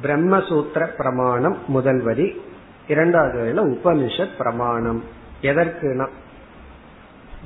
பிரம்மசூத்திர 0.02 0.86
பிரமாணம் 0.86 1.58
முதல் 1.68 2.02
வரி 2.02 2.42
இரண்டாவது 2.88 3.38
வரையில 3.38 3.68
உபனிஷத் 3.68 4.38
பிரமாணம். 4.38 5.04
எதற்குனா 5.42 6.08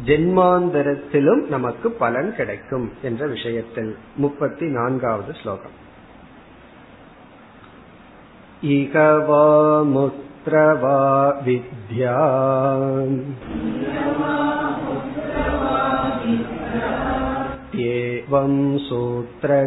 ஜென்மாந்தரத்திலும் 0.06 1.48
நமக்கு 1.48 1.92
பலன் 1.92 2.36
கிடைக்கும் 2.36 2.92
என்ற 3.02 3.28
விஷயத்தில். 3.28 3.98
முப்பத்தி 4.16 4.68
நான்காவது 4.68 5.34
ஸ்லோகம் 5.34 5.84
இகவாமுத் 8.62 10.24
वा 14.21 14.37
मुत्र 14.85 15.49
वा 15.63 15.81
विद्या 16.27 16.93
एवं 17.89 18.55
सूत्रकृतोदितम् 18.87 19.67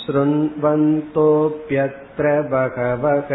शृण्वन्तोऽप्यत्र 0.00 2.26
बहवः 2.52 3.30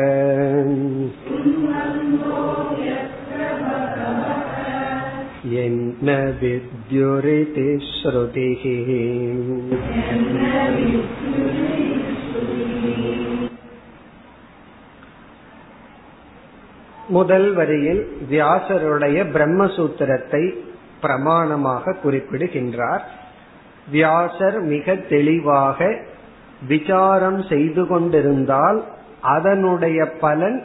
என்ன 5.43 6.32
வித்யுரிதி 6.41 7.78
முதல் 17.09 17.53
வரியில் 17.53 18.16
வியாசருடைய 18.30 19.22
பிரம்மசூத்திரத்தை 19.22 20.55
பிரமாணமாக 21.03 21.93
குறிப்பிடுகின்றார். 21.93 23.11
வியாசர் 23.91 24.61
மிக 24.61 24.95
தெளிவாக 24.95 25.99
விசாரம் 26.68 27.43
செய்து 27.43 27.86
கொண்டிருந்தால் 27.86 28.84
அதனுடைய 29.20 30.11
பலன் 30.11 30.64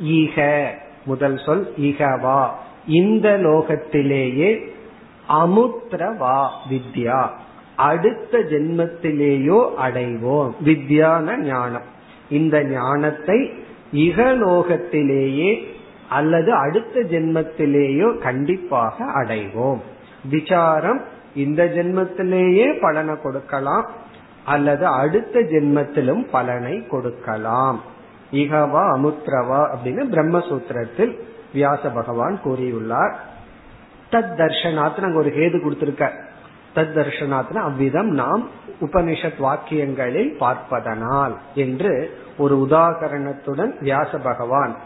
ஈக. 0.00 0.68
முதல் 1.04 1.38
சொல் 1.44 1.74
ஈகவா. 1.80 2.48
இந்த 2.86 3.38
லோகத்திலேயே 3.38 4.68
அமுத்திரவா 5.28 6.48
வித்யா. 6.70 7.28
அடுத்த 7.76 8.38
ஜென்மத்திலேயோ 8.38 9.68
அடைவோம். 9.82 10.50
வித்யான 10.64 11.36
ஞானம். 11.36 11.82
இந்த 12.30 12.64
ஞானத்தை 12.64 13.52
இகலோகத்திலேயே 13.92 15.64
அல்லது 16.08 16.52
அடுத்த 16.52 17.00
ஜென்மத்திலேயோ 17.00 18.18
கண்டிப்பாக 18.18 19.04
அடைவோம். 19.04 19.80
விசாரம் 20.30 21.00
இந்த 21.34 21.64
ஜென்மத்திலேயே 21.64 22.80
பலனை 22.80 23.14
கொடுக்கலாம் 23.22 23.90
அல்லது 24.44 24.86
அடுத்த 24.86 25.40
ஜென்மத்திலும் 25.40 26.26
பலனை 26.30 26.86
கொடுக்கலாம். 26.86 27.82
இகவா 28.32 28.96
அமுத்ரவா 28.96 29.66
அப்படின்னு 29.72 30.04
பிரம்மசூத்திரத்தில் 30.10 31.18
வியாச 31.52 31.88
பகவான் 31.88 32.40
கூறியுள்ளார். 32.44 33.14
தத் 34.10 34.34
தர்ஷனாத் 34.38 35.00
நாங்க 35.00 35.18
ஒரு 35.18 35.30
ஹேது 35.30 35.62
கொடுத்திருக்க. 35.62 36.12
தத் 36.74 36.94
தர்ஷனாத்னா 36.96 37.54
அவ்விதம் 37.54 38.10
நாம் 38.10 38.48
உபனிஷத் 38.80 39.40
வாக்கியங்களில் 39.40 40.36
பார்ப்பதனால் 40.36 41.38
என்று 41.54 42.18
ஒரு 42.38 42.66
உதாகரணத்துடன் 42.70 43.72
வியாச 43.80 44.18
பகவான் 44.18 44.76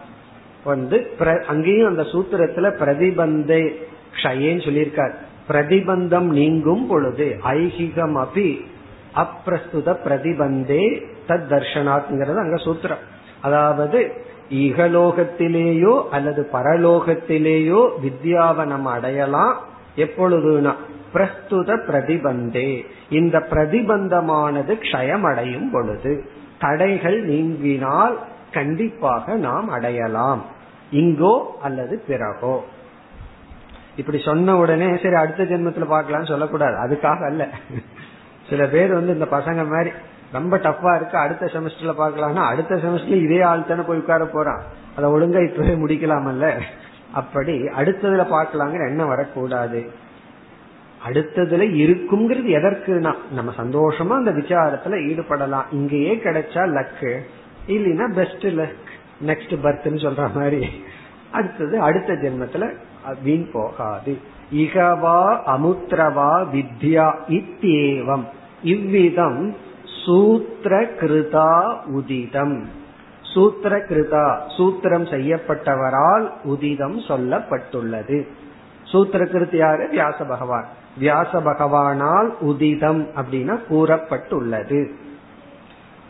வந்து 0.64 1.10
அங்கேயும் 1.48 1.88
அந்த 1.88 2.02
சூத்திரத்துல 2.02 2.70
பிரதிபந்தே 2.80 3.74
க்ஷயேன்னு 4.14 4.64
சொல்லியிருக்கார். 4.66 5.12
பிரதிபந்தம் 5.48 6.28
நீங்கும் 6.38 6.86
பொழுது 6.86 7.36
ஐகிகம் 7.44 8.16
அபி 8.16 8.60
அப்பிரஸ்துத 9.16 9.96
பிரதிபந்தே 10.04 10.84
தத் 11.28 11.48
தர்ஷனாத்ங்கிறது 11.52 12.36
அங்க 12.36 12.56
சூத்திரம். 12.56 13.04
அதாவது 13.40 14.25
இகலோகத்திலேயோ 14.50 16.08
அல்லது 16.08 16.48
பரலோகத்திலேயோ 16.52 17.88
வித்யாவை 18.02 18.64
நம்ம 18.64 18.90
அடையலாம். 18.90 19.60
எப்பொழுதுனா 19.96 20.74
பிரஸ்துத 21.14 21.78
பிரதிபந்தே. 21.88 22.86
இந்த 23.10 23.46
பிரதிபந்தமானது 23.50 24.76
க்ஷயம் 24.80 25.22
அடையும் 25.22 25.70
பொழுது 25.70 26.30
தடைகள் 26.58 27.28
நீங்கினால் 27.28 28.14
கண்டிப்பாக 28.52 29.34
நாம் 29.34 29.68
அடையலாம். 29.68 30.44
இங்கோ 30.92 31.44
அல்லது 31.62 32.02
பிறகோ. 32.08 32.64
இப்படி 33.96 34.18
சொன்ன 34.18 34.56
உடனே 34.56 34.96
சரி 35.02 35.14
அடுத்த 35.14 35.42
ஜென்மத்துல 35.42 35.86
பார்க்கலாம்னு 35.90 36.26
சொல்லக்கூடாது. 36.26 36.74
அதுக்காக 36.76 37.24
அல்ல. 37.24 37.48
சில 38.48 38.66
பேர் 38.66 38.92
வந்து 38.92 39.12
இந்த 39.12 39.24
பசங்க 39.24 39.68
மாதிரி 39.68 39.90
ரொம்ப 40.32 40.56
டஃபா 40.56 40.96
இருக்கு. 40.96 41.18
அடுத்த 41.18 41.46
செமஸ்டர்ல 41.46 41.92
பாக்கலாம்னா 41.98 42.44
அடுத்த 42.46 42.74
செமஸ்டர்ல 42.74 43.22
இதே 43.22 43.40
ஆள் 43.40 43.66
தானே 43.66 43.82
போய் 43.82 43.98
உட்கார 43.98 44.24
போறான். 44.24 44.62
அதை 44.96 45.10
ஒழுங்கா 45.10 45.40
இப்பவே 45.48 45.74
முடிக்கலாமல்ல? 45.74 46.60
அப்படி 47.12 47.62
அடுத்ததுல 47.62 48.24
பாக்கலாங்கிற 48.32 48.88
எண்ணம் 48.88 49.08
வரக்கூடாது. 49.08 49.90
அடுத்ததுல 51.08 51.64
இருக்குங்கிறது 51.82 52.48
எதற்குனா 52.58 53.14
நம்ம 53.32 53.52
சந்தோஷமா 53.56 54.14
அந்த 54.20 54.30
விசாரத்துல 54.30 54.98
ஈடுபடலாம். 55.10 55.64
இங்கேயே 55.70 56.20
கிடைச்சா 56.24 56.62
லக்கு 56.76 57.20
இல்லைன்னா 57.66 58.14
பெஸ்ட் 58.14 58.46
லக் 58.46 58.88
நெக்ஸ்ட் 59.26 59.54
பர்த்னு 59.62 60.02
சொல்ற 60.06 60.34
மாதிரி. 60.34 60.82
அடுத்தது 61.30 61.80
அடுத்த 61.80 62.12
ஜென்மத்துல 62.12 62.72
வீண் 63.22 63.50
போகாது. 63.52 64.18
இகவா 64.52 65.20
அமுத்திரவா 65.46 66.32
வித்யா 66.54 67.06
இத்தியேவம் 67.28 68.24
இவ்விதம் 68.62 69.56
சூத்திர 70.06 70.80
கிருதா 70.80 71.76
உதிதம். 71.96 72.62
சூத்திர 73.20 73.76
கிருதா 73.76 74.38
சூத்திரம் 74.58 75.06
செய்யப்பட்டவரால் 75.12 76.30
உதிதம் 76.44 76.98
சொல்லப்பட்டுள்ளது. 77.08 78.26
சூத்திர 78.84 79.24
கிருத்து 79.24 79.56
யாரு? 79.56 79.88
வியாச 79.88 80.24
பகவான். 80.24 80.64
வியாச 80.98 81.40
பகவானால் 81.40 82.28
உதிதம் 82.40 83.06
அப்படின்னா 83.16 83.58
கூறப்பட்டுள்ளது. 83.70 84.90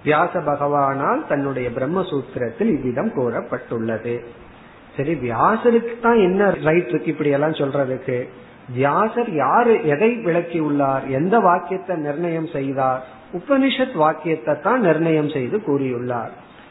வியாச 0.05 0.39
பகவானால் 0.39 1.27
தன்னுடைய 1.29 1.71
பிரம்மசூத்திரத்தில் 1.71 2.73
இவ்விதம் 2.75 3.13
கூறப்பட்டுள்ளது. 3.17 4.25
சரி 4.97 5.15
வியாசருக்கு 5.15 6.01
தான் 6.01 6.17
என்ன 6.17 6.51
ரைட் 6.51 6.89
இருக்கு 6.89 7.11
இப்படி 7.11 7.31
எல்லாம் 7.31 7.51
சொல்றதுக்கு? 7.51 8.29
வியாசர் 8.75 9.35
யாரு? 9.35 9.85
எதை 9.85 10.17
விளக்கியுள்ளார்? 10.17 11.07
எந்த 11.07 11.39
வாக்கியத்தை 11.39 11.97
நிர்ணயம் 11.97 12.49
செய்தார்? 12.53 13.15
உபனிஷத் 13.33 13.95
வாக்கியத்தை 13.95 14.61
தான் 14.61 14.81
நிர்ணயம் 14.81 15.29
செய்து 15.29 15.57
கூறியுள்ளார். 15.57 16.31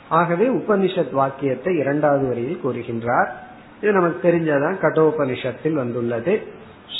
ஆகவே 0.09 0.47
உபனிஷத் 0.47 1.11
வாக்கியத்தை 1.11 1.77
இரண்டாவது 1.77 2.27
வரியில் 2.27 2.59
கூறுகின்றார். 2.63 3.27
இது 3.81 3.91
நமக்கு 3.91 4.31
தெரிஞ்சதான் 4.31 4.85
கடோபனிஷத்தில் 4.85 5.73
வந்துள்ளது. 5.73 6.47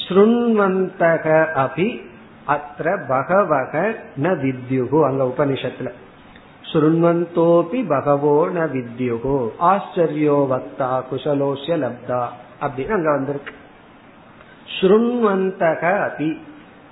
ஸ்ருண்வந்தக 0.08 1.48
அபி 1.56 2.06
அத்திர 2.48 3.08
பகவக 3.08 3.96
ந 4.22 4.26
வித்யுகு. 4.26 5.06
அங்க 5.06 5.24
உபனிஷத்துல. 5.24 5.92
சுருண்வந்தோபி 6.74 7.88
பகவோ 7.88 8.48
ந 8.48 8.52
வித்யுகோ. 8.52 9.50
ஆச்சரியோ 9.60 10.48
வக்தா 10.48 11.04
குசலோசிய 11.12 11.78
லப்தா. 11.78 12.26
அப்படின்னு 12.62 12.92
அங்க 12.92 13.12
வந்திருக்கு. 13.12 13.54
ஸ்ருண்வந்தக 14.80 16.10
அபி. 16.10 16.40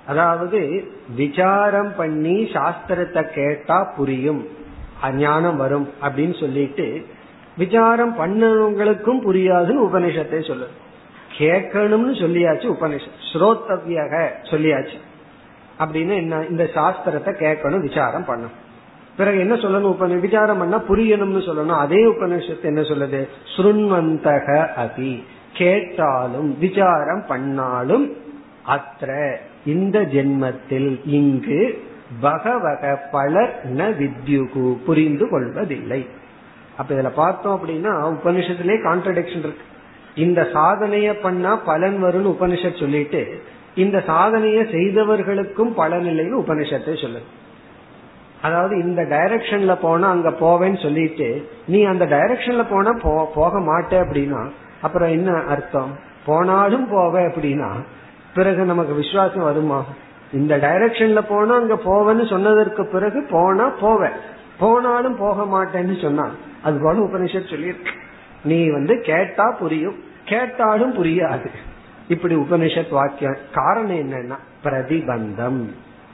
அதாவது 0.06 0.90
விசாரம் 1.16 1.92
பண்ணி 1.96 2.42
சாஸ்திரத்தை 2.42 3.22
கேட்டா 3.22 3.92
புரியும். 3.96 4.48
அஞ்ஞானம் 5.02 5.56
வரும் 5.56 5.88
அப்படின்னு 6.02 6.40
சொல்லிட்டு 6.40 7.06
விசாரம் 7.56 8.18
பண்ணவங்களுக்கும் 8.18 9.20
புரியாதுன்னு 9.26 9.88
உபனிஷத்தை 9.88 10.46
சொல்லு 10.46 10.68
கேட்கணும்னு 11.38 12.12
சொல்லியாச்சு 12.22 12.74
உபனிஷத். 12.74 13.22
ஸ்ரோத்தவியக 13.32 14.28
சொல்லியாச்சு. 14.42 14.98
அப்படின்னு 15.78 16.16
என்ன 16.16 16.44
இந்த 16.50 16.70
சாஸ்திரத்தை 16.74 17.32
கேட்கணும் 17.38 17.80
விசாரம் 17.80 18.24
பண்ணணும். 18.28 18.54
பிறகு 19.16 19.38
என்ன 19.38 19.54
சொல்லணும் 19.54 19.92
உப 19.94 20.06
விசாரம் 20.06 20.58
பண்ணா 20.58 20.80
புரியணும்னு 20.88 21.42
சொல்லணும். 21.42 21.78
அதே 21.78 22.04
உபனிஷத்து 22.04 22.62
என்ன 22.62 22.80
சொல்லுது? 22.80 23.28
சுருண்வந்தக 23.56 24.68
அபி. 24.76 25.24
கேட்டாலும் 25.52 26.58
விசாரம் 26.58 27.24
பண்ணாலும் 27.28 28.16
அத்த 28.66 29.36
இந்த 29.66 30.00
ஜென்மத்தில் 30.00 31.00
இங்கு 31.04 31.82
பகவக 32.20 32.96
பலர் 33.10 33.54
ந 33.76 33.82
வித்யுகு 34.00 34.64
புரிந்து 34.86 35.28
கொள்வதில்லை. 35.28 36.06
அப்ப 36.76 36.94
இதுல 36.94 37.10
பார்த்தோம் 37.14 37.56
அப்படின்னா 37.56 37.92
உபனிஷத்திலே 38.16 38.76
கான்ட்ரடிக்ஷன் 38.88 39.44
இருக்கு. 39.46 39.64
இந்த 40.14 40.48
சாதனைய 40.54 41.12
பண்ணா 41.22 41.56
பலன் 41.56 42.04
வரும்னு 42.04 42.34
உபனிஷத் 42.34 42.78
சொல்லிட்டு 42.78 43.42
இந்த 43.74 44.02
சாதனைய 44.06 44.70
செய்தவர்களுக்கும் 44.70 45.74
பலன் 45.74 46.06
இல்லைன்னு 46.06 46.42
உபனிஷத்தை 46.42 46.92
சொல்லுது. 47.04 47.28
அதாவது 48.42 48.74
இந்த 48.82 49.02
டைரக்ஷன்ல 49.02 49.74
போனா 49.80 50.08
அங்க 50.08 50.30
போவேன்னு 50.30 50.82
சொல்லிட்டு 50.82 51.48
நீ 51.66 51.82
அந்த 51.82 52.06
டைரக்ஷன்ல 52.06 52.64
போனா 52.70 52.90
போக 53.34 53.60
மாட்டே 53.60 53.98
அப்படின்னா 54.04 54.42
அப்புறம் 54.82 55.08
என்ன 55.08 55.32
அர்த்தம்? 55.32 55.92
போனாலும் 56.26 56.86
போவ 56.92 57.14
அப்படின்னா 57.28 57.70
பிறகு 58.34 58.64
நமக்கு 58.64 58.94
விசுவாசம் 58.94 59.42
வருமா? 59.42 59.84
இந்த 60.32 60.56
டைரக்ஷன்ல 60.56 61.20
போனா 61.28 61.54
அங்க 61.54 61.74
போவேன்னு 61.74 62.28
சொன்னதற்கு 62.28 62.86
பிறகு 62.86 63.26
போனா 63.30 63.68
போவேன் 63.68 64.32
போனாலும் 64.58 65.16
போக 65.16 65.42
மாட்டேன்னு 65.42 66.02
சொன்னா. 66.02 66.30
அது 66.62 66.78
போல 66.82 66.98
உபனிஷத் 66.98 67.50
சொல்லியிருக்கு. 67.50 67.92
நீ 68.44 68.70
வந்து 68.70 69.00
கேட்டா 69.00 69.50
புரியும் 69.50 70.02
கேட்டாலும் 70.24 71.04
புரியாது. 71.04 71.46
இப்படி 72.08 72.34
உபனிஷத் 72.34 72.90
வாக்கியம் 72.90 73.36
காரணம் 73.52 74.10
என்னன்னா 74.10 74.36
பிரதிபந்தம். 74.64 75.66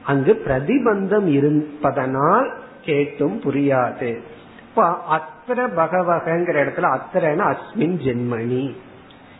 அங்கு 0.04 0.42
பிரதிபந்தம் 0.44 1.26
இருப்பதனால் 1.26 2.52
கேட்டும் 2.84 3.40
புரியாது. 3.40 4.20
இப்ப 4.68 4.88
அத்திர 5.10 5.60
பகவகங்கிற 5.76 6.56
இடத்துல 6.64 6.98
அத்திரன 6.98 7.54
அஸ்மின் 7.54 7.98
ஜென்மணி. 8.04 8.76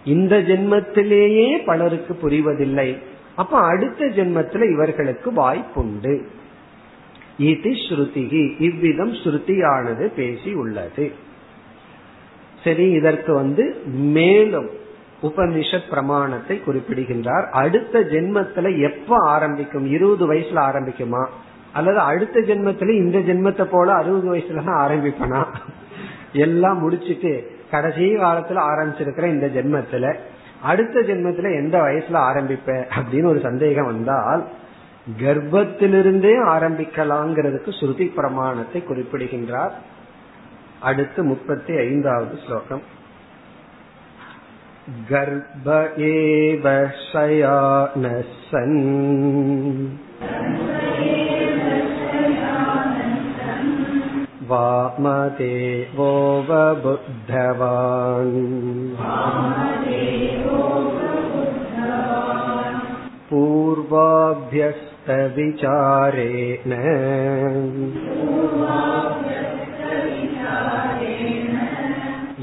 இந்த 0.05 0.39
ஜென்மத்திலேயே 0.39 1.65
பலருக்கு 1.65 2.19
புரிவதில்லை. 2.23 2.99
அப்ப 3.37 3.59
அடுத்த 3.59 4.05
ஜென்மத்தில் 4.05 4.73
இவர்களுக்கு 4.73 5.33
வாய்ப்புண்டு. 5.33 6.23
இது 7.39 7.71
ஸ்ருதிகி 7.71 8.61
இவ்விதம் 8.61 9.13
ஸ்ருதியானது 9.13 10.11
பேசி 10.17 10.53
உள்ளது. 10.53 11.13
சரி 12.65 12.91
இதற்கு 12.91 13.35
வந்து 13.35 13.77
மேலும் 13.87 14.69
உபனிஷத் 15.23 15.89
பிரமாணத்தை 15.91 16.61
குறிப்பிடுகின்றார். 16.61 17.49
அடுத்த 17.53 18.01
ஜென்மத்துல 18.01 18.81
எப்ப 18.81 19.17
ஆரம்பிக்கும்? 19.17 19.87
இருபது 19.91 20.35
வயசுல 20.35 20.57
ஆரம்பிக்குமா? 20.57 21.27
அல்லது 21.73 21.99
அடுத்த 21.99 22.41
ஜென்மத்துல 22.41 22.89
இந்த 22.89 23.19
ஜென்மத்தை 23.19 23.65
போல 23.65 23.93
அறுபது 23.93 24.35
வயசுல 24.35 24.65
தான் 24.65 24.91
ஆரம்பிப்பனா? 24.91 25.47
எல்லாம் 26.33 26.79
முடிச்சிட்டு 26.79 27.59
கடைசி 27.72 28.06
காலத்துல 28.16 28.64
ஆரம்பிச்சிருக்கிற 28.72 29.28
இந்த 29.28 29.48
ஜென்மத்துல 29.48 30.08
அடுத்த 30.64 31.02
ஜென்மத்துல 31.02 31.50
எந்த 31.56 31.76
வயசுல 31.78 32.18
ஆரம்பிப்ப 32.30 32.78
அப்படின்னு 32.96 33.26
ஒரு 33.26 33.40
சந்தேகம் 33.40 33.86
வந்தால் 33.86 34.44
கர்ப்பத்திலிருந்தே 35.20 36.36
ஆரம்பிக்கலாங்கிறதுக்கு 36.48 37.72
ஸ்ருதி 37.80 38.08
பிரமாணத்தை 38.14 38.82
குறிப்பிடுகின்றார் 38.84 39.76
அடுத்து 40.80 41.24
முப்பத்தி 41.24 41.74
ஐந்தாவது 41.80 42.36
ஸ்லோகம் 42.38 42.84
गर्भ 45.10 45.68
एव 46.08 46.66
शयानः 47.04 48.18
सन् 48.50 48.76
वामदेवोऽवबुद्धवान् 54.50 55.86
पूर्वाभ्यस्तविचारेण 63.30 64.66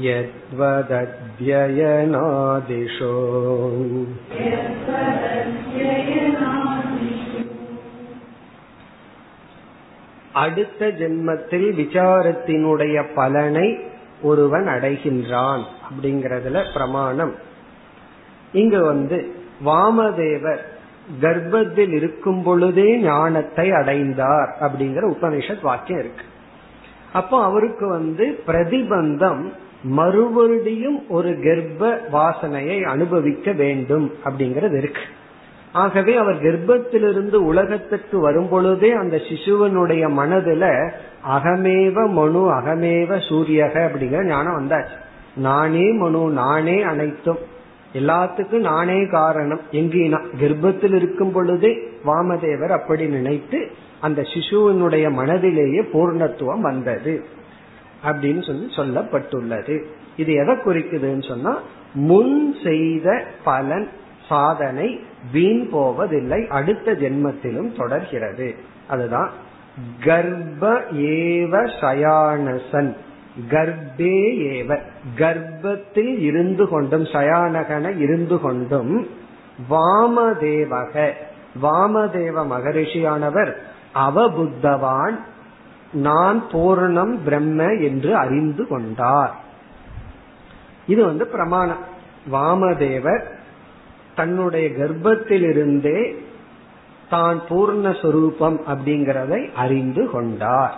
यद्वदध्ययनादिशो 0.05 0.93
அடுத்த 10.38 10.86
ஜென்மத்தில் 10.86 11.68
விசாரத்தினுடைய 11.82 13.06
பலனை 13.14 13.68
ஒருவன் 14.22 14.66
அடைகின்றான் 14.66 15.62
அப்படிங்கறதுல 15.88 16.72
பிரமாணம். 16.72 17.34
இங்கு 18.52 18.80
வந்து 18.84 19.18
வாமதேவர் 19.66 20.62
கர்ப்பத்தில் 21.20 21.92
இருக்கும் 21.92 22.42
பொழுதே 22.42 22.96
ஞானத்தை 22.96 23.72
அடைந்தார் 23.72 24.56
அப்படிங்கிற 24.60 25.04
உபனிஷத் 25.14 25.62
வாக்கியம் 25.62 26.00
இருக்கு. 26.00 26.24
அப்போ 27.12 27.42
அவருக்கு 27.42 27.88
வந்து 27.88 28.38
பிரதிபந்தம் 28.46 29.52
மறுபடியும் 29.82 31.08
ஒரு 31.08 31.30
கர்ப்ப 31.42 32.08
வாசனையை 32.12 32.82
அனுபவிக்க 32.82 33.52
வேண்டும் 33.52 34.12
அப்படிங்கறது 34.24 34.76
இருக்கு. 34.76 35.00
ஆகவே 35.72 36.16
அவர் 36.16 36.42
கர்ப்பத்திலிருந்து 36.42 37.34
உலகத்திற்கு 37.34 38.20
வரும் 38.20 38.48
பொழுதே 38.48 38.90
அந்த 38.92 39.16
சிசுவனுடைய 39.16 40.04
மனதுல 40.18 40.90
அகமேவ 41.28 42.08
மனு 42.08 42.52
அகமேவ 42.52 43.18
சூரியக 43.28 43.90
அப்படிங்கிற 43.90 44.24
ஞானம் 44.24 44.58
வந்தாச்சு. 44.58 44.96
நானே 45.36 45.92
மனு 45.92 46.30
நானே 46.30 46.82
அனைத்தும். 46.82 47.38
எல்லாத்துக்கும் 47.94 48.60
நானே 48.60 49.06
காரணம் 49.06 49.60
எங்கினா 49.72 50.20
கர்ப்பத்தில் 50.40 50.94
இருக்கும் 50.94 51.32
பொழுதே 51.32 51.78
வாமதேவர் 52.06 52.70
அப்படி 52.70 53.06
நினைத்து 53.06 53.68
அந்த 54.00 54.22
சிசுவனுடைய 54.22 55.12
மனதிலேயே 55.12 55.82
பூர்ணத்துவம் 55.92 56.60
வந்தது 56.60 57.24
அப்படின்னு 58.04 58.42
சொல்லி 58.46 58.66
சொல்லப்பட்டுள்ளது. 58.76 59.82
இது 60.16 60.32
எதை 60.32 60.54
குறிக்குதுன்னு 60.54 61.28
சொன்னா 61.28 61.58
முன் 61.94 62.54
செய்த 62.64 63.24
பலன் 63.44 63.88
சாதனை 64.28 65.00
வீண் 65.32 65.70
போவதில்லை 65.70 66.46
அடுத்த 66.48 66.92
ஜென்மத்திலும் 66.92 67.76
தொடர்கிறது. 67.76 68.54
அதுதான் 68.88 69.30
கர்ப்ப 70.04 70.80
ஏவ 70.92 71.70
சயானசன். 71.80 72.96
கர்ப்பே 73.50 74.38
ஏவ. 74.38 74.78
கர்ப்பத்தில் 75.16 76.18
இருந்து 76.18 76.68
கொண்டும் 76.68 77.04
சயானகன 77.04 77.98
இருந்து 77.98 78.40
கொண்டும் 78.40 79.08
வாமதேவக. 79.70 81.12
வாமதேவ 81.62 82.46
மகரிஷியானவர் 82.46 83.52
அவபுத்தவான் 83.94 85.18
நான் 85.92 86.44
பூர்ணம் 86.50 87.18
பிரம்ம 87.24 87.64
என்று 87.64 88.16
அறிந்து 88.16 88.66
கொண்டார். 88.66 89.36
இது 90.86 91.04
வந்து 91.04 91.26
பிரமாணம். 91.26 91.96
வாமதேவர் 92.32 93.36
தன்னுடைய 94.18 94.68
கர்ப்பத்திலிருந்தே 94.68 96.14
தான் 97.10 97.40
பூர்ணஸ்வரூபம் 97.48 98.58
அப்படிங்கறதை 98.68 99.52
அறிந்து 99.52 100.10
கொண்டார். 100.10 100.74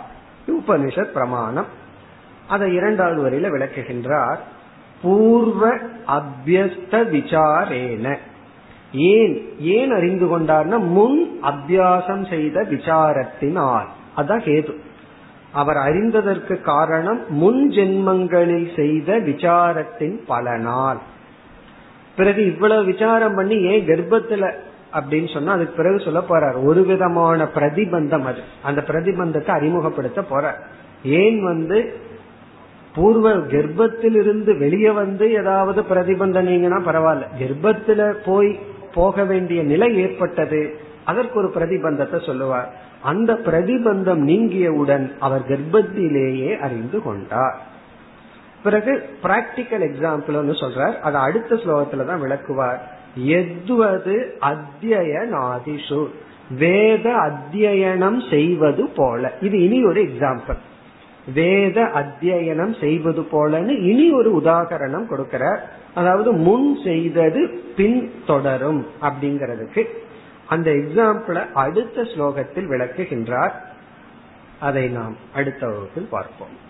உபனிஷத் 0.47 1.13
பிரமாணம். 1.13 1.65
அதை 2.47 2.73
இரண்டாவது 2.73 3.19
வரையில 3.21 3.43
விளக்குகின்றார். 3.43 4.37
பூர்வ 5.01 5.75
அபியஸ்த 6.07 6.91
விசாரேன. 6.91 8.15
ஏன் 8.93 9.53
ஏன் 9.59 9.91
அறிந்து 9.91 10.39
கொண்டார்னா 10.39 10.79
முன் 10.79 11.39
அபியாசம் 11.43 12.29
செய்த 12.29 12.61
விசாரத்தினால். 12.61 13.85
அதான் 14.17 14.43
கேது. 14.45 14.73
அவர் 15.51 15.75
அறிந்ததற்கு 15.75 16.61
காரணம் 16.61 17.21
முன் 17.29 17.69
ஜென்மங்களில் 17.69 18.75
செய்த 18.75 19.19
விசாரத்தின் 19.19 20.17
பலனால். 20.29 20.97
பிறகு 22.15 22.45
இவ்வளவு 22.45 22.83
விசாரம் 22.83 23.35
பண்ணி 23.35 23.61
ஏன் 23.61 23.85
கர்ப்பத்துல 23.85 24.53
அப்படின்னு 24.93 25.33
சொன்னா 25.33 25.51
அதுக்கு 25.51 25.73
பிறகு 25.75 25.99
சொல்ல 25.99 26.23
போறார். 26.29 26.63
ஒரு 26.63 26.85
விதமான 26.85 27.43
பிரதிபந்தம் 27.55 28.23
அது. 28.23 28.39
அந்த 28.61 28.83
பிரதிபந்தத்தை 28.87 29.49
அறிமுகப்படுத்த 29.49 30.21
போறார். 30.21 30.59
ஏன் 31.03 31.43
வந்து 31.43 31.93
பூர்வ 32.95 33.35
கர்ப்பத்திலிருந்து 33.35 34.57
வெளியே 34.57 34.89
வந்து 34.89 35.31
ஏதாவது 35.31 35.81
பிரதிபந்தம் 35.81 36.47
நீங்கன்னா 36.47 36.79
பரவாயில்ல. 36.85 37.27
கர்ப்பத்துல 37.39 38.15
போய் 38.25 38.59
போக 38.93 39.23
வேண்டிய 39.23 39.63
நிலை 39.63 39.97
ஏற்பட்டது 39.97 40.79
அதற்கு 41.05 41.39
ஒரு 41.39 41.51
பிரதிபந்தத்தை 41.55 42.25
சொல்லுவார். 42.25 42.73
அந்த 43.01 43.33
பிரதிபந்தம் 43.33 44.27
நீங்கியவுடன் 44.27 45.11
அவர் 45.19 45.47
கர்ப்பத்திலேயே 45.47 46.59
அறிந்து 46.59 47.01
கொண்டார். 47.01 47.61
பிறகு 48.63 49.09
பிராக்டிக்கல் 49.23 49.85
எக்ஸாம்பிள் 49.89 50.59
சொல்றார். 50.63 50.99
அதை 50.99 51.21
அடுத்த 51.21 51.55
ஸ்லோகத்துல 51.55 52.05
தான் 52.05 52.21
விளக்குவார். 52.21 52.81
எதுவது 53.15 54.35
அத்தியனாதிஷு 54.41 56.07
வேத 56.57 57.09
அத்தியனம் 57.09 58.29
செய்வது 58.29 58.87
போல. 58.87 59.33
இது 59.41 59.63
இனி 59.63 59.85
ஒரு 59.85 60.01
எக்ஸாம்பிள் 60.03 60.57
வேத 61.33 61.81
அத்தியனம் 61.81 62.79
செய்வது 62.79 63.21
போலன்னு 63.21 63.81
இனி 63.81 64.11
ஒரு 64.11 64.41
உதாகரணம் 64.43 65.09
கொடுக்கிறார். 65.11 65.59
அதாவது 65.93 66.31
முன் 66.31 66.77
செய்தது 66.83 67.63
பின் 67.75 68.11
தொடரும் 68.27 68.85
அப்படிங்கிறதுக்கு. 69.01 69.83
அந்த 70.47 70.71
எக்ஸாம்பிளை 70.71 71.51
அடுத்த 71.53 72.01
ஸ்லோகத்தில் 72.01 72.69
விளக்குகின்றார். 72.69 73.51
அதை 74.59 74.87
நாம் 74.87 75.15
அடுத்த 75.35 75.67
வகுப்பில் 75.67 76.07
பார்ப்போம். 76.09 76.69